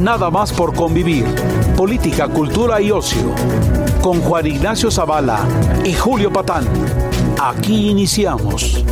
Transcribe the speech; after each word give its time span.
Nada 0.00 0.30
más 0.30 0.50
por 0.50 0.74
convivir. 0.74 1.26
Política, 1.76 2.26
cultura 2.26 2.80
y 2.80 2.90
ocio. 2.90 3.34
Con 4.00 4.22
Juan 4.22 4.46
Ignacio 4.46 4.90
Zavala 4.90 5.46
y 5.84 5.92
Julio 5.92 6.32
Patán. 6.32 6.64
Aquí 7.38 7.90
iniciamos. 7.90 8.82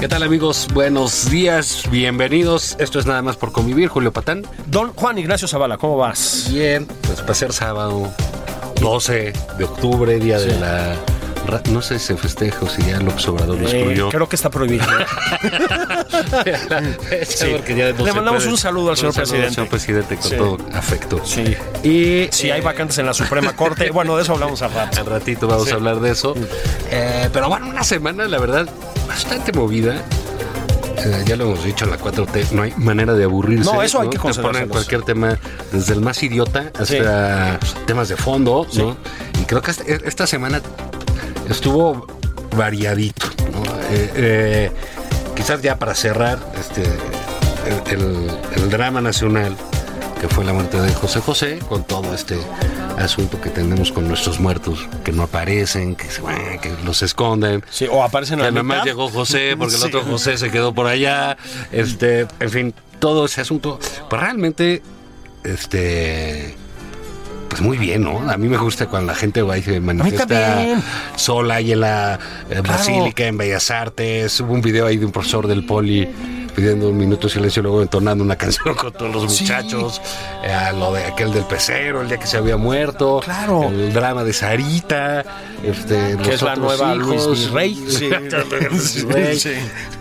¿Qué 0.00 0.08
tal 0.08 0.22
amigos? 0.22 0.66
Buenos 0.72 1.28
días, 1.28 1.82
bienvenidos. 1.90 2.74
Esto 2.78 2.98
es 2.98 3.04
nada 3.04 3.20
más 3.20 3.36
por 3.36 3.52
convivir, 3.52 3.88
Julio 3.88 4.14
Patán. 4.14 4.46
Don 4.66 4.94
Juan 4.94 5.18
Ignacio 5.18 5.46
Zavala, 5.46 5.76
¿cómo 5.76 5.98
vas? 5.98 6.48
Bien, 6.50 6.86
pues 7.02 7.20
para 7.20 7.34
ser 7.34 7.52
sábado 7.52 8.10
12 8.80 9.34
de 9.58 9.64
octubre, 9.64 10.18
día 10.18 10.38
de 10.38 10.58
la... 10.58 10.96
No 11.70 11.82
sé 11.82 11.98
si 11.98 12.06
se 12.08 12.16
festeja 12.16 12.64
o 12.64 12.68
si 12.68 12.82
ya 12.82 12.98
López 13.00 13.26
Obrador 13.28 13.58
lo 13.58 13.68
Eh, 13.68 13.72
excluyó. 13.72 14.08
creo 14.10 14.28
que 14.28 14.36
está 14.36 14.50
prohibido. 14.50 14.84
Sí, 17.26 17.46
porque 17.52 17.74
ya 17.74 17.92
no 17.92 18.04
Le 18.04 18.12
mandamos 18.12 18.42
puede. 18.42 18.52
un 18.52 18.58
saludo 18.58 18.90
al 18.90 18.96
señor 18.96 19.12
saludo 19.14 19.30
presidente. 19.30 19.54
señor 19.54 19.68
presidente 19.68 20.16
con 20.16 20.30
Sí. 20.30 20.36
todo 20.36 20.58
afecto. 20.74 21.20
Sí. 21.24 21.56
Y 21.82 22.28
Si 22.32 22.50
hay 22.50 22.60
vacantes 22.60 22.98
en 22.98 23.06
la 23.06 23.14
Suprema 23.14 23.54
Corte, 23.54 23.90
bueno, 23.90 24.16
de 24.16 24.22
eso 24.22 24.32
hablamos 24.34 24.62
al 24.62 24.72
rato. 24.72 25.00
Al 25.00 25.06
ratito 25.06 25.46
vamos 25.46 25.64
Sí. 25.66 25.72
a 25.72 25.74
hablar 25.74 26.00
de 26.00 26.10
eso. 26.10 26.34
Eh, 26.90 27.28
pero 27.32 27.48
bueno, 27.48 27.68
una 27.68 27.84
semana, 27.84 28.26
la 28.28 28.38
verdad, 28.38 28.68
bastante 29.08 29.52
movida. 29.52 29.96
Eh, 31.02 31.22
ya 31.24 31.36
lo 31.36 31.44
hemos 31.44 31.64
dicho 31.64 31.86
en 31.86 31.92
la 31.92 31.98
4T, 31.98 32.48
no 32.52 32.62
hay 32.62 32.74
manera 32.76 33.14
de 33.14 33.24
aburrirse. 33.24 33.72
No, 33.72 33.82
eso 33.82 34.00
hay 34.02 34.10
que 34.10 34.18
Te 34.18 34.34
ponen 34.42 34.68
cualquier 34.68 35.02
tema, 35.02 35.38
desde 35.72 35.94
el 35.94 36.02
más 36.02 36.22
idiota 36.22 36.70
hasta 36.78 37.58
temas 37.86 38.08
de 38.10 38.16
fondo, 38.16 38.66
¿no? 38.74 38.96
Y 39.40 39.44
creo 39.46 39.62
que 39.62 39.70
esta, 39.70 39.84
esta 39.84 40.26
semana 40.26 40.60
estuvo 41.50 42.06
variadito, 42.56 43.26
¿no? 43.52 43.62
Eh, 43.90 44.10
eh, 44.14 44.72
quizás 45.36 45.60
ya 45.62 45.76
para 45.78 45.94
cerrar, 45.94 46.38
este, 46.58 46.82
el, 47.92 47.98
el- 48.00 48.30
el 48.56 48.70
drama 48.70 49.00
nacional 49.00 49.56
que 50.20 50.28
fue 50.28 50.44
la 50.44 50.52
muerte 50.52 50.78
de 50.80 50.92
José 50.92 51.20
José, 51.20 51.58
con 51.68 51.82
todo 51.84 52.12
este 52.14 52.36
asunto 52.98 53.40
que 53.40 53.48
tenemos 53.48 53.90
con 53.90 54.06
nuestros 54.06 54.38
muertos, 54.38 54.86
que 55.02 55.12
no 55.12 55.22
aparecen, 55.22 55.96
que, 55.96 56.10
se- 56.10 56.20
que 56.60 56.74
los 56.84 57.02
esconden. 57.02 57.64
Sí, 57.70 57.86
o 57.90 58.02
aparecen 58.04 58.38
a 58.40 58.42
Que 58.42 58.48
la 58.48 58.50
nada 58.50 58.62
más 58.62 58.76
mitad. 58.78 58.86
llegó 58.86 59.08
José 59.08 59.54
porque 59.58 59.74
el 59.76 59.80
Sí. 59.80 59.86
otro 59.86 60.02
José 60.02 60.36
se 60.36 60.50
quedó 60.50 60.74
por 60.74 60.86
allá. 60.86 61.38
Este, 61.72 62.26
en 62.38 62.50
fin, 62.50 62.74
todo 62.98 63.24
ese 63.24 63.40
asunto. 63.40 63.78
Pues 64.10 64.20
realmente, 64.22 64.82
este. 65.42 66.54
Pues 67.50 67.60
muy 67.62 67.76
bien, 67.78 68.02
¿no? 68.04 68.30
A 68.30 68.36
mí 68.36 68.48
me 68.48 68.56
gusta 68.56 68.86
cuando 68.86 69.12
la 69.12 69.18
gente 69.18 69.42
va 69.42 69.58
y 69.58 69.62
se 69.62 69.80
manifiesta 69.80 70.80
sola 71.16 71.56
ahí 71.56 71.72
en 71.72 71.80
la 71.80 72.18
eh, 72.48 72.62
Basílica, 72.66 73.26
en 73.26 73.36
Bellas 73.36 73.70
Artes. 73.72 74.40
Hubo 74.40 74.52
un 74.54 74.62
video 74.62 74.86
ahí 74.86 74.96
de 74.96 75.04
un 75.04 75.12
profesor 75.12 75.46
del 75.48 75.66
Poli 75.66 76.08
pidiendo 76.54 76.88
un 76.88 76.96
minuto 76.96 77.26
de 77.28 77.32
silencio 77.34 77.62
luego 77.62 77.80
entonando 77.82 78.22
una 78.24 78.36
canción 78.38 78.74
con 78.74 78.92
todos 78.92 79.12
los 79.12 79.32
Sí. 79.36 79.42
muchachos. 79.44 80.00
Eh, 80.44 80.56
lo 80.78 80.92
de 80.92 81.04
aquel 81.04 81.32
del 81.32 81.44
pecero, 81.44 82.02
el 82.02 82.08
día 82.08 82.18
que 82.18 82.26
se 82.28 82.36
había 82.36 82.56
muerto. 82.56 83.20
Claro. 83.24 83.64
El 83.68 83.92
drama 83.92 84.22
de 84.22 84.32
Sarita. 84.32 85.24
Este, 85.64 86.16
Que 86.22 86.34
es 86.34 86.42
la 86.42 86.54
nueva 86.56 86.94
Luis 86.94 87.20
hijos. 87.22 87.50
Sí. 87.88 88.10
Luis 88.70 89.04
Virrey. 89.06 89.38
Sí. 89.38 89.52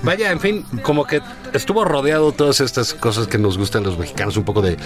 Vaya, 0.03 0.31
en 0.31 0.39
fin, 0.39 0.65
como 0.83 1.05
que 1.05 1.19
estuvo 1.53 1.83
rodeado 1.85 2.31
todas 2.31 2.59
estas 2.61 2.93
cosas 2.93 3.27
que 3.27 3.37
nos 3.37 3.57
gustan 3.57 3.83
los 3.83 3.97
mexicanos, 3.97 4.37
un 4.37 4.43
poco 4.43 4.61
de, 4.61 4.77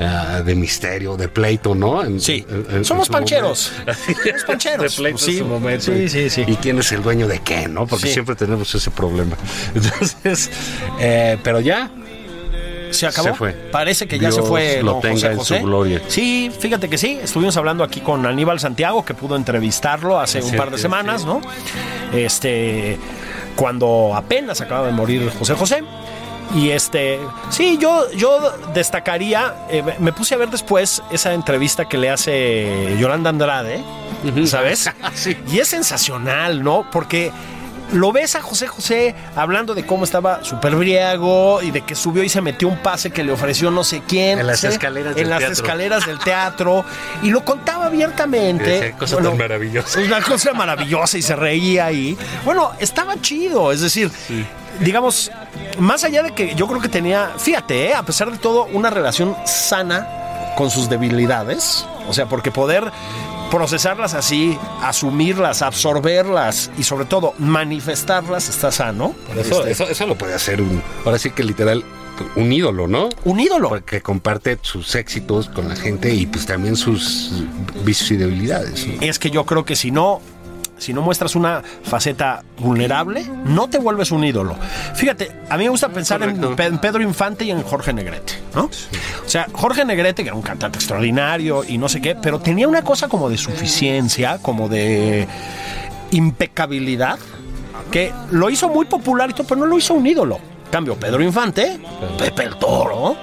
ah, 0.00 0.42
de 0.44 0.54
misterio, 0.54 1.16
de 1.16 1.28
pleito, 1.28 1.74
¿no? 1.74 2.02
En- 2.04 2.20
Sí. 2.20 2.44
en- 2.48 2.76
en 2.76 2.84
Somos 2.84 3.08
pancheros. 3.08 3.72
Somos 4.24 4.44
pancheros. 4.46 4.96
De 4.96 5.02
pleito 5.02 5.18
Sí. 5.18 5.32
en 5.32 5.38
su 5.38 5.44
momento. 5.46 5.84
Sí, 5.86 6.08
sí, 6.08 6.30
sí. 6.30 6.44
¿Y 6.46 6.56
quién 6.56 6.78
es 6.78 6.90
el 6.92 7.02
dueño 7.02 7.26
de 7.28 7.40
qué, 7.40 7.68
no? 7.68 7.86
Porque 7.86 8.06
Sí. 8.08 8.12
siempre 8.14 8.34
tenemos 8.34 8.74
ese 8.74 8.90
problema. 8.90 9.36
Entonces, 9.74 10.50
eh, 11.00 11.38
pero 11.42 11.60
ya, 11.60 11.90
¿Se 12.90 13.06
acabó? 13.06 13.28
Se 13.28 13.34
fue. 13.34 13.52
Parece 13.52 14.08
que 14.08 14.18
ya 14.18 14.32
se 14.32 14.42
fue 14.42 14.82
lo 14.82 14.94
don 14.94 15.00
tenga 15.00 15.14
José 15.14 15.26
en 15.28 15.32
su 15.34 15.38
José. 15.38 15.58
gloria. 15.60 16.02
Sí, 16.08 16.50
fíjate 16.58 16.88
que 16.90 16.98
sí. 16.98 17.20
Estuvimos 17.22 17.56
hablando 17.56 17.84
aquí 17.84 18.00
con 18.00 18.26
Aníbal 18.26 18.58
Santiago, 18.58 19.04
que 19.04 19.14
pudo 19.14 19.36
entrevistarlo 19.36 20.18
hace 20.18 20.42
un 20.42 20.56
par 20.56 20.72
de 20.72 20.78
semanas, 20.78 21.20
sí. 21.20 21.26
¿no? 21.28 21.40
Este, 22.12 22.98
cuando 23.54 24.12
apenas 24.16 24.60
acaba 24.60 24.86
de 24.86 24.92
morir 24.92 25.30
José 25.38 25.54
José. 25.54 25.84
Y 26.54 26.70
este, 26.70 27.20
sí, 27.50 27.78
yo, 27.80 28.10
yo 28.12 28.52
destacaría, 28.74 29.54
eh, 29.70 29.84
me 30.00 30.12
puse 30.12 30.34
a 30.34 30.38
ver 30.38 30.50
después 30.50 31.00
esa 31.10 31.32
entrevista 31.32 31.84
que 31.88 31.96
le 31.96 32.10
hace 32.10 32.96
Yolanda 32.98 33.30
Andrade, 33.30 33.84
¿sabes? 34.46 34.90
Sí. 35.14 35.36
Y 35.50 35.58
es 35.60 35.68
sensacional, 35.68 36.62
¿no? 36.62 36.86
Porque 36.90 37.30
lo 37.92 38.12
ves 38.12 38.36
a 38.36 38.42
José 38.42 38.66
José 38.68 39.14
hablando 39.34 39.74
de 39.74 39.84
cómo 39.84 40.04
estaba 40.04 40.44
súper 40.44 40.76
briago 40.76 41.60
y 41.62 41.70
de 41.72 41.80
que 41.82 41.94
subió 41.94 42.22
y 42.22 42.28
se 42.28 42.40
metió 42.40 42.68
un 42.68 42.78
pase 42.78 43.10
que 43.10 43.24
le 43.24 43.32
ofreció 43.32 43.70
no 43.70 43.82
sé 43.84 44.02
quién. 44.06 44.38
En 44.38 44.46
las 44.46 44.60
¿sí? 44.60 44.68
escaleras 44.68 45.12
En 45.12 45.22
del 45.22 45.30
las 45.30 45.38
teatro. 45.40 45.54
escaleras 45.54 46.06
del 46.06 46.18
teatro. 46.18 46.84
Y 47.22 47.30
lo 47.30 47.44
contaba 47.44 47.86
abiertamente. 47.86 48.94
Cosa 48.98 49.16
tan 49.16 49.36
maravillosa. 49.36 50.00
Una 50.00 50.20
cosa 50.20 50.52
maravillosa 50.52 51.18
y 51.18 51.22
se 51.22 51.34
reía 51.34 51.86
ahí. 51.86 52.16
Bueno, 52.44 52.72
estaba 52.78 53.20
chido. 53.20 53.72
Es 53.72 53.80
decir, 53.80 54.10
digamos, 54.78 55.30
más 55.78 56.04
allá 56.04 56.22
de 56.22 56.32
que 56.32 56.54
yo 56.54 56.66
creo 56.66 56.80
que 56.80 56.88
tenía, 56.88 57.32
fíjate, 57.38 57.90
¿eh? 57.90 57.94
a 57.94 58.02
pesar 58.02 58.30
de 58.30 58.38
todo, 58.38 58.66
una 58.72 58.90
relación 58.90 59.36
sana 59.44 60.06
con 60.56 60.70
sus 60.70 60.88
debilidades. 60.88 61.86
O 62.08 62.12
sea, 62.12 62.26
porque 62.26 62.50
poder 62.50 62.90
procesarlas 63.50 64.14
así, 64.14 64.56
asumirlas, 64.82 65.62
absorberlas 65.62 66.70
y 66.78 66.84
sobre 66.84 67.04
todo 67.04 67.34
manifestarlas 67.38 68.48
está 68.48 68.70
sano. 68.70 69.14
eso, 69.36 69.60
Este, 69.60 69.70
eso, 69.72 69.88
eso 69.88 70.06
lo 70.06 70.16
puede 70.16 70.34
hacer 70.34 70.62
un, 70.62 70.82
ahora 71.04 71.18
sí 71.18 71.30
que 71.30 71.42
literal, 71.42 71.84
un 72.36 72.52
ídolo, 72.52 72.86
¿no? 72.86 73.08
un 73.24 73.40
ídolo. 73.40 73.68
Porque 73.68 74.00
comparte 74.00 74.58
sus 74.62 74.94
éxitos 74.94 75.48
con 75.48 75.68
la 75.68 75.76
gente 75.76 76.14
y 76.14 76.26
pues 76.26 76.46
también 76.46 76.76
sus 76.76 77.44
vicios 77.84 78.10
y 78.12 78.16
debilidades. 78.16 78.86
¿no? 78.86 78.94
es 79.00 79.18
que 79.18 79.30
yo 79.30 79.44
creo 79.44 79.64
que 79.64 79.76
si 79.76 79.90
no, 79.90 80.20
si 80.80 80.94
no 80.94 81.02
muestras 81.02 81.36
una 81.36 81.62
faceta 81.82 82.42
vulnerable, 82.58 83.24
no 83.44 83.68
te 83.68 83.78
vuelves 83.78 84.10
un 84.10 84.24
ídolo. 84.24 84.56
Fíjate, 84.94 85.30
a 85.48 85.56
mí 85.58 85.64
me 85.64 85.70
gusta 85.70 85.90
pensar 85.90 86.22
en, 86.22 86.56
Pedro 86.56 87.02
Infante 87.02 87.44
y 87.44 87.50
en 87.50 87.62
Jorge 87.62 87.92
Negrete, 87.92 88.32
¿no? 88.54 88.64
O 88.64 89.28
sea, 89.28 89.46
Jorge 89.52 89.84
Negrete, 89.84 90.22
que 90.22 90.28
era 90.30 90.36
un 90.36 90.42
cantante 90.42 90.78
extraordinario 90.78 91.62
y 91.64 91.76
no 91.76 91.88
sé 91.88 92.00
qué, 92.00 92.16
pero 92.16 92.40
tenía 92.40 92.66
una 92.66 92.82
cosa 92.82 93.08
como 93.08 93.28
de 93.28 93.36
suficiencia, 93.36 94.38
como 94.38 94.68
de 94.68 95.28
impecabilidad, 96.12 97.18
que 97.90 98.12
lo 98.30 98.48
hizo 98.48 98.68
muy 98.70 98.86
popular 98.86 99.28
y 99.30 99.34
todo, 99.34 99.46
pero 99.46 99.60
no 99.60 99.66
lo 99.66 99.76
hizo 99.76 99.94
un 99.94 100.06
ídolo. 100.06 100.36
En 100.64 100.70
Cambio, 100.70 100.96
Pedro 100.96 101.22
Infante, 101.22 101.78
Pepe 102.18 102.44
el 102.44 102.56
Toro, 102.56 103.16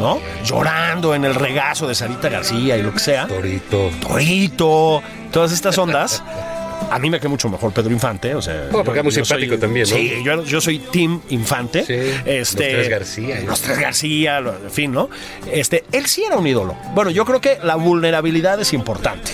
¿no? 0.00 0.18
Llorando 0.44 1.14
en 1.14 1.24
el 1.24 1.34
regazo 1.34 1.88
de 1.88 1.94
Sarita 1.96 2.28
García 2.28 2.76
y 2.76 2.82
lo 2.82 2.92
que 2.92 3.00
sea. 3.00 3.26
Torito. 3.26 3.90
Torito, 4.00 5.02
todas 5.32 5.50
estas 5.50 5.76
ondas. 5.76 6.22
A 6.90 6.98
mí 6.98 7.08
me 7.10 7.20
cae 7.20 7.28
mucho 7.28 7.48
mejor 7.48 7.72
Pedro 7.72 7.90
Infante, 7.92 8.34
o 8.34 8.42
sea. 8.42 8.66
Bueno, 8.70 8.84
porque 8.84 9.00
es 9.00 9.04
muy 9.04 9.12
simpático 9.12 9.52
soy- 9.52 9.60
también, 9.60 9.86
¿no? 9.88 9.94
Sí, 9.96 10.12
yo, 10.24 10.44
yo 10.44 10.60
soy 10.60 10.78
Team 10.78 11.20
Infante. 11.30 11.84
Sí, 11.84 11.94
este, 12.24 12.72
los 12.72 12.74
tres 12.76 12.88
García. 12.88 13.40
Los 13.46 13.60
tres 13.60 13.78
García, 13.78 14.38
en 14.38 14.70
fin, 14.70 14.92
¿no? 14.92 15.08
Este, 15.52 15.84
él 15.92 16.06
sí 16.06 16.24
era 16.24 16.36
un 16.36 16.46
ídolo. 16.46 16.76
Bueno, 16.94 17.10
yo 17.10 17.24
creo 17.24 17.40
que 17.40 17.58
la 17.62 17.76
vulnerabilidad 17.76 18.60
es 18.60 18.72
importante. 18.72 19.32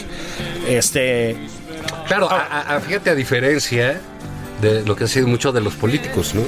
Este. 0.69 1.37
Claro, 2.07 2.31
a- 2.31 2.41
a- 2.43 2.77
a- 2.77 2.81
fíjate 2.81 3.11
a 3.11 3.15
diferencia 3.15 4.01
de 4.61 4.83
lo 4.85 4.97
que 4.97 5.05
ha 5.05 5.09
sido 5.09 5.27
mucho 5.27 5.53
de 5.53 5.61
los 5.61 5.75
políticos, 5.75 6.35
¿no? 6.35 6.43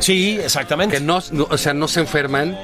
Sí, 0.00 0.38
exactamente. 0.42 0.96
Que 0.98 1.02
no, 1.02 1.20
no- 1.32 1.46
o 1.50 1.58
sea, 1.58 1.74
no 1.74 1.88
se 1.88 2.00
enferman, 2.00 2.56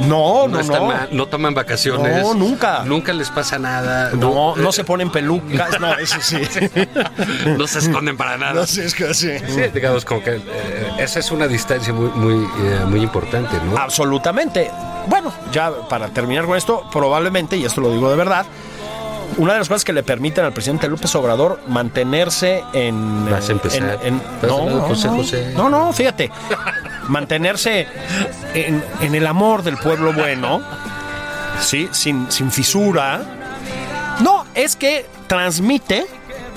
no, 0.00 0.46
no, 0.46 0.48
no, 0.48 0.60
están 0.60 0.80
no. 0.82 0.86
mal, 0.86 1.08
no 1.12 1.26
toman 1.26 1.54
vacaciones. 1.54 2.22
No, 2.22 2.34
nunca. 2.34 2.82
Nunca 2.84 3.12
les 3.12 3.30
pasa 3.30 3.58
nada. 3.58 4.10
No, 4.12 4.56
no 4.56 4.72
se 4.72 4.84
ponen 4.84 5.10
pelucas, 5.10 5.78
no, 5.80 5.92
eso 5.98 6.16
sí. 6.20 6.38
no 7.56 7.66
se 7.66 7.78
esconden 7.80 8.16
para 8.16 8.36
nada. 8.36 8.52
No 8.54 8.66
sé, 8.66 8.84
es 8.86 8.94
que 8.94 9.12
sí. 9.14 9.30
Sí, 9.48 9.60
digamos 9.74 10.04
como 10.04 10.22
que 10.22 10.36
eh, 10.36 10.40
esa 10.98 11.18
es 11.20 11.30
una 11.30 11.46
distancia 11.46 11.92
muy 11.92 12.08
muy 12.10 12.44
eh, 12.44 12.80
muy 12.86 13.00
importante, 13.00 13.56
¿no? 13.64 13.76
Absolutamente. 13.78 14.70
Bueno, 15.08 15.32
ya 15.52 15.70
para 15.88 16.08
terminar 16.08 16.46
con 16.46 16.56
esto, 16.56 16.84
probablemente, 16.92 17.56
y 17.56 17.64
esto 17.64 17.80
lo 17.80 17.90
digo 17.92 18.08
de 18.10 18.16
verdad, 18.16 18.46
una 19.38 19.54
de 19.54 19.58
las 19.60 19.68
cosas 19.68 19.84
que 19.84 19.92
le 19.92 20.02
permiten 20.02 20.44
al 20.44 20.52
presidente 20.52 20.88
López 20.88 21.14
Obrador 21.14 21.60
mantenerse 21.66 22.62
en. 22.72 23.28
Vas 23.30 23.48
a 23.48 23.52
empezar. 23.52 23.98
en- 24.02 24.14
en- 24.16 24.22
no, 24.42 24.68
no, 24.70 24.80
José 24.82 25.08
no. 25.08 25.16
José. 25.16 25.52
no, 25.56 25.68
no, 25.68 25.92
fíjate. 25.92 26.30
Mantenerse 27.08 27.86
en, 28.54 28.82
en 29.00 29.14
el 29.14 29.26
amor 29.26 29.62
del 29.62 29.76
pueblo 29.76 30.12
bueno, 30.12 30.62
¿sí? 31.60 31.88
Sin, 31.92 32.30
sin 32.30 32.50
fisura. 32.50 33.22
No, 34.20 34.44
es 34.54 34.76
que 34.76 35.06
transmite 35.26 36.06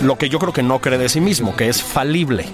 lo 0.02 0.18
que 0.18 0.30
yo 0.30 0.40
creo 0.40 0.54
que 0.54 0.64
no 0.64 0.80
cree 0.80 0.98
de 0.98 1.10
sí 1.10 1.22
mismo, 1.22 1.56
que 1.56 1.70
es 1.70 1.82
falible. 1.82 2.46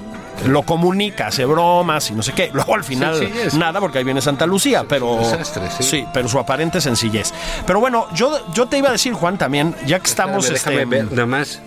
Lo 0.47 0.63
comunica, 0.63 1.27
hace 1.27 1.45
bromas 1.45 2.09
y 2.09 2.13
no 2.15 2.23
sé 2.23 2.33
qué. 2.33 2.49
Luego 2.51 2.73
al 2.73 2.83
final 2.83 3.15
Sí, 3.19 3.27
sí, 3.31 3.39
es- 3.45 3.53
nada, 3.53 3.79
porque 3.79 3.99
ahí 3.99 4.03
viene 4.03 4.21
Santa 4.21 4.47
Lucía, 4.47 4.85
pero. 4.89 5.17
desastre, 5.17 5.63
sí. 5.79 6.03
pero 6.13 6.27
su 6.27 6.39
aparente 6.39 6.81
sencillez. 6.81 7.31
Pero 7.67 7.79
bueno, 7.79 8.07
yo, 8.15 8.51
yo 8.53 8.65
te 8.65 8.79
iba 8.79 8.89
a 8.89 8.91
decir, 8.93 9.13
Juan, 9.13 9.37
también, 9.37 9.75
ya 9.85 9.99
que 9.99 10.07
estamos. 10.09 10.49
Déjame 10.49 10.77
este, 10.81 10.85
ver, 10.87 11.11
nada 11.11 11.25
más. 11.27 11.61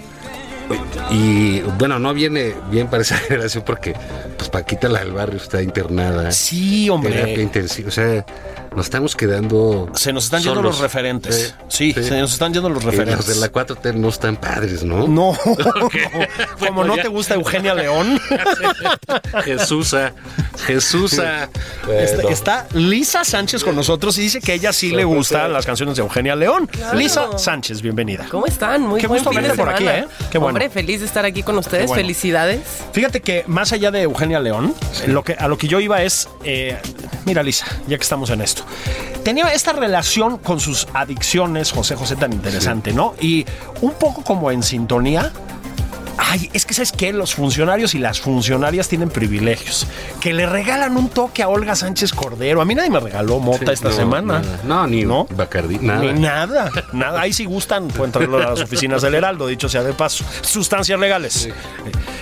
Y 1.10 1.60
bueno, 1.78 1.98
no 1.98 2.12
viene 2.14 2.54
bien 2.70 2.88
para 2.88 3.02
esa 3.02 3.16
generación 3.28 3.62
porque 3.66 3.94
pues 4.36 4.48
Paquita 4.48 4.88
la 4.88 5.00
del 5.00 5.12
barrio 5.12 5.36
está 5.36 5.62
internada. 5.62 6.32
Sí, 6.32 6.86
Terapia 7.02 7.22
hombre. 7.22 7.42
intensiva. 7.42 7.88
O 7.88 7.92
sea, 7.92 8.24
nos 8.74 8.86
estamos 8.86 9.14
quedando. 9.16 9.90
Se 9.94 10.12
nos 10.12 10.24
están 10.24 10.42
yendo 10.42 10.62
los 10.62 10.78
referentes. 10.78 11.54
Sí, 11.68 11.92
se 11.92 12.18
nos 12.20 12.32
están 12.32 12.52
yendo 12.52 12.68
los 12.68 12.82
referentes. 12.84 13.26
Los 13.26 13.26
de 13.26 13.36
la 13.36 13.52
4T 13.52 13.94
no 13.94 14.08
están 14.08 14.36
padres, 14.36 14.82
¿no? 14.82 15.06
No, 15.06 15.32
no. 15.46 15.90
Bueno, 15.94 16.28
como 16.58 16.84
no 16.84 16.96
ya. 16.96 17.02
te 17.02 17.08
gusta 17.08 17.34
Eugenia 17.34 17.74
León. 17.74 18.18
Jesusa. 19.44 20.12
Jesusa. 20.66 21.48
Este, 21.90 22.16
Bueno. 22.16 22.28
está 22.30 22.66
Lisa 22.72 23.24
Sánchez 23.24 23.62
con 23.64 23.76
nosotros 23.76 24.16
y 24.18 24.22
dice 24.22 24.40
que 24.40 24.52
a 24.52 24.54
ella 24.54 24.72
sí 24.72 24.90
le 24.92 25.04
gustan 25.04 25.52
las 25.52 25.66
canciones 25.66 25.96
de 25.96 26.02
Eugenia 26.02 26.34
León. 26.34 26.68
Lisa 26.94 27.36
Sánchez, 27.38 27.82
bienvenida. 27.82 28.26
¿Cómo 28.30 28.46
están? 28.46 28.82
Muy 28.82 29.00
Qué 29.00 29.06
buen 29.06 29.22
gusto 29.22 29.34
verte 29.38 29.56
por 29.56 29.68
aquí. 29.68 29.86
¿eh? 29.86 30.06
Qué 30.30 30.38
bueno. 30.38 30.54
Hombre, 30.54 30.70
feliz 30.70 31.00
de 31.00 31.06
estar 31.06 31.24
aquí 31.24 31.42
con 31.42 31.58
ustedes. 31.58 31.86
Bueno. 31.86 32.02
Felicidades. 32.02 32.60
Fíjate 32.92 33.20
que 33.20 33.44
más 33.46 33.72
allá 33.72 33.90
de 33.90 34.02
Eugenia 34.02 34.40
León, 34.40 34.74
lo 35.06 35.22
que, 35.22 35.34
a 35.34 35.48
lo 35.48 35.58
que 35.58 35.68
yo 35.68 35.80
iba 35.80 36.02
es, 36.02 36.28
eh, 36.44 36.78
mira 37.26 37.42
Lisa, 37.42 37.66
ya 37.86 37.96
que 37.96 38.02
estamos 38.02 38.30
en 38.30 38.40
esto, 38.40 38.63
tenía 39.22 39.52
esta 39.52 39.72
relación 39.72 40.38
con 40.38 40.60
sus 40.60 40.86
adicciones, 40.92 41.72
José 41.72 41.96
José 41.96 42.16
tan 42.16 42.32
interesante, 42.32 42.92
¿no? 42.92 43.14
Y 43.20 43.44
un 43.80 43.92
poco 43.92 44.22
como 44.22 44.50
en 44.50 44.62
sintonía. 44.62 45.32
Ay, 46.16 46.48
es 46.52 46.64
que 46.64 46.74
sabes 46.74 46.92
que 46.92 47.12
los 47.12 47.34
funcionarios 47.34 47.94
y 47.94 47.98
las 47.98 48.20
funcionarias 48.20 48.88
tienen 48.88 49.10
privilegios. 49.10 49.86
Que 50.20 50.32
le 50.32 50.46
regalan 50.46 50.96
un 50.96 51.08
toque 51.08 51.42
a 51.42 51.48
Olga 51.48 51.74
Sánchez 51.74 52.12
Cordero. 52.12 52.60
A 52.60 52.64
mí 52.64 52.74
nadie 52.74 52.90
me 52.90 53.00
regaló 53.00 53.40
mota 53.40 53.66
Sí, 53.66 53.72
esta 53.72 53.88
no, 53.88 53.94
semana. 53.96 54.38
nada. 54.40 54.60
No, 54.64 54.86
ni 54.86 55.02
¿No? 55.04 55.26
Bacardí, 55.30 55.78
nada. 55.80 56.00
Ni 56.12 56.20
nada, 56.20 56.70
nada. 56.92 57.20
Ahí 57.20 57.32
si 57.32 57.44
gustan, 57.44 57.88
pueden 57.88 58.12
traerlo 58.12 58.38
a 58.38 58.50
las 58.50 58.60
oficinas 58.60 59.02
del 59.02 59.14
Heraldo, 59.16 59.46
dicho 59.46 59.68
sea 59.68 59.82
de 59.82 59.92
paso. 59.92 60.24
Sustancias 60.42 60.98
legales. 61.00 61.48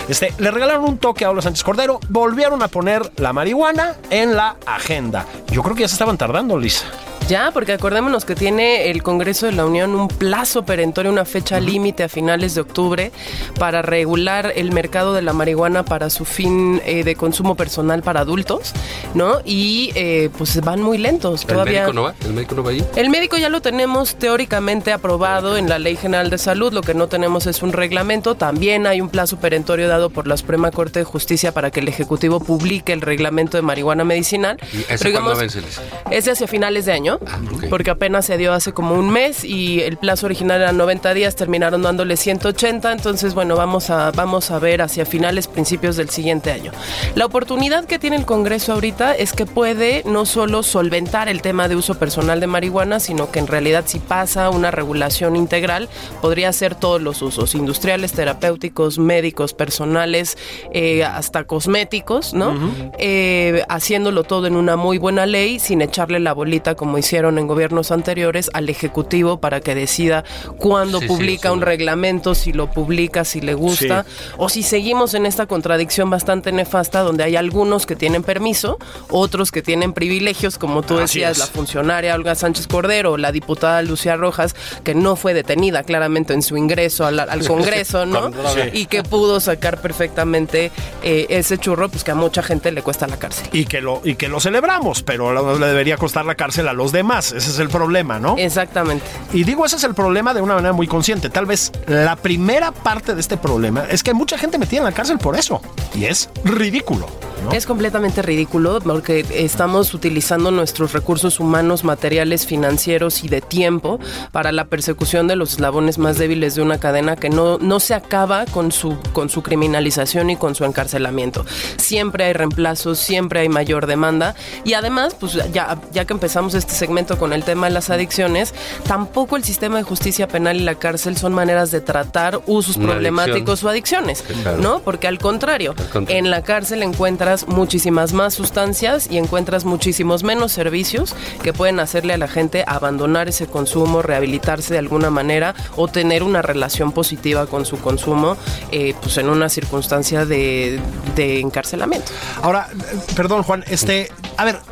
Este, 0.09 0.33
le 0.39 0.51
regalaron 0.51 0.85
un 0.85 0.99
toque 0.99 1.25
a 1.25 1.31
Olga 1.31 1.43
Sánchez 1.43 1.63
Cordero, 1.63 2.01
volvieron 2.09 2.63
a 2.63 2.69
poner 2.69 3.13
la 3.17 3.33
marihuana 3.33 3.97
en 4.11 4.35
la 4.37 4.57
agenda. 4.67 5.27
Yo 5.51 5.63
creo 5.63 5.75
que 5.77 5.83
ya 5.83 5.89
se 5.89 5.95
estaban 5.95 6.17
tardando, 6.19 6.59
Lisa. 6.59 6.87
Ya, 7.33 7.51
porque 7.51 7.73
acordémonos 7.73 8.27
que 8.27 8.35
tiene 8.35 8.91
el 8.91 9.03
Congreso 9.03 9.47
de 9.47 9.53
la 9.53 9.65
Unión 9.65 9.95
un 9.95 10.07
plazo 10.07 10.67
perentorio, 10.67 11.11
una 11.11 11.25
fecha 11.25 11.61
límite 11.61 12.03
a 12.03 12.11
finales 12.11 12.55
de 12.55 12.61
octubre 12.61 13.11
para 13.59 13.81
regular 13.81 14.53
el 14.55 14.71
mercado 14.71 15.15
de 15.15 15.23
la 15.23 15.33
marihuana 15.33 15.83
para 15.83 16.11
su 16.11 16.27
fin 16.27 16.83
eh, 16.85 17.05
de 17.05 17.17
consumo 17.17 17.55
personal 17.55 18.03
para 18.03 18.21
adultos, 18.21 18.75
¿no? 19.15 19.41
Y 19.47 19.93
eh, 19.95 20.29
pues 20.37 20.61
van 20.61 20.83
muy 20.83 20.99
lentos. 20.99 21.45
¿El 21.45 21.49
Todavía 21.49 21.81
médico 21.85 21.95
no 21.95 22.03
va? 22.03 22.15
¿El 22.23 22.35
médico 22.35 22.55
no 22.55 22.65
va 22.65 22.71
allí? 22.71 22.85
El 22.97 23.09
médico 23.09 23.39
ya 23.39 23.49
lo 23.49 23.63
tenemos 23.63 24.17
teóricamente 24.17 24.93
aprobado 24.93 25.57
en 25.57 25.71
la 25.71 25.79
Ley 25.79 25.97
General 25.97 26.29
de 26.29 26.37
Salud, 26.37 26.75
lo 26.75 26.83
que 26.83 26.93
no 26.93 27.07
tenemos 27.07 27.47
es 27.47 27.63
un 27.63 27.73
reglamento. 27.73 28.35
También 28.35 28.87
hay 28.87 29.01
un 29.01 29.09
plazo 29.09 29.39
perentorio 29.39 29.89
dado 29.89 30.11
por 30.11 30.27
la 30.27 30.37
Suprema 30.37 30.71
Corte 30.71 30.99
de 30.99 31.07
Justicia 31.07 31.53
para 31.53 31.71
que 31.71 31.81
el 31.81 31.89
Ejecutivo 31.89 32.41
publique 32.41 32.93
el 32.93 33.01
reglamento 33.01 33.57
de 33.57 33.63
marihuana 33.63 34.05
medicinal. 34.05 34.59
¿Y 34.71 34.81
ese 34.81 34.99
Pero 34.99 35.09
digamos, 35.09 35.39
vence, 35.39 35.63
Lisa? 35.63 35.81
es 36.11 36.27
de 36.27 36.33
hacia 36.33 36.47
finales 36.47 36.85
de 36.85 36.93
año, 36.93 37.19
Ah, 37.27 37.39
porque 37.71 37.91
apenas 37.91 38.27
se 38.27 38.37
dio 38.37 38.53
hace 38.53 38.73
como 38.73 38.95
un 38.95 39.11
mes 39.11 39.45
y 39.45 39.81
el 39.81 39.97
plazo 39.97 40.27
original 40.27 40.61
era 40.61 40.73
90 40.73 41.15
días, 41.15 41.37
terminaron 41.37 41.83
dándole 41.83 42.17
180, 42.17 42.93
entonces 42.93 43.35
bueno, 43.35 43.57
vamos 43.57 43.91
a, 43.91 44.11
vamos 44.13 44.51
a 44.51 44.59
ver 44.59 44.83
hacia 44.83 45.05
finales, 45.05 45.47
principios 45.47 45.97
del 45.97 46.11
siguiente 46.11 46.51
año. 46.51 46.73
La 47.15 47.27
oportunidad 47.27 47.85
que 47.85 47.99
tiene 47.99 48.17
el 48.17 48.27
Congreso 48.27 48.73
ahorita 48.73 49.15
es 49.15 49.33
que 49.33 49.47
puede 49.47 50.03
no 50.07 50.27
solo 50.27 50.63
solventar 50.63 51.29
el 51.29 51.43
tema 51.43 51.69
de 51.69 51.77
uso 51.77 51.95
personal 51.99 52.41
de 52.41 52.47
marihuana, 52.47 53.01
sino 53.01 53.31
que 53.31 53.39
en 53.39 53.47
realidad 53.47 53.85
si 53.87 53.99
pasa 53.99 54.51
una 54.51 54.71
regulación 54.71 55.37
integral, 55.37 55.89
podría 56.21 56.53
ser 56.53 56.75
todos 56.75 57.01
los 57.01 57.23
usos, 57.23 57.55
industriales, 57.55 58.13
terapéuticos, 58.13 58.99
médicos, 58.99 59.55
personales, 59.55 60.37
eh, 60.73 61.05
hasta 61.05 61.45
cosméticos, 61.45 62.35
¿no? 62.35 62.55
Eh, 62.99 63.63
haciéndolo 63.69 64.25
todo 64.25 64.47
en 64.47 64.57
una 64.57 64.77
muy 64.77 64.99
buena 64.99 65.27
ley, 65.27 65.59
sin 65.59 65.83
echarle 65.83 66.21
la 66.21 66.33
bolita 66.33 66.75
como 66.75 66.99
hicieron 67.03 67.39
en 67.39 67.47
gobiernos 67.47 67.91
anteriores 67.91 68.51
al 68.55 68.69
Ejecutivo 68.69 69.39
para 69.41 69.61
que 69.61 69.75
decida 69.75 70.25
cuándo 70.57 71.01
Sí, 71.01 71.07
publica 71.09 71.49
sí. 71.49 71.55
un 71.55 71.61
reglamento, 71.61 72.35
si 72.35 72.53
lo 72.53 72.71
publica, 72.71 73.25
si 73.25 73.41
le 73.41 73.55
gusta, 73.55 74.07
o 74.37 74.49
si 74.49 74.63
seguimos 74.63 75.15
en 75.15 75.27
esta 75.27 75.47
contradicción 75.47 76.09
bastante 76.11 76.53
nefasta 76.53 77.01
donde 77.01 77.25
hay 77.25 77.37
algunos 77.37 77.87
que 77.87 77.97
tienen 77.97 78.23
permiso, 78.23 78.79
otros 79.11 79.51
que 79.51 79.63
tienen 79.63 79.93
privilegios, 79.93 80.59
como 80.59 80.83
tú 80.83 80.95
Así 80.95 81.19
decías, 81.21 81.33
es. 81.33 81.39
la 81.39 81.47
funcionaria 81.47 82.15
Olga 82.15 82.35
Sánchez 82.35 82.67
Cordero, 82.69 83.17
la 83.17 83.33
diputada 83.33 83.83
Lucía 83.83 84.17
Rojas, 84.17 84.55
que 84.85 84.95
no 84.95 85.17
fue 85.17 85.35
detenida 85.35 85.83
claramente 85.83 86.33
en 86.35 86.43
su 86.43 86.57
ingreso 86.57 87.05
al, 87.05 87.19
al 87.19 87.47
Congreso, 87.49 88.07
¿no? 88.07 88.31
Y 88.73 88.87
que 88.87 89.03
pudo 89.03 89.41
sacar 89.41 89.81
perfectamente 89.81 90.71
eh, 91.03 91.27
ese 91.31 91.59
churro, 91.59 91.89
pues 91.89 92.05
que 92.05 92.13
a 92.13 92.15
mucha 92.15 92.43
gente 92.43 92.71
le 92.71 92.83
cuesta 92.83 93.07
la 93.09 93.17
cárcel. 93.19 93.49
Y 93.53 93.65
que 93.65 93.81
lo, 93.81 94.01
y 94.05 94.15
que 94.15 94.29
lo 94.29 94.39
celebramos, 94.41 95.03
pero 95.03 95.59
le 95.59 95.67
debería 95.67 95.97
costar 95.97 96.25
la 96.25 96.35
cárcel 96.37 96.69
a 96.69 96.73
los 96.73 96.92
demás. 96.93 97.33
Ese 97.33 97.51
es 97.51 97.59
el 97.59 97.69
problema, 97.69 98.19
¿no? 98.19 98.37
Exactamente. 98.39 99.05
Y 99.33 99.45
digo, 99.45 99.65
ese 99.65 99.77
es 99.77 99.85
el 99.85 99.95
problema 99.95 100.35
de 100.35 100.41
una 100.41 100.55
manera 100.55 100.73
muy 100.73 100.87
consciente. 100.87 101.31
Tal 101.31 101.47
vez 101.47 101.73
la 101.87 102.17
primera 102.17 102.73
parte 102.73 103.15
de 103.15 103.21
este 103.21 103.37
problema 103.37 103.85
es 103.91 104.03
que 104.03 104.11
hay 104.11 104.17
mucha 104.17 104.39
gente 104.39 104.59
metida 104.59 104.81
en 104.81 104.85
la 104.85 104.93
cárcel 104.93 105.19
por 105.19 105.37
eso. 105.37 105.61
Y 105.95 106.05
es 106.05 106.29
ridículo. 106.45 107.07
¿No? 107.45 107.53
Es 107.53 107.67
completamente 107.67 108.23
ridículo 108.23 108.79
porque 108.83 109.25
estamos 109.33 109.95
utilizando 109.95 110.51
nuestros 110.51 110.93
recursos 110.93 111.41
humanos, 111.41 111.85
materiales, 111.85 112.47
financieros 112.47 113.25
y 113.25 113.29
de 113.29 113.41
tiempo 113.41 113.99
para 114.31 114.53
la 114.53 114.65
persecución 114.67 115.27
de 115.29 115.37
los 115.37 115.53
eslabones 115.53 115.99
más 115.99 116.19
débiles 116.19 116.55
de 116.55 116.63
una 116.63 116.79
cadena 116.79 117.17
que 117.17 117.31
no, 117.31 117.59
no 117.59 117.81
se 117.81 117.95
acaba 117.95 118.47
con 118.47 118.73
su, 118.73 118.97
con 119.13 119.29
su 119.29 119.43
criminalización 119.43 120.31
y 120.31 120.37
con 120.37 120.55
su 120.55 120.65
encarcelamiento. 120.65 121.45
Siempre 121.77 122.25
hay 122.25 122.33
reemplazos, 122.33 122.99
siempre 122.99 123.41
hay 123.41 123.49
mayor 123.49 123.87
demanda 123.87 124.35
y 124.65 124.75
además, 124.75 125.17
pues 125.19 125.33
ya, 125.53 125.79
ya 125.93 126.05
que 126.05 126.13
empezamos 126.13 126.55
este 126.55 126.73
segmento 126.75 127.19
con 127.19 127.33
el 127.33 127.45
tema 127.45 127.67
de 127.69 127.73
las 127.73 127.91
adicciones, 127.91 128.55
tampoco 128.87 129.37
el 129.37 129.45
sistema 129.45 129.79
de 129.79 129.83
justicia 129.85 130.29
penal 130.29 130.57
y 130.57 130.61
la 130.65 130.75
cárcel 130.77 131.17
son 131.17 131.33
maneras 131.33 131.71
de 131.71 131.81
tratar 131.81 132.41
usos 132.47 132.77
Una 132.77 132.89
problemáticos 132.93 133.63
o 133.65 133.69
adicciones, 133.69 134.23
Claro. 134.43 134.59
¿no? 134.59 134.79
Porque 134.81 135.07
al 135.09 135.19
contrario, 135.19 135.75
Al 135.77 135.89
contrario. 135.89 136.19
en 136.19 136.31
la 136.31 136.43
cárcel 136.43 136.83
encuentras 136.83 137.32
muchísimas 137.49 138.13
más 138.13 138.35
sustancias 138.35 139.09
y 139.11 139.19
encuentras 139.19 139.65
muchísimos 139.65 140.23
menos 140.23 140.53
servicios 140.53 141.15
que 141.43 141.53
pueden 141.53 141.81
hacerle 141.81 142.13
a 142.13 142.19
la 142.19 142.29
gente 142.29 142.65
abandonar 142.67 143.29
ese 143.29 143.47
consumo, 143.47 144.03
rehabilitarse 144.03 144.75
de 144.75 144.79
alguna 144.79 145.11
manera 145.11 145.55
o 145.77 145.89
tener 145.89 146.23
una 146.23 146.43
relación 146.43 146.93
positiva 146.93 147.47
con 147.47 147.65
su 147.65 147.79
consumo, 147.79 148.37
eh, 148.71 148.95
pues 149.01 149.17
en 149.19 149.29
una 149.29 149.49
circunstancia 149.49 150.27
de, 150.27 150.81
de 151.17 151.41
encarcelamiento. 151.41 152.13
Ahora, 152.43 152.69
perdón, 153.17 153.43
Juan, 153.43 153.65
este, 153.69 154.11
a 154.37 154.45
ver. 154.45 154.72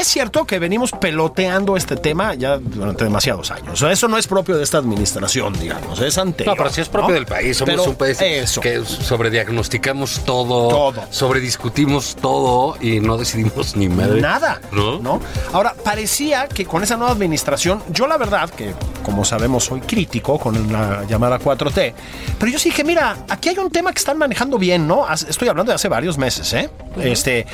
Es 0.00 0.06
cierto 0.08 0.46
que 0.46 0.58
venimos 0.58 0.92
peloteando 0.92 1.76
este 1.76 1.94
tema 1.94 2.32
ya 2.32 2.56
durante 2.56 3.04
demasiados 3.04 3.50
años. 3.50 3.82
Eso 3.82 4.08
no 4.08 4.16
es 4.16 4.26
propio 4.26 4.56
de 4.56 4.62
esta 4.64 4.78
administración, 4.78 5.52
digamos. 5.52 6.00
Es 6.00 6.16
anterior. 6.16 6.56
No, 6.56 6.62
pero 6.62 6.74
sí 6.74 6.80
es 6.80 6.88
propio 6.88 7.08
¿no? 7.08 7.14
del 7.16 7.26
país. 7.26 7.58
Somos 7.58 7.74
Pero 7.74 7.84
un 7.84 7.96
país 7.96 8.18
eso. 8.22 8.62
que 8.62 8.82
sobrediagnosticamos 8.82 10.20
todo, 10.24 10.68
Todo. 10.68 11.02
sobrediscutimos 11.10 12.16
todo 12.16 12.78
y 12.80 12.98
no 13.00 13.18
decidimos 13.18 13.76
ni 13.76 13.90
madre. 13.90 14.22
Nada. 14.22 14.58
¿No? 14.72 15.20
Ahora, 15.52 15.74
parecía 15.84 16.48
que 16.48 16.64
con 16.64 16.82
esa 16.82 16.96
nueva 16.96 17.12
administración, 17.12 17.82
yo 17.90 18.06
la 18.06 18.16
verdad 18.16 18.48
que, 18.48 18.72
como 19.02 19.26
sabemos, 19.26 19.64
soy 19.64 19.82
crítico 19.82 20.38
con 20.38 20.72
la 20.72 21.04
llamada 21.04 21.38
4T, 21.38 21.92
pero 22.38 22.50
yo 22.50 22.58
sí 22.58 22.70
dije, 22.70 22.84
mira, 22.84 23.18
aquí 23.28 23.50
hay 23.50 23.58
un 23.58 23.70
tema 23.70 23.92
que 23.92 23.98
están 23.98 24.16
manejando 24.16 24.56
bien, 24.56 24.86
¿no? 24.88 25.06
Estoy 25.12 25.48
hablando 25.48 25.72
de 25.72 25.76
hace 25.76 25.88
varios 25.88 26.16
meses, 26.16 26.50
¿eh? 26.54 26.70
Este, 27.02 27.46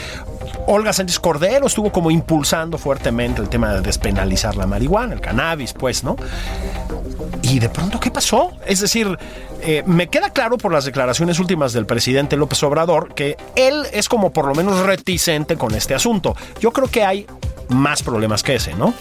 Olga 0.68 0.92
Sánchez 0.92 1.18
Cordero 1.18 1.66
estuvo 1.66 1.90
como 1.92 2.10
impulsando 2.36 2.76
fuertemente 2.76 3.40
el 3.40 3.48
tema 3.48 3.72
de 3.72 3.80
despenalizar 3.80 4.56
la 4.56 4.66
marihuana, 4.66 5.14
el 5.14 5.22
cannabis, 5.22 5.72
pues, 5.72 6.04
¿no? 6.04 6.16
Y 7.40 7.58
de 7.60 7.70
pronto, 7.70 7.98
¿qué 7.98 8.10
pasó? 8.10 8.52
Es 8.66 8.80
decir, 8.80 9.18
eh, 9.62 9.82
me 9.86 10.08
queda 10.08 10.28
claro 10.28 10.58
por 10.58 10.70
las 10.70 10.84
declaraciones 10.84 11.38
últimas 11.38 11.72
del 11.72 11.86
presidente 11.86 12.36
López 12.36 12.62
Obrador 12.62 13.14
que 13.14 13.38
él 13.54 13.84
es 13.90 14.10
como 14.10 14.34
por 14.34 14.46
lo 14.46 14.54
menos 14.54 14.80
reticente 14.80 15.56
con 15.56 15.74
este 15.74 15.94
asunto. 15.94 16.36
Yo 16.60 16.72
creo 16.72 16.88
que 16.88 17.04
hay 17.04 17.26
más 17.70 18.02
problemas 18.02 18.42
que 18.42 18.56
ese, 18.56 18.74
¿no? 18.74 18.92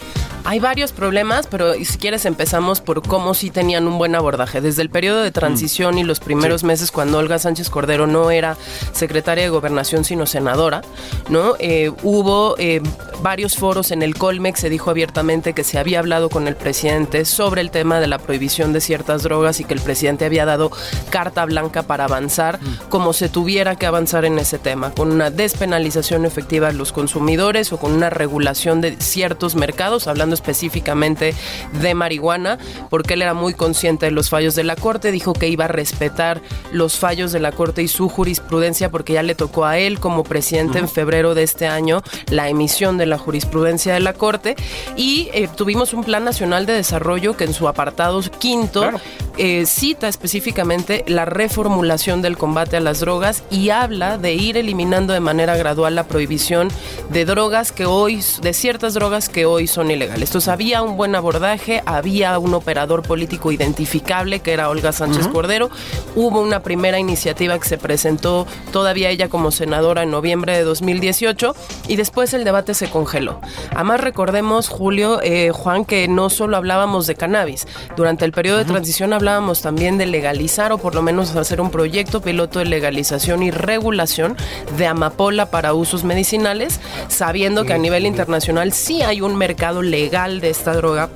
Hay 0.48 0.60
varios 0.60 0.92
problemas, 0.92 1.48
pero 1.48 1.74
si 1.74 1.98
quieres 1.98 2.24
empezamos 2.24 2.80
por 2.80 3.02
cómo 3.02 3.34
sí 3.34 3.50
tenían 3.50 3.88
un 3.88 3.98
buen 3.98 4.14
abordaje. 4.14 4.60
Desde 4.60 4.80
el 4.80 4.90
periodo 4.90 5.22
de 5.22 5.32
transición 5.32 5.98
y 5.98 6.04
los 6.04 6.20
primeros 6.20 6.62
meses 6.62 6.92
cuando 6.92 7.18
Olga 7.18 7.40
Sánchez 7.40 7.68
Cordero 7.68 8.06
no 8.06 8.30
era 8.30 8.56
secretaria 8.92 9.42
de 9.42 9.50
gobernación 9.50 10.04
sino 10.04 10.24
senadora, 10.24 10.82
¿no? 11.30 11.56
Eh, 11.58 11.90
hubo 12.04 12.54
eh, 12.58 12.80
varios 13.22 13.56
foros 13.56 13.90
en 13.90 14.02
el 14.02 14.14
Colmex, 14.14 14.60
se 14.60 14.70
dijo 14.70 14.88
abiertamente 14.88 15.52
que 15.52 15.64
se 15.64 15.80
había 15.80 15.98
hablado 15.98 16.30
con 16.30 16.46
el 16.46 16.54
presidente 16.54 17.24
sobre 17.24 17.60
el 17.60 17.72
tema 17.72 17.98
de 17.98 18.06
la 18.06 18.18
prohibición 18.18 18.72
de 18.72 18.80
ciertas 18.80 19.24
drogas 19.24 19.58
y 19.58 19.64
que 19.64 19.74
el 19.74 19.80
presidente 19.80 20.26
había 20.26 20.44
dado 20.44 20.70
carta 21.10 21.44
blanca 21.44 21.82
para 21.82 22.04
avanzar 22.04 22.60
como 22.88 23.12
se 23.14 23.28
tuviera 23.28 23.74
que 23.74 23.86
avanzar 23.86 24.24
en 24.24 24.38
ese 24.38 24.60
tema, 24.60 24.92
con 24.92 25.10
una 25.10 25.30
despenalización 25.30 26.24
efectiva 26.24 26.68
de 26.68 26.74
los 26.74 26.92
consumidores 26.92 27.72
o 27.72 27.78
con 27.78 27.90
una 27.90 28.10
regulación 28.10 28.80
de 28.80 28.96
ciertos 29.00 29.56
mercados, 29.56 30.06
hablando 30.06 30.35
específicamente 30.36 31.34
de 31.80 31.94
marihuana, 31.94 32.58
porque 32.88 33.14
él 33.14 33.22
era 33.22 33.34
muy 33.34 33.54
consciente 33.54 34.06
de 34.06 34.12
los 34.12 34.30
fallos 34.30 34.54
de 34.54 34.64
la 34.64 34.76
Corte, 34.76 35.10
dijo 35.10 35.32
que 35.32 35.48
iba 35.48 35.64
a 35.64 35.68
respetar 35.68 36.40
los 36.72 36.98
fallos 36.98 37.32
de 37.32 37.40
la 37.40 37.52
Corte 37.52 37.82
y 37.82 37.88
su 37.88 38.08
jurisprudencia 38.08 38.90
porque 38.90 39.14
ya 39.14 39.22
le 39.22 39.34
tocó 39.34 39.64
a 39.64 39.78
él 39.78 39.98
como 39.98 40.22
presidente 40.22 40.78
en 40.78 40.88
febrero 40.88 41.34
de 41.34 41.42
este 41.42 41.66
año 41.66 42.02
la 42.30 42.48
emisión 42.48 42.98
de 42.98 43.06
la 43.06 43.18
jurisprudencia 43.18 43.94
de 43.94 44.00
la 44.00 44.12
Corte. 44.12 44.56
Y 44.96 45.28
eh, 45.32 45.48
tuvimos 45.54 45.92
un 45.92 46.04
plan 46.04 46.24
nacional 46.24 46.66
de 46.66 46.74
desarrollo 46.74 47.36
que 47.36 47.44
en 47.44 47.54
su 47.54 47.68
apartado 47.68 48.20
quinto 48.38 48.90
eh, 49.36 49.66
cita 49.66 50.08
específicamente 50.08 51.04
la 51.06 51.24
reformulación 51.24 52.22
del 52.22 52.38
combate 52.38 52.76
a 52.76 52.80
las 52.80 53.00
drogas 53.00 53.42
y 53.50 53.70
habla 53.70 54.18
de 54.18 54.34
ir 54.34 54.56
eliminando 54.56 55.12
de 55.12 55.20
manera 55.20 55.56
gradual 55.56 55.94
la 55.94 56.04
prohibición 56.04 56.68
de 57.10 57.24
drogas 57.24 57.72
que 57.72 57.86
hoy, 57.86 58.22
de 58.40 58.54
ciertas 58.54 58.94
drogas 58.94 59.28
que 59.28 59.46
hoy 59.46 59.66
son 59.66 59.90
ilegales. 59.90 60.15
Entonces 60.22 60.48
había 60.48 60.82
un 60.82 60.96
buen 60.96 61.14
abordaje, 61.14 61.82
había 61.84 62.38
un 62.38 62.54
operador 62.54 63.02
político 63.02 63.52
identificable 63.52 64.40
que 64.40 64.52
era 64.52 64.70
Olga 64.70 64.92
Sánchez 64.92 65.28
Cordero, 65.28 65.70
hubo 66.14 66.40
una 66.40 66.62
primera 66.62 66.98
iniciativa 66.98 67.58
que 67.58 67.68
se 67.68 67.76
presentó 67.76 68.46
todavía 68.72 69.10
ella 69.10 69.28
como 69.28 69.50
senadora 69.50 70.02
en 70.02 70.10
noviembre 70.10 70.56
de 70.56 70.64
2018 70.64 71.54
y 71.88 71.96
después 71.96 72.32
el 72.34 72.44
debate 72.44 72.74
se 72.74 72.88
congeló. 72.88 73.40
Además 73.74 74.00
recordemos, 74.00 74.68
Julio, 74.68 75.20
eh, 75.22 75.50
Juan, 75.52 75.84
que 75.84 76.08
no 76.08 76.30
solo 76.30 76.56
hablábamos 76.56 77.06
de 77.06 77.14
cannabis, 77.14 77.66
durante 77.96 78.24
el 78.24 78.32
periodo 78.32 78.58
de 78.58 78.64
transición 78.64 79.12
hablábamos 79.12 79.60
también 79.60 79.98
de 79.98 80.06
legalizar 80.06 80.72
o 80.72 80.78
por 80.78 80.94
lo 80.94 81.02
menos 81.02 81.36
hacer 81.36 81.60
un 81.60 81.70
proyecto 81.70 82.22
piloto 82.22 82.58
de 82.58 82.64
legalización 82.64 83.42
y 83.42 83.50
regulación 83.50 84.36
de 84.78 84.86
amapola 84.86 85.50
para 85.50 85.74
usos 85.74 86.04
medicinales, 86.04 86.80
sabiendo 87.08 87.64
que 87.64 87.74
a 87.74 87.78
nivel 87.78 88.06
internacional 88.06 88.72
sí 88.72 89.02
hay 89.02 89.20
un 89.20 89.36
mercado 89.36 89.82
legal 89.82 90.05
de 90.10 90.50
esta 90.50 90.72
droga 90.72 91.08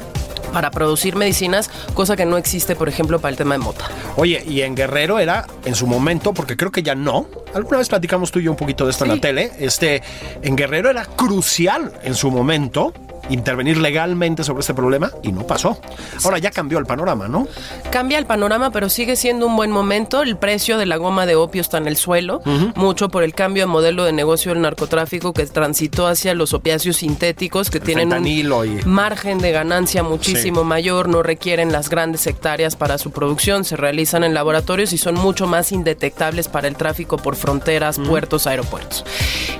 para 0.52 0.72
producir 0.72 1.14
medicinas, 1.14 1.70
cosa 1.94 2.16
que 2.16 2.26
no 2.26 2.36
existe, 2.36 2.74
por 2.74 2.88
ejemplo, 2.88 3.20
para 3.20 3.30
el 3.30 3.36
tema 3.36 3.54
de 3.54 3.58
mota. 3.58 3.84
Oye, 4.16 4.42
y 4.44 4.62
en 4.62 4.74
Guerrero 4.74 5.20
era 5.20 5.46
en 5.64 5.76
su 5.76 5.86
momento, 5.86 6.34
porque 6.34 6.56
creo 6.56 6.72
que 6.72 6.82
ya 6.82 6.96
no. 6.96 7.28
Alguna 7.54 7.78
vez 7.78 7.88
platicamos 7.88 8.32
tú 8.32 8.40
y 8.40 8.44
yo 8.44 8.50
un 8.50 8.56
poquito 8.56 8.84
de 8.84 8.90
esto 8.90 9.04
en 9.04 9.10
la 9.10 9.20
tele. 9.20 9.52
Este, 9.60 10.02
en 10.42 10.56
Guerrero 10.56 10.90
era 10.90 11.04
crucial 11.04 11.92
en 12.02 12.14
su 12.16 12.32
momento 12.32 12.92
intervenir 13.30 13.78
legalmente 13.78 14.44
sobre 14.44 14.60
este 14.60 14.74
problema 14.74 15.10
y 15.22 15.32
no 15.32 15.46
pasó. 15.46 15.80
Ahora 16.24 16.38
ya 16.38 16.50
cambió 16.50 16.78
el 16.78 16.86
panorama, 16.86 17.28
¿no? 17.28 17.46
Cambia 17.90 18.18
el 18.18 18.26
panorama, 18.26 18.70
pero 18.70 18.88
sigue 18.88 19.16
siendo 19.16 19.46
un 19.46 19.56
buen 19.56 19.70
momento. 19.70 20.22
El 20.22 20.36
precio 20.36 20.76
de 20.78 20.86
la 20.86 20.96
goma 20.96 21.26
de 21.26 21.36
opio 21.36 21.60
está 21.62 21.78
en 21.78 21.86
el 21.86 21.96
suelo, 21.96 22.42
mucho 22.74 23.08
por 23.08 23.22
el 23.22 23.34
cambio 23.34 23.62
de 23.62 23.66
modelo 23.66 24.04
de 24.04 24.12
negocio 24.12 24.52
del 24.52 24.62
narcotráfico 24.62 25.32
que 25.32 25.46
transitó 25.46 26.06
hacia 26.06 26.34
los 26.34 26.52
opiáceos 26.52 26.96
sintéticos 26.96 27.70
que 27.70 27.80
tienen 27.80 28.08
un 28.08 28.26
y- 28.26 28.80
margen 28.86 29.38
de 29.38 29.52
ganancia 29.52 30.02
muchísimo 30.02 30.64
mayor, 30.64 31.08
no 31.08 31.22
requieren 31.22 31.72
las 31.72 31.88
grandes 31.88 32.26
hectáreas 32.26 32.76
para 32.76 32.98
su 32.98 33.10
producción, 33.10 33.64
se 33.64 33.76
realizan 33.76 34.24
en 34.24 34.34
laboratorios 34.34 34.92
y 34.92 34.98
son 34.98 35.14
mucho 35.14 35.46
más 35.46 35.72
indetectables 35.72 36.48
para 36.48 36.68
el 36.68 36.76
tráfico 36.76 37.16
por 37.16 37.36
fronteras, 37.36 37.98
puertos, 37.98 38.46
aeropuertos. 38.46 39.04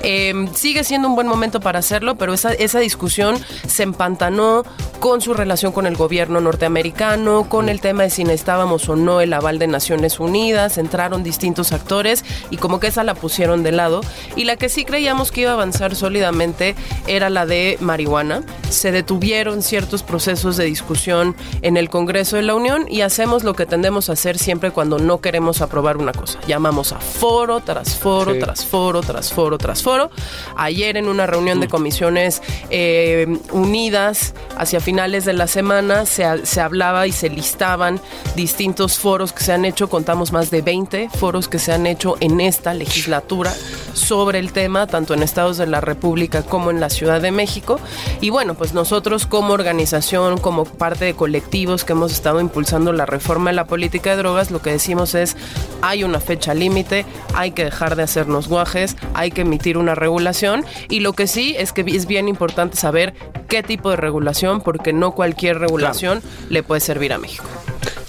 Eh, 0.03 0.47
sigue 0.55 0.85
siendo 0.85 1.09
un 1.09 1.15
buen 1.15 1.27
momento 1.27 1.61
para 1.61 1.79
hacerlo, 1.79 2.17
pero 2.17 2.33
esa, 2.35 2.53
esa 2.53 2.79
discusión 2.81 3.37
se 3.67 3.83
empantanó 3.83 4.65
con 5.01 5.21
su 5.21 5.33
relación 5.35 5.73
con 5.73 5.87
el 5.87 5.97
gobierno 5.97 6.41
norteamericano, 6.41 7.49
con 7.49 7.69
el 7.69 7.81
tema 7.81 8.03
de 8.05 8.11
si 8.11 8.25
necesitábamos 8.25 8.89
o 8.89 8.97
no 8.97 9.21
el 9.21 9.33
aval 9.33 9.59
de 9.59 9.67
Naciones 9.67 10.21
Unidas, 10.21 10.77
entraron 10.79 11.23
distintos 11.23 11.73
actores 11.73 12.25
y 12.51 12.59
como 12.59 12.81
que 12.81 12.89
esa 12.89 13.03
la 13.05 13.15
pusieron 13.15 13.63
de 13.63 13.73
lado. 13.73 14.03
Y 14.37 14.45
la 14.45 14.57
que 14.57 14.69
sí 14.69 14.85
creíamos 14.85 15.33
que 15.33 15.43
iba 15.43 15.51
a 15.51 15.55
avanzar 15.55 15.95
sólidamente 15.95 16.75
era 17.07 17.31
la 17.31 17.47
de 17.47 17.79
marihuana. 17.81 18.43
Se 18.69 18.93
detuvieron 18.93 19.63
ciertos 19.63 20.03
procesos 20.03 20.57
de 20.57 20.65
discusión 20.65 21.35
en 21.63 21.77
el 21.77 21.89
Congreso 21.89 22.37
de 22.37 22.43
la 22.43 22.55
Unión 22.55 22.87
y 22.89 23.01
hacemos 23.01 23.43
lo 23.43 23.55
que 23.55 23.67
tendemos 23.67 24.11
a 24.11 24.13
hacer 24.13 24.39
siempre 24.39 24.71
cuando 24.71 24.99
no 24.99 25.21
queremos 25.21 25.63
aprobar 25.63 25.97
una 25.97 26.13
cosa. 26.13 26.39
Llamamos 26.47 26.93
a 26.93 27.01
foro 27.01 27.61
tras 27.61 27.97
foro, 27.97 28.35
Sí. 28.35 28.39
tras 28.39 28.65
foro, 28.67 29.01
tras 29.01 29.33
foro, 29.33 29.59
tras 29.59 29.83
foro. 29.83 30.11
Ayer 30.57 30.97
en 30.97 31.09
una 31.09 31.27
reunión 31.27 31.61
de 31.61 31.69
comisiones 31.69 32.43
eh, 32.71 33.39
unidas 33.53 34.35
hacia 34.57 34.81
finales 34.81 35.25
de 35.25 35.33
la 35.33 35.47
semana 35.47 36.07
se, 36.07 36.47
se 36.47 36.61
hablaba 36.61 37.07
y 37.07 37.13
se 37.13 37.31
listaban 37.31 38.01
distintos 38.37 38.99
foros 38.99 39.33
que 39.33 39.43
se 39.43 39.53
han 39.53 39.65
hecho, 39.65 39.89
contamos 39.89 40.33
más 40.33 40.51
de 40.51 40.63
20 40.63 41.09
foros 41.11 41.49
que 41.49 41.59
se 41.59 41.73
han 41.73 41.87
hecho 41.87 42.17
en 42.21 42.41
esta 42.41 42.75
legislatura 42.75 43.53
sobre 43.95 44.39
el 44.39 44.53
tema, 44.53 44.87
tanto 44.87 45.15
en 45.15 45.23
estados 45.23 45.57
de 45.57 45.67
la 45.67 45.81
República 45.81 46.43
como 46.43 46.71
en 46.71 46.81
la 46.81 46.91
Ciudad 46.91 47.21
de 47.21 47.31
México. 47.31 47.79
Y 48.21 48.31
bueno, 48.31 48.55
pues 48.55 48.75
nosotros 48.75 49.27
como 49.27 49.53
organización, 49.53 50.39
como 50.39 50.65
parte 50.65 51.05
de 51.05 51.15
colectivos 51.15 51.85
que 51.85 51.93
hemos 51.93 52.13
estado 52.13 52.41
impulsando 52.41 52.93
la 52.93 53.07
reforma 53.07 53.51
de 53.51 53.57
la 53.57 53.67
política 53.67 54.11
de 54.11 54.17
drogas, 54.17 54.51
lo 54.51 54.63
que 54.63 54.71
decimos 54.71 55.15
es, 55.15 55.37
hay 55.83 56.05
una 56.05 56.21
fecha 56.21 56.55
límite, 56.55 57.05
hay 57.35 57.53
que 57.53 57.65
dejar 57.65 57.97
de 57.97 58.03
hacernos 58.03 58.49
guajes, 58.49 58.97
hay 59.15 59.31
que 59.31 59.43
emitir 59.43 59.79
una 59.79 59.95
regulación 59.95 60.65
y 60.89 61.01
lo 61.01 61.13
que 61.13 61.27
sí 61.27 61.55
es 61.59 61.73
que 61.73 61.83
es 61.83 62.07
bien 62.07 62.29
importante 62.29 62.77
saber 62.77 63.15
qué 63.51 63.63
tipo 63.63 63.91
de 63.91 63.97
regulación, 63.97 64.63
porque 64.63 64.95
no 64.95 65.11
cualquier 65.11 65.59
regulación 65.59 66.23
le 66.49 66.63
puede 66.63 66.81
servir 66.81 67.13
a 67.13 67.19
México. 67.19 67.45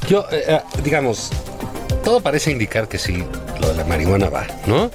Yo, 0.08 0.26
eh, 0.32 0.44
eh, 0.48 0.62
digamos, 0.84 1.32
todo 2.06 2.22
parece 2.22 2.52
indicar 2.52 2.88
que 2.88 2.98
sí, 2.98 3.26
lo 3.60 3.70
de 3.70 3.76
la 3.76 3.84
marihuana 3.84 4.30
va, 4.30 4.46
¿no? 4.68 4.92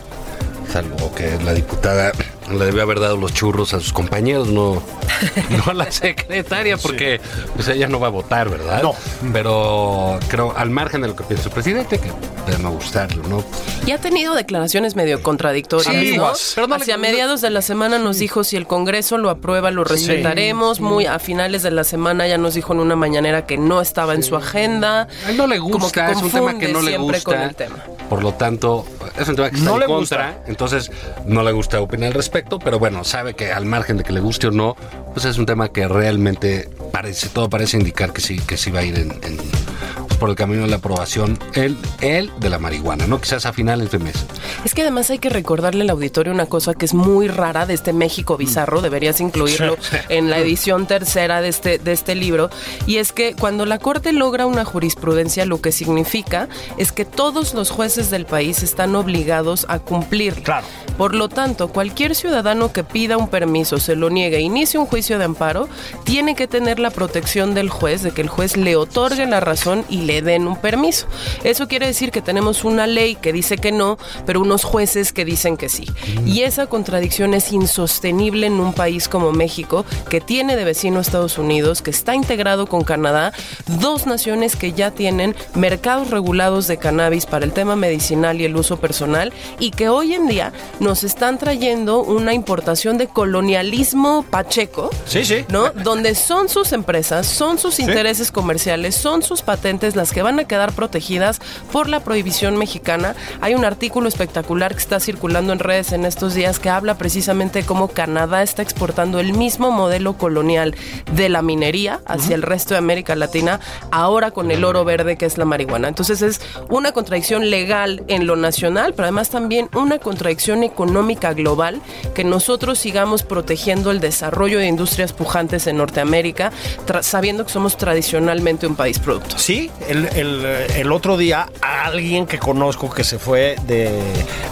Salvo 0.72 1.12
que 1.14 1.36
la 1.44 1.52
diputada 1.52 2.12
le 2.50 2.64
debió 2.64 2.82
haber 2.82 3.00
dado 3.00 3.16
los 3.16 3.34
churros 3.34 3.74
a 3.74 3.80
sus 3.80 3.92
compañeros, 3.92 4.48
no, 4.48 4.82
no 5.50 5.70
a 5.70 5.74
la 5.74 5.90
secretaria, 5.90 6.76
porque 6.76 7.20
pues 7.54 7.68
ella 7.68 7.88
no 7.88 8.00
va 8.00 8.08
a 8.08 8.10
votar, 8.10 8.48
¿verdad? 8.48 8.82
No. 8.82 8.94
Pero 9.32 10.18
creo, 10.28 10.52
al 10.56 10.70
margen 10.70 11.00
de 11.02 11.08
lo 11.08 11.16
que 11.16 11.24
piensa 11.24 11.48
el 11.48 11.54
presidente, 11.54 11.98
que 11.98 12.10
debe 12.46 12.62
no 12.62 12.70
gustarlo, 12.72 13.22
¿no? 13.28 13.44
Y 13.86 13.92
ha 13.92 13.98
tenido 13.98 14.34
declaraciones 14.34 14.96
medio 14.96 15.22
contradictorias, 15.22 15.86
¿no? 15.92 15.98
Ambiguas. 16.00 16.52
Pero 16.54 16.66
no 16.66 16.76
le- 16.76 16.82
Hacia 16.82 16.98
mediados 16.98 17.40
de 17.40 17.50
la 17.50 17.62
semana 17.62 17.98
nos 17.98 18.18
dijo 18.18 18.44
si 18.44 18.56
el 18.56 18.66
Congreso 18.66 19.18
lo 19.18 19.30
aprueba, 19.30 19.70
lo 19.70 19.84
respetaremos. 19.84 20.80
Muy 20.80 21.06
a 21.06 21.18
finales 21.18 21.62
de 21.62 21.70
la 21.70 21.84
semana 21.84 22.26
ya 22.26 22.38
nos 22.38 22.54
dijo 22.54 22.72
en 22.72 22.80
una 22.80 22.96
mañanera 22.96 23.46
que 23.46 23.58
no 23.58 23.80
estaba 23.80 24.14
en 24.14 24.22
su 24.22 24.36
agenda. 24.36 25.08
A 25.26 25.30
él 25.30 25.36
no 25.36 25.46
le 25.46 25.58
Como 25.58 25.72
que 25.78 25.82
gusta, 25.84 26.10
es 26.10 26.22
un 26.22 26.30
tema 26.30 26.58
que 26.58 26.66
confunde 26.66 26.72
no 26.72 26.82
le 26.82 26.88
siempre 26.90 27.16
gusta. 27.18 27.30
con 27.32 27.40
el 27.42 27.54
tema. 27.54 27.76
Por 28.08 28.22
lo 28.22 28.32
tanto, 28.34 28.86
es 29.18 29.28
un 29.28 29.36
tema 29.36 29.50
que 29.50 29.56
está 29.56 29.68
No 29.68 29.74
en 29.74 29.80
le 29.80 29.86
contra, 29.86 30.26
gusta. 30.32 30.44
entonces 30.50 30.90
no 31.26 31.42
le 31.42 31.52
gusta 31.52 31.80
opinar 31.80 32.08
al 32.08 32.14
respecto, 32.14 32.58
pero 32.58 32.78
bueno, 32.78 33.04
sabe 33.04 33.34
que 33.34 33.52
al 33.52 33.64
margen 33.66 33.96
de 33.96 34.04
que 34.04 34.12
le 34.12 34.20
guste 34.20 34.46
o 34.48 34.50
no, 34.50 34.76
pues 35.16 35.24
es 35.24 35.38
un 35.38 35.46
tema 35.46 35.70
que 35.70 35.88
realmente 35.88 36.68
parece, 36.92 37.30
todo 37.30 37.48
parece 37.48 37.78
indicar 37.78 38.12
que 38.12 38.20
sí, 38.20 38.38
que 38.38 38.58
sí 38.58 38.70
va 38.70 38.80
a 38.80 38.82
ir 38.84 38.98
en, 38.98 39.12
en- 39.12 40.05
por 40.16 40.30
el 40.30 40.36
camino 40.36 40.62
de 40.62 40.68
la 40.68 40.76
aprobación, 40.76 41.38
el, 41.54 41.76
el 42.00 42.30
de 42.38 42.50
la 42.50 42.58
marihuana, 42.58 43.06
¿no? 43.06 43.20
Quizás 43.20 43.46
a 43.46 43.52
finales 43.52 43.90
de 43.90 43.98
mes. 43.98 44.24
Es 44.64 44.74
que 44.74 44.82
además 44.82 45.10
hay 45.10 45.18
que 45.18 45.28
recordarle 45.28 45.82
al 45.82 45.90
auditorio 45.90 46.32
una 46.32 46.46
cosa 46.46 46.74
que 46.74 46.84
es 46.84 46.94
muy 46.94 47.28
rara 47.28 47.66
de 47.66 47.74
este 47.74 47.92
México 47.92 48.36
bizarro, 48.36 48.80
deberías 48.80 49.20
incluirlo 49.20 49.76
en 50.08 50.30
la 50.30 50.38
edición 50.38 50.86
tercera 50.86 51.40
de 51.40 51.48
este, 51.48 51.78
de 51.78 51.92
este 51.92 52.14
libro, 52.14 52.50
y 52.86 52.96
es 52.96 53.12
que 53.12 53.34
cuando 53.34 53.66
la 53.66 53.78
Corte 53.78 54.12
logra 54.12 54.46
una 54.46 54.64
jurisprudencia, 54.64 55.44
lo 55.44 55.60
que 55.60 55.72
significa 55.72 56.48
es 56.78 56.92
que 56.92 57.04
todos 57.04 57.54
los 57.54 57.70
jueces 57.70 58.10
del 58.10 58.26
país 58.26 58.62
están 58.62 58.94
obligados 58.94 59.66
a 59.68 59.78
cumplir. 59.78 60.42
Claro. 60.42 60.66
Por 60.96 61.14
lo 61.14 61.28
tanto, 61.28 61.68
cualquier 61.68 62.14
ciudadano 62.14 62.72
que 62.72 62.84
pida 62.84 63.18
un 63.18 63.28
permiso, 63.28 63.78
se 63.78 63.96
lo 63.96 64.08
niegue 64.08 64.40
inicie 64.40 64.80
un 64.80 64.86
juicio 64.86 65.18
de 65.18 65.24
amparo, 65.24 65.68
tiene 66.04 66.34
que 66.34 66.46
tener 66.46 66.78
la 66.78 66.90
protección 66.90 67.54
del 67.54 67.68
juez, 67.68 68.02
de 68.02 68.12
que 68.12 68.22
el 68.22 68.28
juez 68.28 68.56
le 68.56 68.76
otorgue 68.76 69.26
la 69.26 69.40
razón 69.40 69.84
y 69.88 70.02
le 70.06 70.22
den 70.22 70.46
un 70.46 70.56
permiso. 70.56 71.06
Eso 71.44 71.68
quiere 71.68 71.86
decir 71.86 72.10
que 72.10 72.22
tenemos 72.22 72.64
una 72.64 72.86
ley 72.86 73.16
que 73.16 73.32
dice 73.32 73.58
que 73.58 73.72
no, 73.72 73.98
pero 74.24 74.40
unos 74.40 74.64
jueces 74.64 75.12
que 75.12 75.24
dicen 75.24 75.56
que 75.56 75.68
sí. 75.68 75.86
Y 76.24 76.42
esa 76.42 76.66
contradicción 76.66 77.34
es 77.34 77.52
insostenible 77.52 78.46
en 78.46 78.54
un 78.54 78.72
país 78.72 79.08
como 79.08 79.32
México, 79.32 79.84
que 80.08 80.20
tiene 80.20 80.56
de 80.56 80.64
vecino 80.64 80.98
a 80.98 81.02
Estados 81.02 81.38
Unidos, 81.38 81.82
que 81.82 81.90
está 81.90 82.14
integrado 82.14 82.66
con 82.66 82.84
Canadá, 82.84 83.32
dos 83.80 84.06
naciones 84.06 84.56
que 84.56 84.72
ya 84.72 84.90
tienen 84.90 85.34
mercados 85.54 86.10
regulados 86.10 86.66
de 86.66 86.78
cannabis 86.78 87.26
para 87.26 87.44
el 87.44 87.52
tema 87.52 87.76
medicinal 87.76 88.40
y 88.40 88.44
el 88.44 88.56
uso 88.56 88.76
personal, 88.76 89.32
y 89.58 89.70
que 89.70 89.88
hoy 89.88 90.14
en 90.14 90.26
día 90.26 90.52
nos 90.80 91.04
están 91.04 91.38
trayendo 91.38 92.02
una 92.02 92.34
importación 92.34 92.98
de 92.98 93.08
colonialismo 93.08 94.24
pacheco. 94.28 94.90
Sí, 95.06 95.24
sí. 95.24 95.44
¿No? 95.48 95.70
Donde 95.70 96.14
son 96.14 96.48
sus 96.48 96.72
empresas, 96.72 97.26
son 97.26 97.58
sus 97.58 97.80
intereses 97.80 98.30
comerciales, 98.30 98.94
son 98.94 99.22
sus 99.22 99.42
patentes 99.42 99.95
las 99.96 100.12
que 100.12 100.22
van 100.22 100.38
a 100.38 100.44
quedar 100.44 100.72
protegidas 100.72 101.40
por 101.72 101.88
la 101.88 102.00
prohibición 102.00 102.56
mexicana. 102.56 103.14
Hay 103.40 103.54
un 103.54 103.64
artículo 103.64 104.08
espectacular 104.08 104.74
que 104.74 104.80
está 104.80 105.00
circulando 105.00 105.52
en 105.52 105.58
redes 105.58 105.92
en 105.92 106.04
estos 106.04 106.34
días 106.34 106.58
que 106.58 106.70
habla 106.70 106.96
precisamente 106.96 107.64
cómo 107.64 107.88
Canadá 107.88 108.42
está 108.42 108.62
exportando 108.62 109.18
el 109.18 109.32
mismo 109.32 109.70
modelo 109.70 110.16
colonial 110.16 110.74
de 111.12 111.28
la 111.28 111.42
minería 111.42 112.00
hacia 112.06 112.34
el 112.34 112.42
resto 112.42 112.74
de 112.74 112.78
América 112.78 113.16
Latina, 113.16 113.60
ahora 113.90 114.30
con 114.30 114.50
el 114.50 114.64
oro 114.64 114.84
verde 114.84 115.16
que 115.16 115.26
es 115.26 115.38
la 115.38 115.44
marihuana. 115.44 115.88
Entonces 115.88 116.22
es 116.22 116.40
una 116.68 116.92
contradicción 116.92 117.50
legal 117.50 118.04
en 118.08 118.26
lo 118.26 118.36
nacional, 118.36 118.92
pero 118.94 119.04
además 119.04 119.30
también 119.30 119.68
una 119.74 119.98
contradicción 119.98 120.62
económica 120.62 121.32
global 121.32 121.80
que 122.14 122.24
nosotros 122.24 122.78
sigamos 122.78 123.22
protegiendo 123.22 123.90
el 123.90 124.00
desarrollo 124.00 124.58
de 124.58 124.66
industrias 124.66 125.12
pujantes 125.12 125.66
en 125.66 125.78
Norteamérica, 125.78 126.52
sabiendo 127.00 127.44
que 127.44 127.52
somos 127.52 127.76
tradicionalmente 127.76 128.66
un 128.66 128.76
país 128.76 128.98
productor. 128.98 129.38
Sí, 129.38 129.70
el, 129.88 130.06
el, 130.16 130.44
el 130.44 130.92
otro 130.92 131.16
día 131.16 131.48
alguien 131.60 132.26
que 132.26 132.38
conozco 132.38 132.90
que 132.90 133.04
se 133.04 133.18
fue 133.18 133.56
de, 133.66 133.90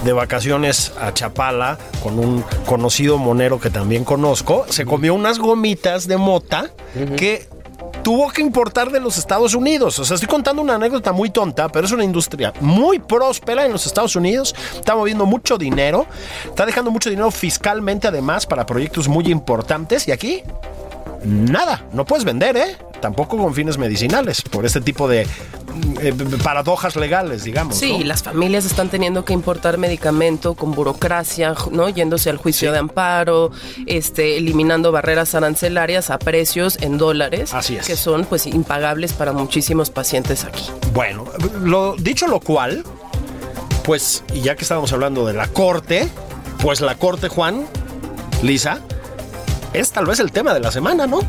de 0.05 0.13
vacaciones 0.13 0.93
a 1.01 1.13
Chapala 1.13 1.79
con 2.03 2.19
un 2.19 2.45
conocido 2.67 3.19
monero 3.19 3.61
que 3.61 3.71
también 3.71 4.05
conozco, 4.05 4.67
se 4.69 4.85
comió 4.85 5.15
unas 5.15 5.39
gomitas 5.39 6.07
de 6.07 6.17
mota 6.17 6.71
que 7.17 7.47
tuvo 8.03 8.29
que 8.31 8.43
importar 8.43 8.91
de 8.93 9.01
los 9.01 9.17
Estados 9.17 9.55
Unidos. 9.55 9.99
O 9.99 10.05
sea, 10.05 10.15
estoy 10.15 10.29
contando 10.29 10.61
una 10.61 10.75
anécdota 10.75 11.13
muy 11.13 11.31
tonta, 11.31 11.69
pero 11.69 11.87
es 11.87 11.93
una 11.93 12.05
industria 12.05 12.53
muy 12.61 12.99
próspera 12.99 13.65
en 13.65 13.73
los 13.73 13.87
Estados 13.87 14.15
Unidos. 14.15 14.55
Está 14.75 14.95
moviendo 14.95 15.27
mucho 15.27 15.57
dinero, 15.57 16.07
está 16.45 16.67
dejando 16.67 16.91
mucho 16.91 17.11
dinero 17.11 17.31
fiscalmente 17.31 18.07
además 18.07 18.47
para 18.47 18.67
proyectos 18.67 19.09
muy 19.09 19.27
importantes 19.29 20.07
y 20.07 20.13
aquí 20.13 20.43
nada, 21.25 21.87
no 21.93 22.05
puedes 22.05 22.25
vender, 22.25 22.57
¿eh? 22.57 22.77
Tampoco 23.01 23.37
con 23.37 23.55
fines 23.55 23.77
medicinales, 23.77 24.41
por 24.43 24.65
este 24.65 24.81
tipo 24.81 25.09
de 25.09 25.27
eh, 26.01 26.15
paradojas 26.43 26.97
legales, 26.97 27.45
digamos. 27.45 27.77
Sí, 27.77 27.99
¿no? 27.99 28.05
las 28.05 28.23
familias 28.23 28.65
están 28.65 28.89
teniendo 28.89 29.25
que 29.25 29.33
importar 29.33 29.77
medicamento 29.77 30.55
con 30.55 30.73
burocracia, 30.73 31.55
¿no? 31.71 31.89
Yéndose 31.89 32.31
al 32.31 32.37
juicio 32.37 32.73
de 32.73 32.79
amparo, 32.79 33.51
este, 33.87 34.39
eliminando 34.39 34.93
barreras 34.93 35.35
arancelarias 35.35 36.11
a 36.11 36.19
precios 36.19 36.79
en 36.81 36.97
dólares, 36.97 37.53
Así 37.53 37.77
es. 37.77 37.87
que 37.87 37.97
son 37.97 38.25
pues 38.25 38.47
impagables 38.47 39.13
para 39.13 39.33
muchísimos 39.33 39.91
pacientes 39.91 40.45
aquí. 40.45 40.65
Bueno, 40.93 41.25
lo 41.61 41.97
dicho 41.97 42.27
lo 42.27 42.41
cual, 42.41 42.85
pues, 43.83 44.25
ya 44.43 44.55
que 44.57 44.63
estábamos 44.63 44.93
hablando 44.93 45.27
de 45.27 45.35
la 45.35 45.49
corte, 45.49 46.09
pues 46.63 46.81
la 46.81 46.95
corte, 46.95 47.29
Juan, 47.29 47.67
Lisa, 48.43 48.81
es 49.75 49.91
tal 49.93 50.07
vez 50.07 50.21
el 50.21 50.33
tema 50.33 50.55
de 50.55 50.61
la 50.61 50.73
semana, 50.73 51.07
¿no? 51.07 51.21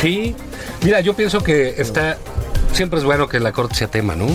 Sí. 0.00 0.34
Mira, 0.82 1.00
yo 1.00 1.14
pienso 1.14 1.42
que 1.42 1.74
está. 1.78 2.18
Siempre 2.72 2.98
es 2.98 3.04
bueno 3.04 3.28
que 3.28 3.38
la 3.38 3.52
corte 3.52 3.74
sea 3.74 3.88
tema, 3.88 4.16
¿no? 4.16 4.26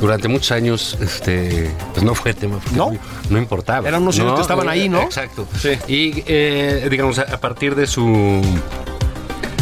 Durante 0.00 0.28
muchos 0.28 0.52
años, 0.52 0.98
este, 1.00 1.70
pues 1.92 2.04
no 2.04 2.14
fue 2.14 2.34
tema, 2.34 2.60
No. 2.74 2.92
no, 2.92 2.98
no 3.30 3.38
importaba. 3.38 3.88
Eran 3.88 4.02
unos 4.02 4.16
señores 4.16 4.36
que 4.36 4.42
estaban 4.42 4.68
ahí, 4.68 4.88
¿no? 4.88 5.00
Exacto. 5.00 5.48
Sí. 5.58 5.70
Y, 5.88 6.22
eh, 6.26 6.86
digamos, 6.90 7.18
a, 7.18 7.40
partir 7.40 7.74
de 7.74 7.86
su 7.86 8.42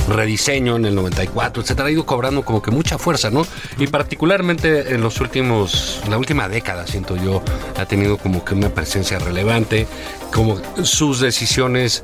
rediseño 0.09 0.77
en 0.77 0.87
el 0.87 0.97
94, 0.97 1.63
etcétera, 1.63 1.89
ha 1.89 1.91
ido 1.93 2.05
cobrando 2.05 2.45
como 2.45 2.61
que 2.61 2.73
mucha 2.73 2.99
fuerza, 2.99 3.31
¿no? 3.31 3.47
Y 3.79 3.87
particularmente 3.87 4.95
en 4.95 5.01
los 5.01 5.21
últimos, 5.21 6.01
la 6.11 6.19
última 6.19 6.49
década, 6.49 6.87
siento 6.89 7.17
yo, 7.17 7.41
ha 7.79 7.87
tenido 7.87 8.19
como 8.19 8.45
que 8.45 8.55
una 8.55 8.69
presencia 8.71 9.21
relevante, 9.21 9.87
como 10.33 10.61
sus 10.83 11.21
decisiones 11.21 12.03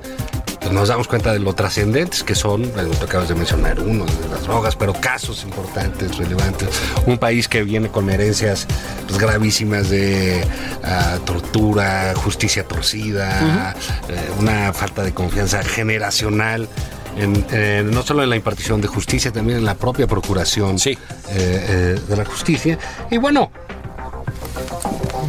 pues 0.69 0.79
nos 0.81 0.89
damos 0.89 1.09
cuenta 1.09 1.33
de 1.33 1.39
lo 1.39 1.55
trascendentes 1.55 2.23
que 2.23 2.35
son, 2.35 2.71
bueno, 2.75 2.91
tú 2.91 3.07
acabas 3.07 3.27
de 3.31 3.35
mencionar 3.35 3.81
uno 3.81 4.05
de 4.05 4.29
las 4.29 4.43
drogas, 4.43 4.77
pero 4.77 4.93
casos 4.93 5.43
importantes, 5.45 6.19
relevantes. 6.19 6.69
Un 7.07 7.17
país 7.17 7.49
que 7.49 7.63
viene 7.63 7.89
con 7.89 8.11
herencias 8.11 8.67
pues, 9.07 9.19
gravísimas 9.19 9.89
de 9.89 10.45
ah, 10.85 11.17
tortura, 11.25 12.13
justicia 12.17 12.65
torcida, 12.69 13.75
eh, 14.11 14.31
una 14.39 14.75
falta 14.75 15.03
de 15.03 15.15
confianza 15.15 15.63
generacional. 15.63 16.69
En, 17.17 17.47
en- 17.51 17.91
no 17.91 18.03
solo 18.03 18.23
en 18.23 18.29
la 18.29 18.37
impartición 18.37 18.83
de 18.83 18.89
justicia, 18.89 19.33
también 19.33 19.59
en 19.61 19.65
la 19.65 19.75
propia 19.75 20.07
procuración 20.07 20.79
Sí. 20.79 20.91
eh, 20.91 20.97
eh, 21.31 22.01
de 22.07 22.17
la 22.17 22.27
justicia. 22.27 22.79
Y 23.11 23.17
bueno, 23.17 23.51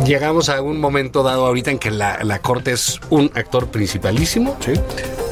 llegamos 0.05 0.49
a 0.49 0.61
un 0.61 0.81
momento 0.81 1.23
dado 1.23 1.45
ahorita 1.45 1.71
en 1.71 1.79
que 1.79 1.91
la, 1.91 2.19
la 2.23 2.39
corte 2.39 2.73
es 2.73 2.99
un 3.09 3.31
actor 3.35 3.67
principalísimo. 3.69 4.57
Sí. 4.59 4.73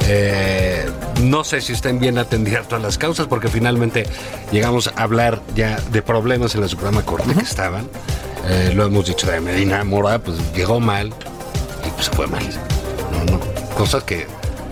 Eh, 0.10 0.86
no 1.22 1.43
sé 1.43 1.60
si 1.60 1.74
estén 1.74 2.00
bien 2.00 2.17
atendidas 2.17 2.67
todas 2.67 2.82
las 2.82 2.98
causas, 2.98 3.28
porque 3.28 3.50
finalmente 3.50 4.06
llegamos 4.52 4.88
a 4.88 5.04
hablar 5.04 5.41
ya 5.54 5.78
de 5.91 6.02
problemas 6.02 6.56
en 6.56 6.62
la 6.62 6.67
Suprema 6.70 7.04
Corte 7.04 7.34
que 7.34 7.43
estaban. 7.43 7.89
Eh, 8.46 8.72
lo 8.74 8.86
hemos 8.86 9.06
dicho 9.06 9.30
de 9.30 9.41
Medina 9.41 9.84
Mora, 9.84 10.20
pues 10.20 10.38
llegó 10.54 10.80
mal 10.80 11.08
y 11.86 11.89
pues 11.89 12.06
se 12.06 12.12
fue 12.12 12.28
mal. 12.28 12.43
No, 13.12 13.34
no, 13.34 13.39
cosas 13.76 14.04
que 14.04 14.26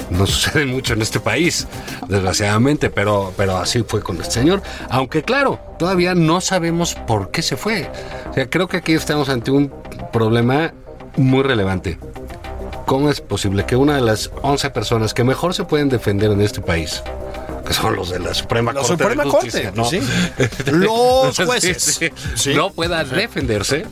no 0.10 0.26
suceden 0.26 0.69
mucho 0.69 0.93
en 0.93 1.02
este 1.02 1.19
país, 1.19 1.67
desgraciadamente, 2.08 2.89
pero, 2.89 3.34
pero 3.36 3.58
así 3.58 3.84
fue 3.84 4.02
con 4.02 4.21
este 4.21 4.36
señor. 4.36 4.62
Aunque 4.89 5.24
claro, 5.24 5.60
todavía 5.78 6.15
no 6.15 6.39
sabemos 6.39 6.95
por 6.95 7.32
qué 7.32 7.41
se 7.41 7.58
fue. 7.58 7.89
O 8.30 8.34
sea, 8.34 8.50
creo 8.50 8.69
que 8.69 8.78
aquí 8.78 8.93
estamos 8.93 9.28
ante 9.28 9.52
un 9.52 9.74
problema 10.13 10.74
muy 11.17 11.43
relevante. 11.43 11.98
¿Cómo 12.86 13.10
es 13.10 13.19
posible 13.21 13.65
que 13.65 13.76
una 13.76 13.95
de 13.95 14.02
las 14.02 14.30
11 14.41 14.69
personas 14.69 15.13
que 15.13 15.24
mejor 15.24 15.54
se 15.54 15.63
pueden 15.63 15.89
defender 15.89 16.32
en 16.32 16.41
este 16.41 16.62
país, 16.62 17.02
que 17.67 17.74
son 17.74 17.95
los 17.95 18.10
de 18.12 18.19
la 18.19 18.34
Suprema 18.34 18.71
La 18.74 18.82
Corte, 18.82 18.93
Suprema 19.04 19.24
de 19.24 19.30
Justicia, 19.30 19.71
Corte, 19.74 19.78
¿no? 19.82 19.86
sí. 19.89 20.71
Los 20.71 21.38
jueces. 21.38 22.00
sí. 22.36 22.54
No 22.54 22.69
pueda 22.71 23.04
defenderse? 23.04 23.86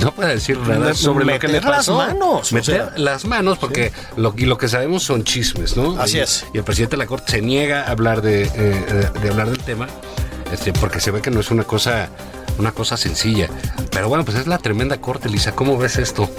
No 0.00 0.12
pueda 0.14 0.28
decir 0.28 0.56
nada 0.60 0.94
sobre 0.94 1.24
lo 1.24 1.38
que 1.40 1.48
le 1.48 1.54
meter 1.54 1.68
las 1.70 1.78
pasó. 1.78 1.96
manos, 1.96 2.52
o 2.52 2.54
Meter 2.54 2.74
sea. 2.76 2.92
las 2.96 3.24
manos, 3.24 3.58
porque 3.58 3.92
lo, 4.16 4.32
y 4.36 4.44
lo 4.46 4.56
que 4.56 4.68
sabemos 4.68 5.02
son 5.02 5.24
chismes, 5.24 5.76
¿no? 5.76 6.00
Así 6.00 6.18
Y- 6.18 6.20
es. 6.20 6.46
Y 6.54 6.58
el 6.58 6.64
presidente 6.64 6.92
de 6.92 6.98
la 6.98 7.06
Corte 7.06 7.32
se 7.32 7.42
niega 7.42 7.82
a 7.82 7.90
hablar 7.90 8.22
de, 8.22 8.44
eh, 8.44 8.50
eh, 8.54 9.10
de 9.20 9.28
hablar 9.28 9.50
del 9.50 9.58
tema, 9.58 9.88
este, 10.52 10.72
porque 10.72 11.00
se 11.00 11.10
ve 11.10 11.20
que 11.20 11.32
no 11.32 11.40
es 11.40 11.50
una 11.50 11.64
cosa, 11.64 12.10
una 12.58 12.70
cosa 12.70 12.96
sencilla. 12.96 13.48
Pero 13.98 14.08
bueno, 14.08 14.24
pues 14.24 14.36
es 14.36 14.46
la 14.46 14.58
tremenda 14.58 15.00
Corte, 15.00 15.28
Lisa. 15.28 15.56
¿Cómo 15.56 15.76
ves 15.76 15.96
esto? 15.96 16.30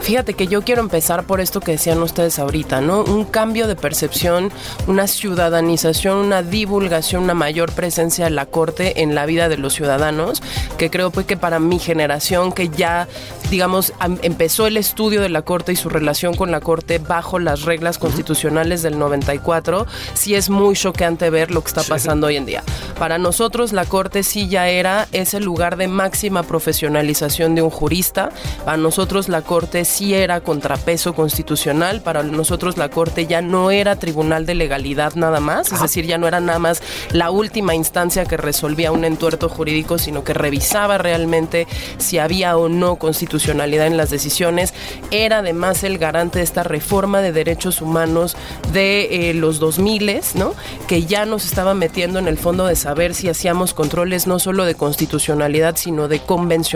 Fíjate 0.00 0.34
que 0.34 0.48
yo 0.48 0.62
quiero 0.62 0.80
empezar 0.82 1.22
por 1.24 1.40
esto 1.40 1.60
que 1.60 1.72
decían 1.72 2.02
ustedes 2.02 2.40
ahorita, 2.40 2.80
¿no? 2.80 3.02
Un 3.04 3.24
cambio 3.24 3.68
de 3.68 3.76
percepción, 3.76 4.50
una 4.88 5.06
ciudadanización, 5.06 6.16
una 6.18 6.42
divulgación, 6.42 7.22
una 7.24 7.34
mayor 7.34 7.70
presencia 7.72 8.24
de 8.24 8.30
la 8.32 8.46
corte 8.46 9.02
en 9.02 9.14
la 9.14 9.24
vida 9.26 9.48
de 9.48 9.56
los 9.56 9.74
ciudadanos, 9.74 10.42
que 10.78 10.90
creo 10.90 11.10
pues 11.12 11.26
que 11.26 11.36
para 11.36 11.58
mi 11.60 11.78
generación 11.78 12.50
que 12.52 12.68
ya, 12.70 13.06
digamos, 13.50 13.92
am- 14.00 14.18
empezó 14.22 14.66
el 14.66 14.76
estudio 14.76 15.20
de 15.22 15.28
la 15.28 15.42
corte 15.42 15.72
y 15.72 15.76
su 15.76 15.88
relación 15.88 16.34
con 16.34 16.50
la 16.50 16.60
corte 16.60 16.98
bajo 16.98 17.38
las 17.38 17.62
reglas 17.62 17.98
constitucionales 17.98 18.82
del 18.82 18.98
94, 18.98 19.86
sí 20.14 20.34
es 20.34 20.50
muy 20.50 20.74
choqueante 20.76 21.30
ver 21.30 21.50
lo 21.52 21.62
que 21.62 21.68
está 21.68 21.82
pasando 21.84 22.26
hoy 22.28 22.36
en 22.36 22.46
día. 22.46 22.62
Para 22.98 23.18
nosotros 23.18 23.72
la 23.72 23.84
corte 23.86 24.22
sí 24.22 24.48
ya 24.48 24.68
era 24.68 25.08
ese 25.12 25.40
lugar 25.40 25.76
de 25.76 25.88
máxima 25.88 26.42
profesionalización 26.96 27.54
de 27.54 27.62
un 27.62 27.70
jurista, 27.70 28.30
para 28.64 28.76
nosotros 28.76 29.28
la 29.28 29.42
corte 29.42 29.84
sí 29.84 30.14
era 30.14 30.40
contrapeso 30.40 31.14
constitucional, 31.14 32.00
para 32.00 32.22
nosotros 32.22 32.78
la 32.78 32.88
corte 32.88 33.26
ya 33.26 33.42
no 33.42 33.70
era 33.70 33.96
tribunal 33.96 34.46
de 34.46 34.54
legalidad 34.54 35.14
nada 35.14 35.40
más, 35.40 35.72
es 35.72 35.80
decir, 35.80 36.06
ya 36.06 36.16
no 36.16 36.26
era 36.26 36.40
nada 36.40 36.58
más 36.58 36.82
la 37.12 37.30
última 37.30 37.74
instancia 37.74 38.24
que 38.24 38.36
resolvía 38.36 38.92
un 38.92 39.04
entuerto 39.04 39.48
jurídico, 39.48 39.98
sino 39.98 40.24
que 40.24 40.32
revisaba 40.32 40.96
realmente 40.98 41.66
si 41.98 42.18
había 42.18 42.56
o 42.56 42.68
no 42.68 42.96
constitucionalidad 42.96 43.86
en 43.86 43.96
las 43.96 44.10
decisiones, 44.10 44.72
era 45.10 45.38
además 45.38 45.84
el 45.84 45.98
garante 45.98 46.38
de 46.38 46.44
esta 46.44 46.62
reforma 46.62 47.20
de 47.20 47.32
derechos 47.32 47.82
humanos 47.82 48.36
de 48.72 49.30
eh, 49.30 49.34
los 49.34 49.58
2000, 49.58 49.96
¿no? 50.34 50.54
Que 50.86 51.04
ya 51.04 51.24
nos 51.26 51.44
estaba 51.44 51.74
metiendo 51.74 52.18
en 52.18 52.28
el 52.28 52.38
fondo 52.38 52.66
de 52.66 52.76
saber 52.76 53.14
si 53.14 53.28
hacíamos 53.28 53.74
controles 53.74 54.26
no 54.26 54.38
solo 54.38 54.64
de 54.64 54.74
constitucionalidad, 54.74 55.76
sino 55.76 56.08
de 56.08 56.20
convencionalidad. 56.20 56.75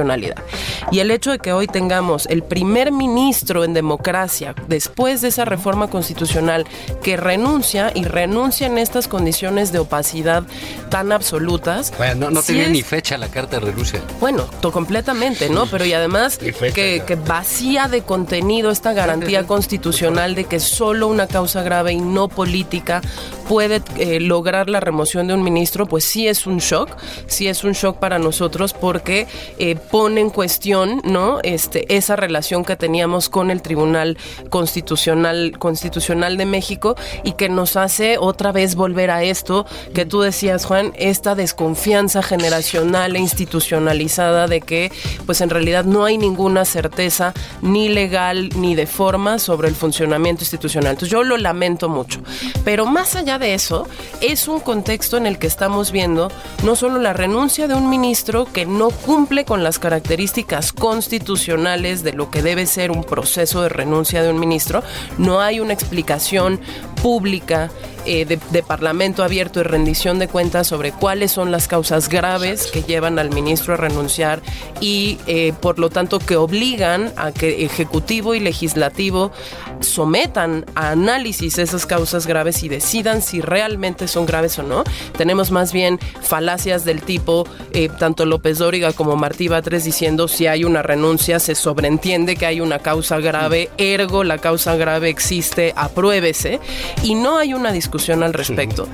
Y 0.91 0.99
el 1.01 1.11
hecho 1.11 1.31
de 1.31 1.39
que 1.39 1.53
hoy 1.53 1.67
tengamos 1.67 2.27
el 2.27 2.43
primer 2.43 2.93
ministro 2.93 3.65
en 3.65 3.75
democracia, 3.75 4.55
después 4.69 5.21
de 5.21 5.29
esa 5.29 5.45
reforma 5.45 5.89
constitucional, 5.89 6.67
que 7.03 7.17
renuncia 7.17 7.93
y 7.95 8.05
renuncia 8.05 8.67
en 8.67 8.79
estas 8.79 9.09
condiciones 9.09 9.73
de 9.73 9.79
opacidad 9.81 10.45
tan 10.91 11.13
absolutas. 11.13 11.93
Bueno, 11.97 12.27
no, 12.27 12.31
no 12.31 12.41
sí 12.43 12.49
tenía 12.49 12.65
es- 12.65 12.71
ni 12.71 12.83
fecha 12.83 13.17
la 13.19 13.29
carta 13.29 13.59
de 13.61 13.67
renuncia. 13.67 14.01
bueno, 14.21 14.45
to- 14.61 14.73
completamente, 14.73 15.49
¿no? 15.49 15.67
Pero 15.67 15.85
y 15.85 15.93
además 15.93 16.39
fecha, 16.39 16.75
que 16.75 17.15
vacía 17.17 17.89
de 17.89 18.03
contenido 18.03 18.71
esta 18.71 18.93
garantía 18.93 19.45
constitucional 19.47 20.35
de 20.35 20.45
que 20.45 20.61
solo 20.61 21.07
una 21.09 21.27
causa 21.27 21.63
grave 21.63 21.93
y 21.93 21.99
no 22.01 22.29
política 22.29 23.01
puede 23.49 23.83
eh, 23.97 24.21
lograr 24.21 24.71
la 24.71 24.79
remoción 24.81 25.27
de 25.27 25.35
un 25.35 25.43
ministro, 25.43 25.87
pues 25.87 26.05
sí 26.05 26.29
es 26.29 26.47
un 26.47 26.59
shock, 26.59 26.91
sí 27.27 27.49
es 27.49 27.65
un 27.65 27.73
shock 27.73 27.97
para 27.99 28.19
nosotros 28.19 28.73
porque 28.73 29.27
eh, 29.59 29.77
pone 29.91 30.21
en 30.21 30.31
cuestión, 30.31 31.01
¿no? 31.05 31.39
Este, 31.43 31.97
esa 31.97 32.17
relación 32.17 32.65
que 32.65 32.77
teníamos 32.77 33.29
con 33.29 33.51
el 33.51 33.63
Tribunal 33.63 34.17
Constitucional, 34.49 35.59
Constitucional 35.59 36.37
de 36.37 36.47
México 36.47 36.95
y 37.25 37.33
que 37.33 37.49
nos 37.49 37.77
hace 37.77 38.17
otra 38.19 38.53
vez 38.53 38.75
volver 38.75 39.11
a 39.11 39.23
esto 39.23 39.67
que 39.95 40.07
tú 40.07 40.21
decías, 40.21 40.65
Juan, 40.65 40.93
esta 40.97 41.35
desconfianza 41.35 42.23
generacional 42.23 43.17
e 43.17 43.19
institucionalizada 43.19 44.47
de 44.47 44.61
que, 44.61 44.93
pues 45.27 45.41
en 45.41 45.51
realidad 45.51 45.85
no 45.85 46.05
hay 46.05 46.19
ninguna 46.19 46.65
certeza 46.65 47.35
ni 47.63 47.89
legal 47.89 48.51
ni 48.57 48.75
de 48.75 48.87
forma 48.87 49.39
sobre 49.39 49.69
el 49.69 49.75
funcionamiento 49.75 50.43
institucional. 50.43 50.93
Entonces 50.93 51.11
yo 51.11 51.25
lo 51.25 51.37
lamento 51.37 51.89
mucho. 51.89 52.21
Pero 52.65 52.87
más 52.87 53.17
allá 53.17 53.39
de 53.39 53.55
eso, 53.55 53.89
es 54.21 54.47
un 54.49 54.61
contexto 54.61 55.17
en 55.17 55.27
el 55.27 55.39
que 55.39 55.47
estamos 55.47 55.91
viendo 55.91 56.31
no 56.63 56.77
solo 56.77 56.99
la 56.99 57.13
renuncia 57.13 57.67
de 57.67 57.75
un 57.75 57.89
ministro 57.89 58.45
que 58.45 58.67
no 58.67 58.91
cumple 58.91 59.45
con 59.45 59.65
las 59.65 59.80
características 59.81 60.73
constitucionales 60.73 62.05
de 62.05 62.13
lo 62.13 62.31
que 62.31 62.43
debe 62.43 62.67
ser 62.67 62.91
un 62.91 63.03
proceso 63.03 63.63
de 63.63 63.69
renuncia 63.69 64.23
de 64.23 64.31
un 64.31 64.39
ministro, 64.39 64.83
no 65.19 65.41
hay 65.41 65.59
una 65.59 65.73
explicación 65.73 66.61
pública 67.03 67.71
eh, 68.07 68.25
de, 68.25 68.63
Parlamento 68.63 69.23
abierto 69.23 69.61
y 69.61 69.63
rendición 69.63 70.19
de 70.19 70.27
cuentas 70.27 70.67
sobre 70.67 70.93
cuáles 70.93 71.33
son 71.33 71.51
las 71.51 71.69
causas 71.69 72.09
graves 72.09 72.67
que 72.67 72.83
llevan 72.83 73.19
al 73.19 73.31
ministro 73.31 73.75
a 73.75 73.77
renunciar 73.77 74.41
y 74.81 75.19
eh, 75.27 75.53
por 75.61 75.79
lo 75.79 75.91
tanto 75.91 76.19
que 76.19 76.37
obligan 76.37 77.13
a 77.17 77.33
que 77.33 77.65
Ejecutivo 77.65 78.35
y 78.35 78.41
Legislativo 78.41 79.33
sometan 79.81 80.65
a 80.75 80.91
análisis 80.91 81.59
esas 81.59 81.85
causas 81.85 82.27
graves 82.27 82.63
y 82.63 82.69
decidan 82.69 83.23
si 83.23 83.41
realmente 83.41 84.09
son 84.09 84.25
graves 84.25 84.59
o 84.59 84.63
no. 84.63 84.85
Tenemos 85.17 85.51
más 85.51 85.73
bien 85.73 85.99
falacias 86.23 86.85
del 86.85 87.03
tipo, 87.03 87.47
eh, 87.73 87.91
tanto 87.99 88.25
López 88.25 88.59
Dóriga 88.59 88.93
como 88.93 89.17
Martí 89.17 89.49
Batres 89.49 89.85
diciendo 89.85 90.29
si 90.29 90.47
hay 90.47 90.65
una 90.65 90.83
renuncia, 90.83 91.39
se 91.39 91.55
sobreentiende 91.55 92.37
que 92.37 92.47
hay 92.47 92.61
una 92.61 92.79
causa 92.79 93.19
grave, 93.19 93.69
ergo 93.79 94.25
la 94.25 94.39
causa 94.39 94.77
grave 94.77 95.09
existe, 95.09 95.73
apruébese, 95.77 96.61
y 97.03 97.15
no 97.15 97.39
hay 97.39 97.53
una 97.53 97.73
discusión 97.73 97.90
al 98.25 98.35
respecto. 98.35 98.89